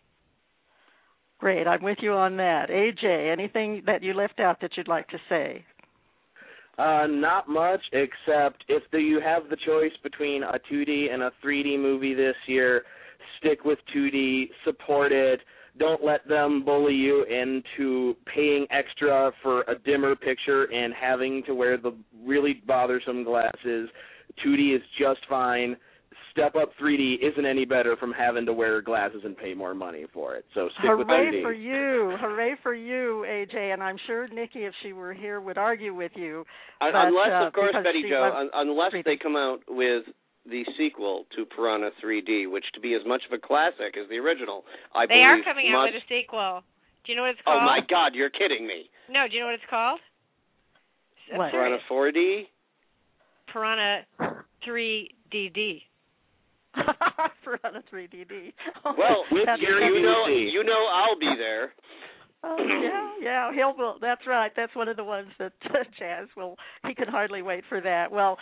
Great, 1.42 1.66
I'm 1.66 1.82
with 1.82 1.98
you 2.02 2.14
on 2.14 2.38
that. 2.38 2.70
AJ, 2.70 3.32
anything 3.32 3.82
that 3.88 4.04
you 4.04 4.14
left 4.14 4.40
out 4.40 4.62
that 4.62 4.78
you'd 4.78 4.88
like 4.88 5.08
to 5.08 5.18
say? 5.28 5.66
Uh, 6.78 7.08
not 7.08 7.50
much, 7.50 7.82
except 7.94 8.64
if 8.68 8.84
the, 8.92 9.00
you 9.00 9.20
have 9.20 9.50
the 9.50 9.58
choice 9.66 9.92
between 10.04 10.44
a 10.44 10.60
2D 10.72 11.12
and 11.12 11.24
a 11.24 11.32
3D 11.44 11.80
movie 11.80 12.14
this 12.14 12.36
year, 12.46 12.84
stick 13.40 13.66
with 13.66 13.80
2D, 13.96 14.50
support 14.66 15.12
it. 15.12 15.40
Don't 15.80 16.04
let 16.04 16.28
them 16.28 16.64
bully 16.64 16.94
you 16.94 17.24
into 17.24 18.16
paying 18.32 18.68
extra 18.70 19.32
for 19.42 19.62
a 19.62 19.80
dimmer 19.84 20.16
picture 20.16 20.66
and 20.66 20.94
having 20.94 21.42
to 21.48 21.56
wear 21.56 21.76
the 21.76 21.96
really 22.24 22.62
bothersome 22.68 23.24
glasses. 23.24 23.90
2D 24.46 24.76
is 24.76 24.82
just 25.00 25.22
fine. 25.28 25.76
Step 26.32 26.56
Up 26.56 26.72
3D 26.82 27.16
isn't 27.22 27.46
any 27.46 27.66
better 27.66 27.96
from 27.98 28.12
having 28.12 28.46
to 28.46 28.54
wear 28.54 28.82
glasses 28.82 29.22
and 29.24 29.36
pay 29.38 29.54
more 29.54 29.74
money 29.74 30.06
for 30.14 30.36
it. 30.36 30.46
So 30.54 30.70
stick 30.80 30.92
with 30.98 31.08
Hooray 31.08 31.40
3D. 31.40 31.42
for 31.44 31.54
you! 31.54 32.16
Hooray 32.20 32.56
for 32.64 32.74
you, 32.74 33.26
AJ! 33.28 33.74
And 33.74 33.82
I'm 33.84 33.98
sure 34.08 34.28
Nikki, 34.28 34.66
if 34.66 34.74
she 34.84 34.94
were 34.94 35.14
here, 35.14 35.40
would 35.42 35.58
argue 35.58 35.94
with 35.94 36.12
you. 36.16 36.46
But, 36.80 36.92
unless, 36.96 37.32
uh, 37.32 37.48
of 37.48 37.54
course, 37.54 37.72
because 37.72 37.84
Betty 37.84 38.04
she 38.04 38.10
Joe, 38.10 38.32
un- 38.36 38.50
unless 38.54 38.92
3D. 38.94 39.04
they 39.06 39.18
come 39.18 39.36
out 39.36 39.60
with 39.68 40.04
the 40.50 40.64
sequel 40.78 41.26
to 41.36 41.46
Piranha 41.46 41.92
3D, 42.04 42.50
which 42.52 42.66
to 42.74 42.80
be 42.80 42.94
as 42.96 43.02
much 43.06 43.22
of 43.30 43.34
a 43.34 43.40
classic 43.40 43.96
as 44.02 44.10
the 44.10 44.18
original, 44.18 44.66
I 44.96 45.06
believe 45.06 45.20
They 45.20 45.24
are 45.24 45.36
believe 45.36 45.46
coming 45.46 45.66
out 45.72 45.84
must. 45.86 45.94
with 45.96 46.04
a 46.04 46.08
sequel. 46.10 46.64
Do 47.06 47.12
you 47.12 47.16
know 47.16 47.24
what 47.24 47.32
it's 47.32 47.42
called? 47.46 47.60
oh 47.62 47.66
my 47.66 47.80
God, 47.90 48.14
you're 48.16 48.30
kidding 48.32 48.66
me! 48.68 48.90
No, 49.10 49.28
do 49.28 49.34
you 49.36 49.40
know 49.42 49.48
what 49.48 49.56
it's 49.56 49.70
called? 49.70 50.00
What? 51.34 51.52
Piranha 51.52 51.78
4D. 51.90 52.48
Piranha 53.52 54.02
3DD. 54.68 55.82
for 57.44 57.60
on 57.64 57.76
a 57.76 57.84
3DD. 57.94 58.54
Well, 58.86 59.24
With 59.32 59.46
That's- 59.46 59.60
Jerry 59.60 59.86
you 59.88 60.02
know, 60.02 60.28
you 60.28 60.64
know, 60.64 60.86
I'll 60.94 61.20
be 61.20 61.34
there. 61.38 61.74
Oh 62.44 62.58
yeah, 62.58 63.12
yeah. 63.22 63.54
He'll. 63.54 63.78
Will, 63.78 63.98
that's 64.02 64.26
right. 64.26 64.52
That's 64.56 64.76
one 64.76 64.88
of 64.88 64.98
the 64.98 65.04
ones 65.04 65.28
that 65.40 65.54
Jazz 66.00 66.28
will. 66.36 66.56
He 66.88 66.96
can 66.96 67.08
hardly 67.08 67.44
wait 67.44 67.64
for 67.70 67.80
that. 67.82 68.12
Well, 68.12 68.38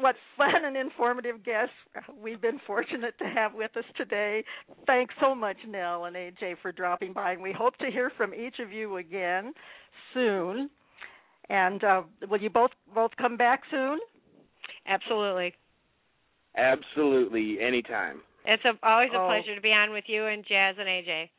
what 0.00 0.16
fun 0.36 0.64
and 0.64 0.76
informative 0.76 1.44
guests 1.44 1.70
we've 2.20 2.40
been 2.40 2.58
fortunate 2.66 3.16
to 3.20 3.24
have 3.24 3.54
with 3.54 3.76
us 3.76 3.84
today. 3.96 4.42
Thanks 4.88 5.14
so 5.20 5.32
much, 5.32 5.58
Nell 5.68 6.06
and 6.06 6.16
AJ, 6.16 6.56
for 6.60 6.72
dropping 6.72 7.12
by, 7.12 7.32
and 7.32 7.42
we 7.42 7.52
hope 7.52 7.76
to 7.76 7.88
hear 7.88 8.10
from 8.16 8.34
each 8.34 8.56
of 8.58 8.72
you 8.72 8.96
again 8.96 9.52
soon. 10.12 10.68
And 11.48 11.84
uh, 11.84 12.02
will 12.28 12.40
you 12.40 12.50
both 12.50 12.72
both 12.92 13.12
come 13.16 13.36
back 13.36 13.60
soon? 13.70 14.00
Absolutely. 14.88 15.54
Absolutely, 16.56 17.58
anytime. 17.60 18.20
It's 18.44 18.64
a, 18.64 18.72
always 18.86 19.10
a 19.12 19.18
Oh. 19.18 19.26
pleasure 19.26 19.54
to 19.54 19.60
be 19.60 19.72
on 19.72 19.90
with 19.90 20.04
you 20.08 20.26
and 20.26 20.44
Jazz 20.46 20.76
and 20.78 20.88
AJ. 20.88 21.30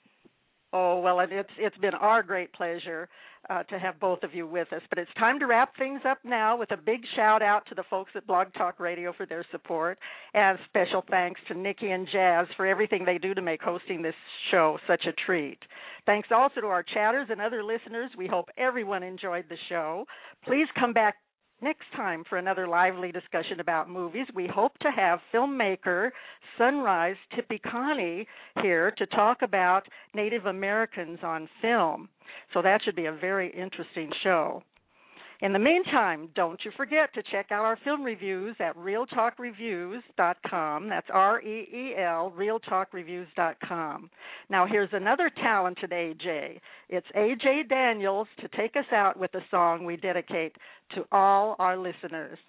Oh 0.74 1.00
well, 1.00 1.22
and 1.22 1.32
it's 1.32 1.50
it's 1.58 1.78
been 1.78 1.94
our 1.94 2.22
great 2.22 2.52
pleasure 2.52 3.08
uh, 3.50 3.64
to 3.64 3.80
have 3.80 3.98
both 4.02 4.22
of 4.24 4.34
you 4.36 4.46
with 4.46 4.74
us. 4.74 4.82
But 4.90 5.00
it's 5.00 5.14
time 5.18 5.40
to 5.40 5.48
wrap 5.48 5.74
things 5.78 6.02
up 6.06 6.18
now 6.26 6.58
with 6.58 6.72
a 6.72 6.78
big 6.78 7.00
shout 7.16 7.42
out 7.42 7.66
to 7.68 7.76
the 7.76 7.84
folks 7.90 8.12
at 8.16 8.28
Blog 8.28 8.54
Talk 8.54 8.78
Radio 8.78 9.14
for 9.14 9.26
their 9.26 9.46
support, 9.50 9.98
and 10.34 10.60
special 10.68 11.06
thanks 11.10 11.40
to 11.48 11.54
Nikki 11.54 11.92
and 11.92 12.06
Jazz 12.12 12.48
for 12.58 12.66
everything 12.66 13.06
they 13.06 13.18
do 13.18 13.34
to 13.34 13.42
make 13.42 13.62
hosting 13.62 14.02
this 14.02 14.16
show 14.52 14.78
such 14.86 15.06
a 15.08 15.14
treat. 15.14 15.60
Thanks 16.06 16.28
also 16.36 16.60
to 16.60 16.68
our 16.68 16.84
chatters 16.84 17.28
and 17.32 17.40
other 17.40 17.64
listeners. 17.64 18.12
We 18.18 18.28
hope 18.28 18.50
everyone 18.58 19.04
enjoyed 19.04 19.46
the 19.50 19.58
show. 19.70 20.06
Please 20.46 20.68
come 20.78 20.92
back 20.92 21.16
next 21.62 21.86
time 21.96 22.24
for 22.30 22.38
another 22.38 22.68
lively 22.68 23.12
discussion 23.12 23.60
about 23.60 23.90
movies. 23.90 24.28
We 24.34 24.48
hope 24.48 24.78
to 24.80 24.92
have 24.92 25.20
filmmaker 25.34 26.12
Sunrise 26.58 27.16
Tipikani 27.34 28.26
here 28.62 28.92
to 28.98 29.06
talk 29.08 29.42
about 29.42 29.84
Native 30.14 30.46
Americans 30.46 31.20
on 31.24 31.50
film. 31.62 32.10
So 32.54 32.62
that 32.62 32.82
should 32.84 32.96
be 32.96 33.06
a 33.06 33.12
very 33.12 33.52
interesting 33.54 34.12
show. 34.24 34.64
In 35.42 35.54
the 35.54 35.60
meantime, 35.60 36.30
don't 36.36 36.60
you 36.66 36.72
forget 36.76 37.14
to 37.14 37.22
check 37.32 37.52
out 37.52 37.64
our 37.64 37.78
film 37.84 38.04
reviews 38.04 38.56
at 38.60 38.76
reeltalkreviews.com. 38.76 40.90
That's 40.90 41.08
R 41.14 41.40
E 41.42 41.68
E 41.72 41.94
L, 41.96 42.34
reeltalkreviews.com. 42.36 44.10
Now, 44.50 44.66
here's 44.66 44.90
another 44.94 45.30
talented 45.42 45.92
AJ. 45.92 46.60
It's 46.90 47.06
AJ 47.16 47.70
Daniels 47.70 48.28
to 48.40 48.48
take 48.58 48.76
us 48.76 48.92
out 48.92 49.20
with 49.20 49.32
a 49.36 49.42
song 49.52 49.86
we 49.86 49.96
dedicate 49.96 50.56
to 50.96 51.06
all 51.12 51.56
our 51.60 51.78
listeners. 51.78 52.40